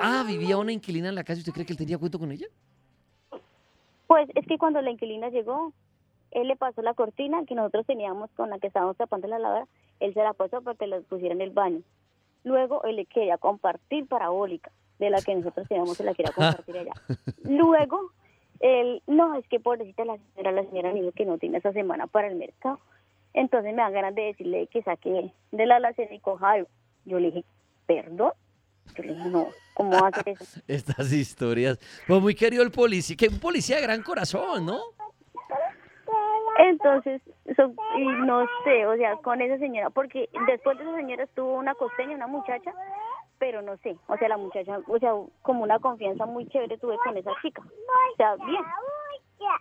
Ah, 0.00 0.24
vivía 0.26 0.56
una 0.56 0.72
inquilina 0.72 1.08
en 1.08 1.14
la 1.14 1.24
casa 1.24 1.38
y 1.38 1.40
usted 1.40 1.52
cree 1.52 1.66
que 1.66 1.72
él 1.72 1.78
tenía 1.78 1.98
cuento 1.98 2.18
con 2.18 2.32
ella. 2.32 2.46
Pues 4.06 4.28
es 4.34 4.46
que 4.46 4.58
cuando 4.58 4.82
la 4.82 4.90
inquilina 4.90 5.28
llegó, 5.30 5.72
él 6.32 6.48
le 6.48 6.56
pasó 6.56 6.82
la 6.82 6.94
cortina 6.94 7.44
que 7.46 7.54
nosotros 7.54 7.86
teníamos 7.86 8.30
con 8.32 8.50
la 8.50 8.58
que 8.58 8.66
estábamos 8.66 8.96
tapando 8.96 9.28
la 9.28 9.38
lavadora, 9.38 9.68
él 10.00 10.12
se 10.14 10.22
la 10.22 10.32
pasó 10.32 10.60
para 10.62 10.76
que 10.76 10.86
la 10.86 11.00
pusiera 11.00 11.34
en 11.34 11.40
el 11.40 11.50
baño. 11.50 11.82
Luego 12.44 12.82
él 12.84 12.96
le 12.96 13.06
quería 13.06 13.38
compartir 13.38 14.06
parabólica 14.06 14.70
de 14.98 15.10
la 15.10 15.20
que 15.20 15.34
nosotros 15.34 15.66
teníamos, 15.68 15.96
se 15.96 16.04
la 16.04 16.14
quería 16.14 16.32
compartir 16.34 16.78
allá. 16.78 16.92
Luego, 17.44 18.12
él, 18.60 19.02
no, 19.06 19.34
es 19.34 19.46
que 19.48 19.60
pobrecita 19.60 20.04
la 20.04 20.16
señora, 20.18 20.52
la 20.52 20.64
señora 20.64 20.92
me 20.92 21.00
dijo 21.00 21.12
que 21.12 21.24
no 21.24 21.38
tiene 21.38 21.58
esa 21.58 21.72
semana 21.72 22.06
para 22.06 22.28
el 22.28 22.36
mercado. 22.36 22.78
Entonces 23.34 23.74
me 23.74 23.82
dan 23.82 23.92
ganas 23.92 24.14
de 24.14 24.22
decirle 24.22 24.66
que 24.68 24.82
saque 24.82 25.32
de 25.50 25.66
la 25.66 25.76
alacena 25.76 26.14
y 26.14 26.20
coja 26.20 26.52
algo. 26.52 26.68
Yo 27.04 27.18
le 27.18 27.30
dije, 27.30 27.44
¿perdón? 27.86 28.32
Yo 28.94 29.02
le 29.02 29.14
dije, 29.14 29.28
no, 29.28 29.48
¿cómo 29.74 29.92
va 29.92 30.06
a 30.06 30.08
hacer 30.08 30.28
eso? 30.28 30.60
Estas 30.68 31.12
historias. 31.12 31.78
Pues 32.06 32.20
muy 32.20 32.34
querido 32.34 32.62
el 32.62 32.70
policía, 32.70 33.16
que 33.16 33.28
un 33.28 33.40
policía 33.40 33.76
de 33.76 33.82
gran 33.82 34.02
corazón, 34.02 34.66
¿no? 34.66 34.80
Entonces, 36.58 37.22
y 37.96 38.04
no 38.26 38.46
sé, 38.64 38.86
o 38.86 38.96
sea, 38.96 39.16
con 39.16 39.40
esa 39.40 39.58
señora, 39.58 39.90
porque 39.90 40.28
después 40.46 40.76
de 40.78 40.84
esa 40.84 40.94
señora 40.96 41.24
estuvo 41.24 41.54
una 41.54 41.74
costeña, 41.74 42.14
una 42.14 42.26
muchacha, 42.26 42.72
pero 43.38 43.62
no 43.62 43.76
sé, 43.78 43.96
o 44.06 44.16
sea, 44.18 44.28
la 44.28 44.36
muchacha, 44.36 44.78
o 44.86 44.98
sea, 44.98 45.12
como 45.42 45.62
una 45.62 45.78
confianza 45.78 46.26
muy 46.26 46.46
chévere 46.48 46.78
tuve 46.78 46.96
con 47.04 47.16
esa 47.16 47.30
chica, 47.42 47.62
o 47.62 48.16
sea, 48.16 48.36
bien. 48.36 48.62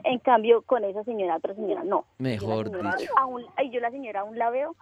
En 0.04 0.20
cambio, 0.20 0.62
con 0.62 0.84
esa 0.84 1.04
señora, 1.06 1.38
otra 1.38 1.56
señora, 1.56 1.84
no. 1.84 2.06
Mejor 2.20 2.66
Yo 2.70 2.78
señora 2.78 2.96
dicho. 2.98 3.12
aún- 3.18 3.46
y 3.64 3.70
yo 3.72 3.80
la 3.80 3.90
señora 3.90 4.20
aún 4.20 4.38
la 4.38 4.52
veo 4.52 4.76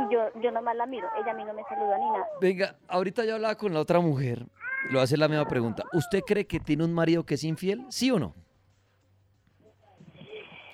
y 0.00 0.12
yo, 0.12 0.22
yo 0.40 0.50
nomás 0.50 0.74
la 0.74 0.86
miro, 0.86 1.08
ella 1.20 1.30
a 1.30 1.34
mí 1.34 1.44
no 1.44 1.54
me 1.54 1.62
saluda 1.64 1.96
ni 1.98 2.10
nada. 2.10 2.26
Venga, 2.40 2.74
ahorita 2.88 3.24
yo 3.24 3.36
hablaba 3.36 3.54
con 3.54 3.72
la 3.72 3.80
otra 3.80 4.00
mujer. 4.00 4.40
A 4.98 5.00
hacer 5.02 5.18
la 5.18 5.28
misma 5.28 5.46
pregunta. 5.46 5.84
¿Usted 5.94 6.20
cree 6.26 6.46
que 6.46 6.60
tiene 6.60 6.84
un 6.84 6.92
marido 6.92 7.24
que 7.24 7.34
es 7.34 7.44
infiel? 7.44 7.86
¿Sí 7.88 8.10
o 8.10 8.18
no? 8.18 8.34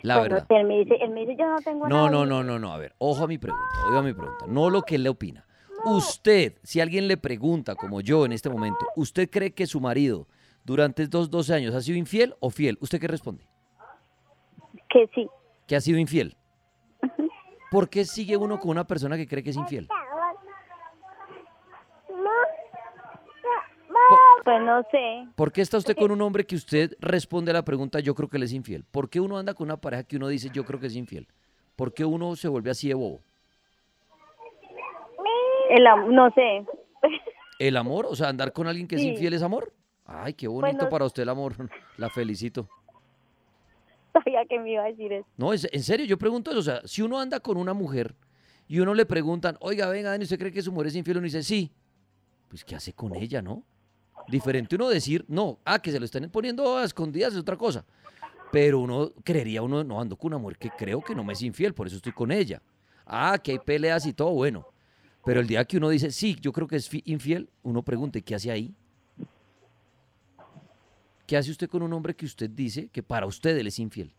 La 0.02 0.18
Bueno, 0.18 0.34
verdad. 0.36 0.46
Él 0.60 0.66
me 0.66 0.78
dice, 0.78 0.94
él 1.00 1.10
me 1.10 1.20
dice, 1.20 1.36
yo 1.38 1.46
no 1.48 1.58
tengo 1.60 1.88
No, 1.88 2.08
nada. 2.08 2.10
no, 2.10 2.26
no, 2.26 2.42
no, 2.44 2.58
no. 2.58 2.72
A 2.72 2.78
ver, 2.78 2.94
ojo 2.98 3.24
a 3.24 3.26
mi 3.26 3.38
pregunta, 3.38 3.64
ojo 3.88 3.96
a 3.98 4.02
mi 4.02 4.12
pregunta. 4.12 4.46
No 4.48 4.70
lo 4.70 4.82
que 4.82 4.94
él 4.96 5.02
le 5.02 5.08
opina. 5.08 5.46
Usted, 5.84 6.54
si 6.62 6.80
alguien 6.80 7.08
le 7.08 7.16
pregunta, 7.16 7.74
como 7.74 8.00
yo 8.00 8.24
en 8.26 8.32
este 8.32 8.50
momento, 8.50 8.86
¿usted 8.96 9.30
cree 9.30 9.52
que 9.52 9.66
su 9.66 9.80
marido 9.80 10.26
durante 10.64 11.02
estos 11.02 11.30
12 11.30 11.54
años 11.54 11.74
ha 11.74 11.80
sido 11.80 11.96
infiel 11.98 12.34
o 12.40 12.50
fiel? 12.50 12.76
¿Usted 12.80 13.00
qué 13.00 13.08
responde? 13.08 13.46
Que 14.90 15.08
sí. 15.14 15.26
Que 15.66 15.76
ha 15.76 15.80
sido 15.80 15.98
infiel. 15.98 16.36
¿Por 17.70 17.88
qué 17.88 18.04
sigue 18.04 18.36
uno 18.36 18.58
con 18.58 18.70
una 18.72 18.86
persona 18.86 19.16
que 19.16 19.26
cree 19.26 19.42
que 19.42 19.50
es 19.50 19.56
infiel? 19.56 19.88
Pues 24.44 24.60
no 24.62 24.82
sé. 24.90 25.26
¿Por 25.34 25.52
qué 25.52 25.60
está 25.60 25.76
usted 25.78 25.96
con 25.96 26.10
un 26.10 26.20
hombre 26.22 26.44
que 26.46 26.56
usted 26.56 26.96
responde 27.00 27.50
a 27.50 27.54
la 27.54 27.64
pregunta, 27.64 28.00
yo 28.00 28.14
creo 28.14 28.28
que 28.28 28.36
él 28.38 28.42
es 28.44 28.52
infiel? 28.52 28.84
¿Por 28.90 29.10
qué 29.10 29.20
uno 29.20 29.36
anda 29.38 29.54
con 29.54 29.66
una 29.66 29.76
pareja 29.76 30.04
que 30.04 30.16
uno 30.16 30.28
dice, 30.28 30.48
yo 30.52 30.64
creo 30.64 30.80
que 30.80 30.86
es 30.86 30.96
infiel? 30.96 31.28
¿Por 31.76 31.92
qué 31.92 32.04
uno 32.04 32.34
se 32.36 32.48
vuelve 32.48 32.70
así 32.70 32.88
de 32.88 32.94
bobo? 32.94 33.20
El 35.70 35.84
no 36.14 36.30
sé. 36.32 36.64
¿El 37.58 37.76
amor? 37.76 38.06
O 38.08 38.16
sea, 38.16 38.28
andar 38.28 38.52
con 38.52 38.66
alguien 38.66 38.88
que 38.88 38.96
es 38.96 39.02
infiel 39.02 39.34
es 39.34 39.42
amor. 39.42 39.72
Ay, 40.06 40.34
qué 40.34 40.48
bonito 40.48 40.76
Bueno. 40.76 40.88
para 40.90 41.04
usted 41.04 41.22
el 41.22 41.28
amor. 41.28 41.54
La 41.96 42.08
felicito. 42.10 42.68
Sabía 44.12 44.44
que 44.46 44.58
me 44.58 44.72
iba 44.72 44.82
a 44.82 44.86
decir 44.86 45.12
eso. 45.12 45.26
No, 45.36 45.52
es- 45.52 45.68
en 45.70 45.82
serio, 45.82 46.04
yo 46.06 46.18
pregunto 46.18 46.50
eso. 46.50 46.58
O 46.58 46.62
sea, 46.62 46.80
si 46.84 47.02
uno 47.02 47.20
anda 47.20 47.38
con 47.40 47.56
una 47.56 47.74
mujer 47.74 48.14
y 48.66 48.80
uno 48.80 48.94
le 48.94 49.06
preguntan, 49.06 49.56
oiga, 49.60 49.88
venga, 49.88 50.10
Dani, 50.10 50.24
¿usted 50.24 50.38
cree 50.38 50.50
que 50.52 50.62
su 50.62 50.72
mujer 50.72 50.88
es 50.88 50.96
infiel? 50.96 51.18
Uno 51.18 51.24
dice, 51.26 51.42
sí. 51.42 51.70
Pues, 52.48 52.64
¿qué 52.64 52.74
hace 52.74 52.92
con 52.92 53.14
ella, 53.14 53.40
no? 53.40 53.62
Diferente 54.30 54.76
uno 54.76 54.88
decir, 54.88 55.24
no, 55.28 55.58
ah, 55.64 55.78
que 55.78 55.90
se 55.90 55.98
lo 55.98 56.04
están 56.04 56.28
poniendo 56.30 56.76
a 56.76 56.84
escondidas 56.84 57.32
es 57.32 57.40
otra 57.40 57.56
cosa. 57.56 57.84
Pero 58.52 58.80
uno 58.80 59.12
creería, 59.24 59.62
uno, 59.62 59.82
no, 59.84 60.00
ando 60.00 60.16
con 60.16 60.28
una 60.32 60.38
mujer 60.38 60.58
que 60.58 60.70
creo 60.76 61.00
que 61.02 61.14
no 61.14 61.24
me 61.24 61.32
es 61.32 61.42
infiel, 61.42 61.72
por 61.74 61.86
eso 61.86 61.96
estoy 61.96 62.12
con 62.12 62.30
ella. 62.30 62.60
Ah, 63.06 63.38
que 63.42 63.52
hay 63.52 63.58
peleas 63.58 64.06
y 64.06 64.12
todo, 64.12 64.30
bueno. 64.30 64.66
Pero 65.24 65.40
el 65.40 65.46
día 65.46 65.64
que 65.64 65.76
uno 65.76 65.88
dice, 65.88 66.10
sí, 66.10 66.36
yo 66.40 66.52
creo 66.52 66.66
que 66.66 66.76
es 66.76 66.88
fi- 66.88 67.02
infiel, 67.06 67.48
uno 67.62 67.82
pregunta, 67.82 68.18
¿y 68.18 68.22
¿qué 68.22 68.34
hace 68.34 68.50
ahí? 68.50 68.74
¿Qué 71.26 71.36
hace 71.36 71.50
usted 71.50 71.68
con 71.68 71.82
un 71.82 71.92
hombre 71.92 72.14
que 72.14 72.26
usted 72.26 72.50
dice 72.50 72.88
que 72.88 73.02
para 73.02 73.26
usted 73.26 73.56
él 73.56 73.66
es 73.68 73.78
infiel? 73.78 74.12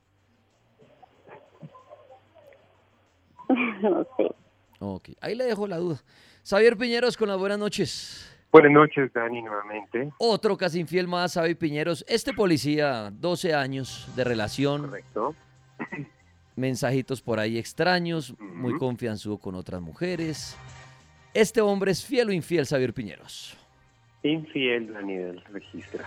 no 3.81 4.05
sé. 4.17 4.35
Ok, 4.79 5.09
ahí 5.19 5.35
le 5.35 5.43
dejo 5.45 5.67
la 5.67 5.77
duda. 5.77 6.01
Xavier 6.43 6.77
Piñeros 6.77 7.17
con 7.17 7.27
las 7.29 7.37
buenas 7.37 7.59
noches. 7.59 8.27
Buenas 8.51 8.73
noches, 8.73 9.13
Dani, 9.13 9.41
nuevamente. 9.41 10.11
Otro 10.17 10.57
casi 10.57 10.81
infiel 10.81 11.07
más, 11.07 11.35
Xavier 11.35 11.57
Piñeros. 11.57 12.03
Este 12.05 12.33
policía, 12.33 13.09
12 13.09 13.53
años 13.53 14.11
de 14.13 14.25
relación. 14.25 14.81
Correcto. 14.81 15.33
Mensajitos 16.57 17.21
por 17.21 17.39
ahí 17.39 17.57
extraños, 17.57 18.35
muy 18.39 18.77
confianzudo 18.77 19.37
con 19.37 19.55
otras 19.55 19.81
mujeres. 19.81 20.57
Este 21.33 21.61
hombre 21.61 21.91
es 21.91 22.05
fiel 22.05 22.27
o 22.27 22.33
infiel, 22.33 22.65
Xavier 22.65 22.93
Piñeros. 22.93 23.57
Infiel, 24.23 24.93
Dani, 24.93 25.15
del 25.15 25.41
registro. 25.45 26.03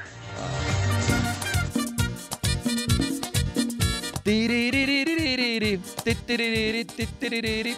Tiririririri, 4.23 5.79
titiriri, 6.05 6.85
titiriri. 6.85 7.75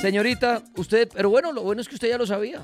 Señorita, 0.00 0.62
usted, 0.76 1.10
pero 1.12 1.28
bueno, 1.28 1.52
lo 1.52 1.62
bueno 1.62 1.82
es 1.82 1.88
que 1.88 1.96
usted 1.96 2.08
ya 2.08 2.16
lo 2.16 2.26
sabía. 2.26 2.62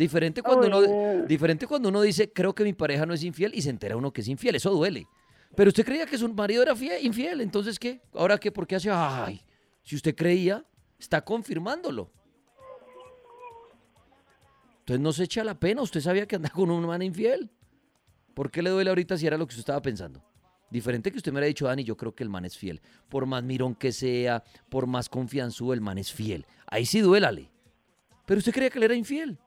Diferente 0.00 0.42
cuando, 0.42 0.66
uno, 0.66 1.26
diferente 1.26 1.66
cuando 1.66 1.90
uno 1.90 2.00
dice, 2.00 2.32
creo 2.32 2.54
que 2.54 2.64
mi 2.64 2.72
pareja 2.72 3.04
no 3.04 3.12
es 3.12 3.22
infiel 3.22 3.52
y 3.54 3.60
se 3.60 3.68
entera 3.68 3.98
uno 3.98 4.10
que 4.14 4.22
es 4.22 4.28
infiel, 4.28 4.54
eso 4.54 4.70
duele. 4.70 5.06
Pero 5.54 5.68
usted 5.68 5.84
creía 5.84 6.06
que 6.06 6.16
su 6.16 6.26
marido 6.32 6.62
era 6.62 6.74
fie- 6.74 7.02
infiel, 7.02 7.42
entonces 7.42 7.78
¿qué? 7.78 8.00
¿Ahora 8.14 8.38
qué? 8.38 8.50
¿Por 8.50 8.66
qué 8.66 8.76
hace? 8.76 8.88
Ay, 8.90 9.42
si 9.82 9.96
usted 9.96 10.14
creía, 10.14 10.64
está 10.98 11.20
confirmándolo. 11.22 12.10
Entonces 14.80 15.00
no 15.02 15.12
se 15.12 15.24
echa 15.24 15.44
la 15.44 15.58
pena, 15.58 15.82
usted 15.82 16.00
sabía 16.00 16.26
que 16.26 16.36
andaba 16.36 16.54
con 16.54 16.70
un 16.70 16.86
man 16.86 17.02
infiel. 17.02 17.50
¿Por 18.32 18.50
qué 18.50 18.62
le 18.62 18.70
duele 18.70 18.88
ahorita 18.90 19.18
si 19.18 19.26
era 19.26 19.36
lo 19.36 19.46
que 19.46 19.50
usted 19.50 19.60
estaba 19.60 19.82
pensando? 19.82 20.24
Diferente 20.70 21.10
que 21.12 21.18
usted 21.18 21.30
me 21.30 21.40
hubiera 21.40 21.48
dicho, 21.48 21.66
Dani, 21.66 21.84
yo 21.84 21.94
creo 21.96 22.14
que 22.14 22.22
el 22.22 22.30
man 22.30 22.46
es 22.46 22.56
fiel. 22.56 22.80
Por 23.10 23.26
más 23.26 23.42
mirón 23.42 23.74
que 23.74 23.92
sea, 23.92 24.44
por 24.70 24.86
más 24.86 25.10
confianzudo, 25.10 25.74
el 25.74 25.82
man 25.82 25.98
es 25.98 26.10
fiel. 26.10 26.46
Ahí 26.66 26.86
sí 26.86 27.00
duélale. 27.00 27.50
Pero 28.24 28.38
usted 28.38 28.52
creía 28.52 28.70
que 28.70 28.78
él 28.78 28.84
era 28.84 28.94
infiel. 28.94 29.38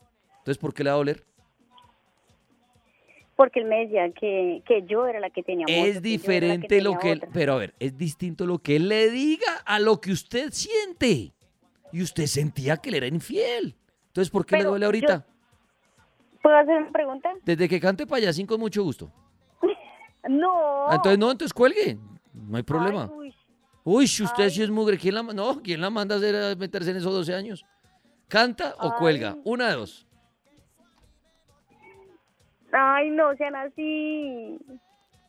Entonces, 0.43 0.57
¿por 0.57 0.73
qué 0.73 0.83
le 0.83 0.89
va 0.89 0.95
a 0.95 0.97
doler? 0.97 1.23
Porque 3.37 3.61
él 3.61 3.65
me 3.65 3.79
decía 3.85 4.11
que, 4.11 4.61
que 4.67 4.83
yo 4.85 5.07
era 5.07 5.19
la 5.21 5.29
que 5.29 5.41
tenía 5.41 5.65
moto, 5.67 5.87
Es 5.87 5.95
que 5.95 6.01
diferente 6.01 6.81
lo 6.81 6.99
que 6.99 7.11
él... 7.13 7.17
otra. 7.19 7.29
Pero 7.33 7.53
a 7.53 7.57
ver, 7.57 7.73
es 7.79 7.97
distinto 7.97 8.45
lo 8.45 8.59
que 8.59 8.75
él 8.75 8.89
le 8.89 9.09
diga 9.09 9.53
a 9.65 9.79
lo 9.79 9.99
que 10.01 10.11
usted 10.11 10.51
siente. 10.51 11.33
Y 11.91 12.01
usted 12.01 12.25
sentía 12.25 12.77
que 12.77 12.89
él 12.89 12.95
era 12.95 13.07
infiel. 13.07 13.75
Entonces, 14.07 14.29
¿por 14.29 14.45
qué 14.45 14.57
le 14.57 14.65
duele 14.65 14.83
yo- 14.83 14.87
ahorita? 14.87 15.25
¿Puedo 16.41 16.57
hacer 16.57 16.75
una 16.81 16.91
pregunta? 16.91 17.31
Desde 17.43 17.69
que 17.69 17.79
cante 17.79 18.05
payasín 18.05 18.45
con 18.45 18.59
mucho 18.59 18.83
gusto. 18.83 19.11
No. 20.29 20.87
Ah, 20.87 20.95
entonces 20.95 21.19
no, 21.19 21.31
entonces 21.31 21.53
cuelgue. 21.53 21.97
No 22.33 22.55
hay 22.55 22.63
problema. 22.63 23.09
Ay, 23.11 23.17
uy. 23.17 23.35
Uy, 23.83 24.07
si 24.07 24.23
usted 24.23 24.49
sí 24.49 24.63
es 24.63 24.69
mugre, 24.69 24.97
¿quién 24.97 25.15
la, 25.15 25.21
no, 25.23 25.61
¿quién 25.61 25.81
la 25.81 25.89
manda 25.89 26.15
a, 26.15 26.17
hacer, 26.17 26.33
a 26.33 26.55
meterse 26.55 26.91
en 26.91 26.95
esos 26.97 27.11
12 27.13 27.33
años? 27.35 27.65
¿Canta 28.29 28.73
o 28.79 28.85
Ay. 28.85 28.91
cuelga? 28.99 29.35
Una 29.43 29.67
de 29.67 29.75
dos. 29.75 30.07
Ay, 32.73 33.11
no 33.11 33.35
sean 33.35 33.55
así. 33.55 34.59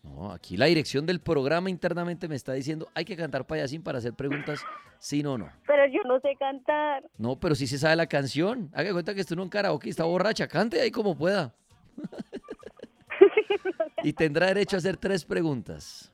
No, 0.03 0.33
aquí 0.33 0.57
la 0.57 0.67
dirección 0.67 1.07
del 1.07 1.21
programa 1.21 1.71
internamente 1.71 2.29
me 2.29 2.37
está 2.37 2.53
diciendo, 2.53 2.89
hay 2.95 3.05
que 3.05 3.17
cantar 3.17 3.47
payasín 3.47 3.83
para 3.83 3.99
hacer 3.99 4.15
preguntas, 4.15 4.61
sí 4.99 5.23
no, 5.23 5.39
no. 5.39 5.51
Pero 5.67 5.87
yo 5.87 6.03
no 6.05 6.21
sé 6.21 6.35
cantar. 6.39 7.05
No, 7.19 7.37
pero 7.37 7.55
sí 7.55 7.67
se 7.67 7.79
sabe 7.79 7.97
la 7.97 8.07
canción. 8.07 8.71
Haga 8.75 8.93
cuenta 8.93 9.15
que 9.15 9.21
estuvo 9.21 9.41
en 9.41 9.45
un 9.45 9.49
karaoke 9.49 9.89
y 9.89 9.91
está 9.91 10.05
borracha, 10.05 10.49
cante 10.49 10.81
ahí 10.81 10.91
como 10.91 11.17
pueda. 11.17 11.55
y 14.03 14.13
tendrá 14.13 14.47
derecho 14.47 14.77
a 14.77 14.79
hacer 14.79 14.97
tres 14.97 15.25
preguntas. 15.25 16.11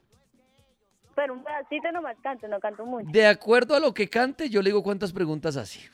Pero 1.15 1.35
un 1.35 1.45
pedacito 1.45 1.93
nomás 1.93 2.17
canto, 2.23 2.49
no 2.49 2.61
canto 2.61 2.87
mucho. 2.87 3.11
De 3.11 3.27
acuerdo 3.27 3.75
a 3.75 3.81
lo 3.81 3.93
que 3.93 4.09
cante, 4.09 4.49
yo 4.49 4.63
le 4.63 4.71
digo 4.71 4.83
cuántas 4.83 5.13
preguntas 5.13 5.57
hace. 5.57 5.91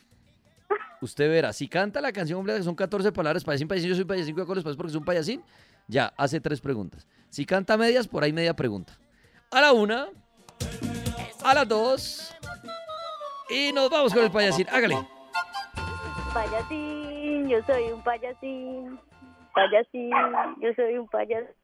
Usted 1.01 1.29
verá, 1.29 1.53
si 1.53 1.69
canta 1.69 2.01
la 2.01 2.13
canción 2.13 2.39
completa, 2.39 2.59
que 2.59 2.65
son 2.65 2.75
14 2.75 3.13
palabras, 3.13 3.45
payasín, 3.45 3.69
payasín, 3.69 3.91
yo 3.91 3.97
soy 3.97 4.05
payasín, 4.05 4.35
cuidado 4.35 4.47
con 4.47 4.57
los 4.57 4.65
payasos 4.65 4.77
porque 4.77 4.93
soy 4.93 4.99
un 4.99 5.05
payasín, 5.05 5.45
ya, 5.87 6.13
hace 6.17 6.41
tres 6.41 6.61
preguntas. 6.61 7.07
Si 7.29 7.45
canta 7.45 7.77
medias, 7.77 8.09
por 8.09 8.25
ahí 8.25 8.33
media 8.33 8.55
pregunta. 8.55 8.99
A 9.51 9.61
la 9.61 9.73
una, 9.73 10.09
a 11.45 11.55
las 11.55 11.69
dos, 11.69 12.35
y 13.49 13.73
nos 13.73 13.91
vamos 13.91 14.13
con 14.13 14.25
el 14.25 14.31
payasín. 14.31 14.67
Hágale. 14.71 14.97
Payasín, 16.33 17.49
yo 17.49 17.59
soy 17.67 17.93
un 17.93 18.03
payasín. 18.03 18.99
Payasín, 19.55 20.11
yo 20.61 20.75
soy 20.75 20.99
un 20.99 21.09
payasín. 21.09 21.55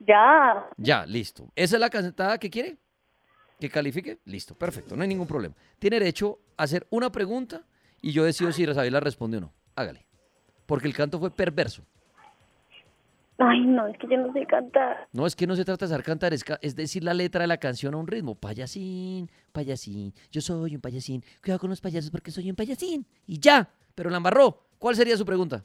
Ya. 0.00 0.68
Ya, 0.76 1.06
listo. 1.06 1.48
¿Esa 1.56 1.76
es 1.76 1.80
la 1.80 1.90
cantada 1.90 2.38
que 2.38 2.50
quiere? 2.50 2.76
¿Que 3.58 3.68
califique? 3.68 4.18
Listo, 4.24 4.54
perfecto, 4.54 4.94
no 4.94 5.02
hay 5.02 5.08
ningún 5.08 5.26
problema. 5.26 5.54
Tiene 5.78 5.98
derecho 5.98 6.38
a 6.56 6.64
hacer 6.64 6.86
una 6.90 7.10
pregunta 7.10 7.62
y 8.00 8.12
yo 8.12 8.24
decido 8.24 8.52
si 8.52 8.62
Isabel 8.64 8.92
la 8.92 9.00
responde 9.00 9.38
o 9.38 9.40
no. 9.40 9.52
Hágale. 9.76 10.06
Porque 10.66 10.86
el 10.86 10.94
canto 10.94 11.18
fue 11.18 11.30
perverso. 11.30 11.82
Ay, 13.40 13.60
no, 13.60 13.86
es 13.86 13.96
que 13.98 14.08
yo 14.08 14.16
no 14.18 14.32
sé 14.32 14.44
cantar. 14.46 15.06
No, 15.12 15.24
es 15.24 15.36
que 15.36 15.46
no 15.46 15.54
se 15.54 15.64
trata 15.64 15.84
de 15.86 15.90
saber 15.90 16.04
cantar, 16.04 16.34
es, 16.34 16.42
ca- 16.42 16.58
es 16.60 16.74
decir 16.74 17.04
la 17.04 17.14
letra 17.14 17.42
de 17.42 17.46
la 17.46 17.56
canción 17.58 17.94
a 17.94 17.96
un 17.96 18.08
ritmo. 18.08 18.34
Payasín, 18.34 19.30
payasín, 19.52 20.12
yo 20.32 20.40
soy 20.40 20.74
un 20.74 20.80
payasín. 20.80 21.22
Cuidado 21.40 21.60
con 21.60 21.70
los 21.70 21.80
payasos 21.80 22.10
porque 22.10 22.32
soy 22.32 22.50
un 22.50 22.56
payasín. 22.56 23.06
Y 23.26 23.38
ya, 23.38 23.70
pero 23.94 24.10
la 24.10 24.16
embarró. 24.16 24.64
¿Cuál 24.78 24.96
sería 24.96 25.16
su 25.16 25.24
pregunta? 25.24 25.64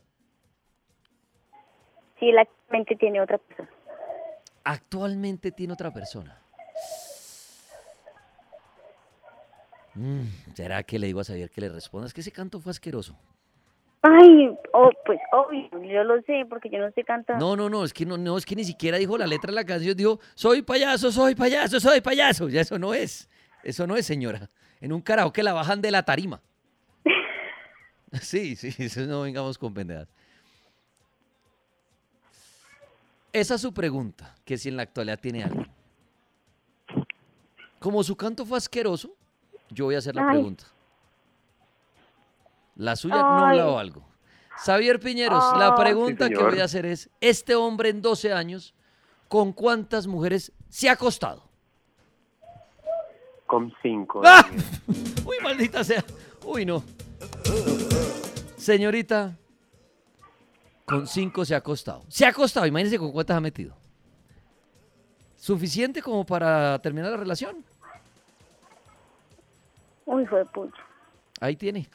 Sí, 2.19 2.31
la 2.31 2.47
mente 2.71 2.95
tiene 2.95 3.19
otra 3.21 3.39
persona. 3.39 3.69
Actualmente 4.63 5.51
tiene 5.51 5.73
otra 5.73 5.91
persona. 5.91 6.39
¿Será 10.53 10.83
que 10.83 10.97
le 10.97 11.07
digo 11.07 11.19
a 11.19 11.23
Xavier 11.23 11.49
que 11.49 11.61
le 11.61 11.69
responda? 11.69 12.07
Es 12.07 12.13
que 12.13 12.21
ese 12.21 12.31
canto 12.31 12.59
fue 12.59 12.71
asqueroso. 12.71 13.15
Ay, 14.01 14.49
oh, 14.73 14.89
pues 15.05 15.19
obvio, 15.31 15.69
yo 15.81 16.03
lo 16.03 16.21
sé 16.23 16.45
porque 16.49 16.69
yo 16.69 16.79
no 16.79 16.91
sé 16.91 17.03
cantar. 17.05 17.39
No, 17.39 17.55
no, 17.55 17.69
no, 17.69 17.85
es 17.85 17.93
que 17.93 18.05
no, 18.05 18.17
no, 18.17 18.37
es 18.37 18.45
que 18.45 18.55
ni 18.55 18.65
siquiera 18.65 18.97
dijo 18.97 19.17
la 19.17 19.25
letra 19.25 19.47
de 19.47 19.55
la 19.55 19.63
canción, 19.63 19.95
dijo, 19.95 20.19
soy 20.35 20.61
payaso, 20.61 21.09
soy 21.09 21.35
payaso, 21.35 21.79
soy 21.79 22.01
payaso. 22.01 22.49
Ya 22.49 22.61
eso 22.61 22.77
no 22.77 22.93
es. 22.93 23.29
Eso 23.63 23.87
no 23.87 23.95
es, 23.95 24.05
señora. 24.05 24.49
En 24.81 24.91
un 24.91 25.01
karaoke 25.01 25.41
la 25.41 25.53
bajan 25.53 25.81
de 25.81 25.91
la 25.91 26.03
tarima. 26.03 26.41
Sí, 28.21 28.55
sí, 28.55 28.71
eso 28.77 29.01
no 29.07 29.21
vengamos 29.23 29.57
con 29.57 29.73
pendejas. 29.73 30.07
Esa 33.31 33.55
es 33.55 33.61
su 33.61 33.73
pregunta, 33.73 34.35
que 34.45 34.55
si 34.55 34.69
en 34.69 34.77
la 34.77 34.83
actualidad 34.83 35.19
tiene 35.19 35.43
algo. 35.43 35.65
Como 37.79 38.03
su 38.03 38.15
canto 38.15 38.45
fue 38.45 38.59
asqueroso, 38.59 39.15
yo 39.73 39.85
voy 39.85 39.95
a 39.95 39.97
hacer 39.99 40.15
la 40.15 40.23
Ay. 40.23 40.35
pregunta. 40.37 40.65
La 42.75 42.95
suya 42.95 43.15
no 43.21 43.45
Ay. 43.45 43.57
la 43.57 43.65
valgo. 43.65 44.05
Xavier 44.57 44.99
Piñeros, 44.99 45.57
la 45.57 45.67
Ah. 45.69 45.75
pregunta 45.75 46.27
Sí, 46.27 46.33
que 46.33 46.43
voy 46.43 46.59
a 46.59 46.63
hacer 46.65 46.85
es, 46.85 47.09
este 47.21 47.55
hombre 47.55 47.89
en 47.89 48.01
12 48.01 48.31
años, 48.33 48.73
¿con 49.27 49.51
cuántas 49.53 50.07
mujeres 50.07 50.51
se 50.69 50.89
ha 50.89 50.93
acostado? 50.93 51.43
Con 53.47 53.73
cinco. 53.81 54.21
¡Ah! 54.25 54.47
Uy, 55.25 55.37
maldita 55.43 55.83
sea. 55.83 56.03
Uy, 56.45 56.65
no. 56.65 56.83
Señorita, 58.57 59.35
con 60.85 61.05
cinco 61.07 61.43
se 61.45 61.53
ha 61.53 61.57
acostado. 61.57 62.03
Se 62.07 62.25
ha 62.25 62.29
acostado, 62.29 62.65
imagínese 62.65 62.97
con 62.97 63.11
cuántas 63.11 63.37
ha 63.37 63.41
metido. 63.41 63.75
¿Suficiente 65.35 66.01
como 66.01 66.25
para 66.25 66.79
terminar 66.81 67.11
la 67.11 67.17
relación? 67.17 67.65
Uy, 70.05 70.25
fue 70.25 70.45
pucho. 70.45 70.81
Ahí 71.39 71.55
tiene. 71.55 71.89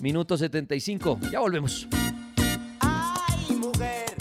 Minuto 0.00 0.36
75. 0.36 1.18
Ya 1.30 1.40
volvemos. 1.40 1.88
Mujer, 3.50 4.14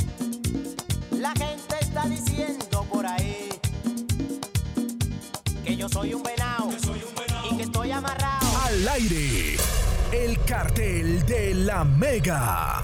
la 1.12 1.32
gente 1.32 1.76
está 1.80 2.06
diciendo 2.08 2.86
por 2.92 3.06
ahí 3.06 3.50
que 5.64 5.76
yo 5.76 5.88
soy 5.90 6.14
un 6.14 6.24
venado 6.24 6.70
y 7.52 7.58
que 7.58 7.64
estoy 7.64 7.92
amarrado. 7.92 8.48
Al 8.64 8.88
aire, 8.88 9.58
el 10.12 10.44
cartel 10.46 11.26
de 11.26 11.54
la 11.54 11.84
Mega. 11.84 12.84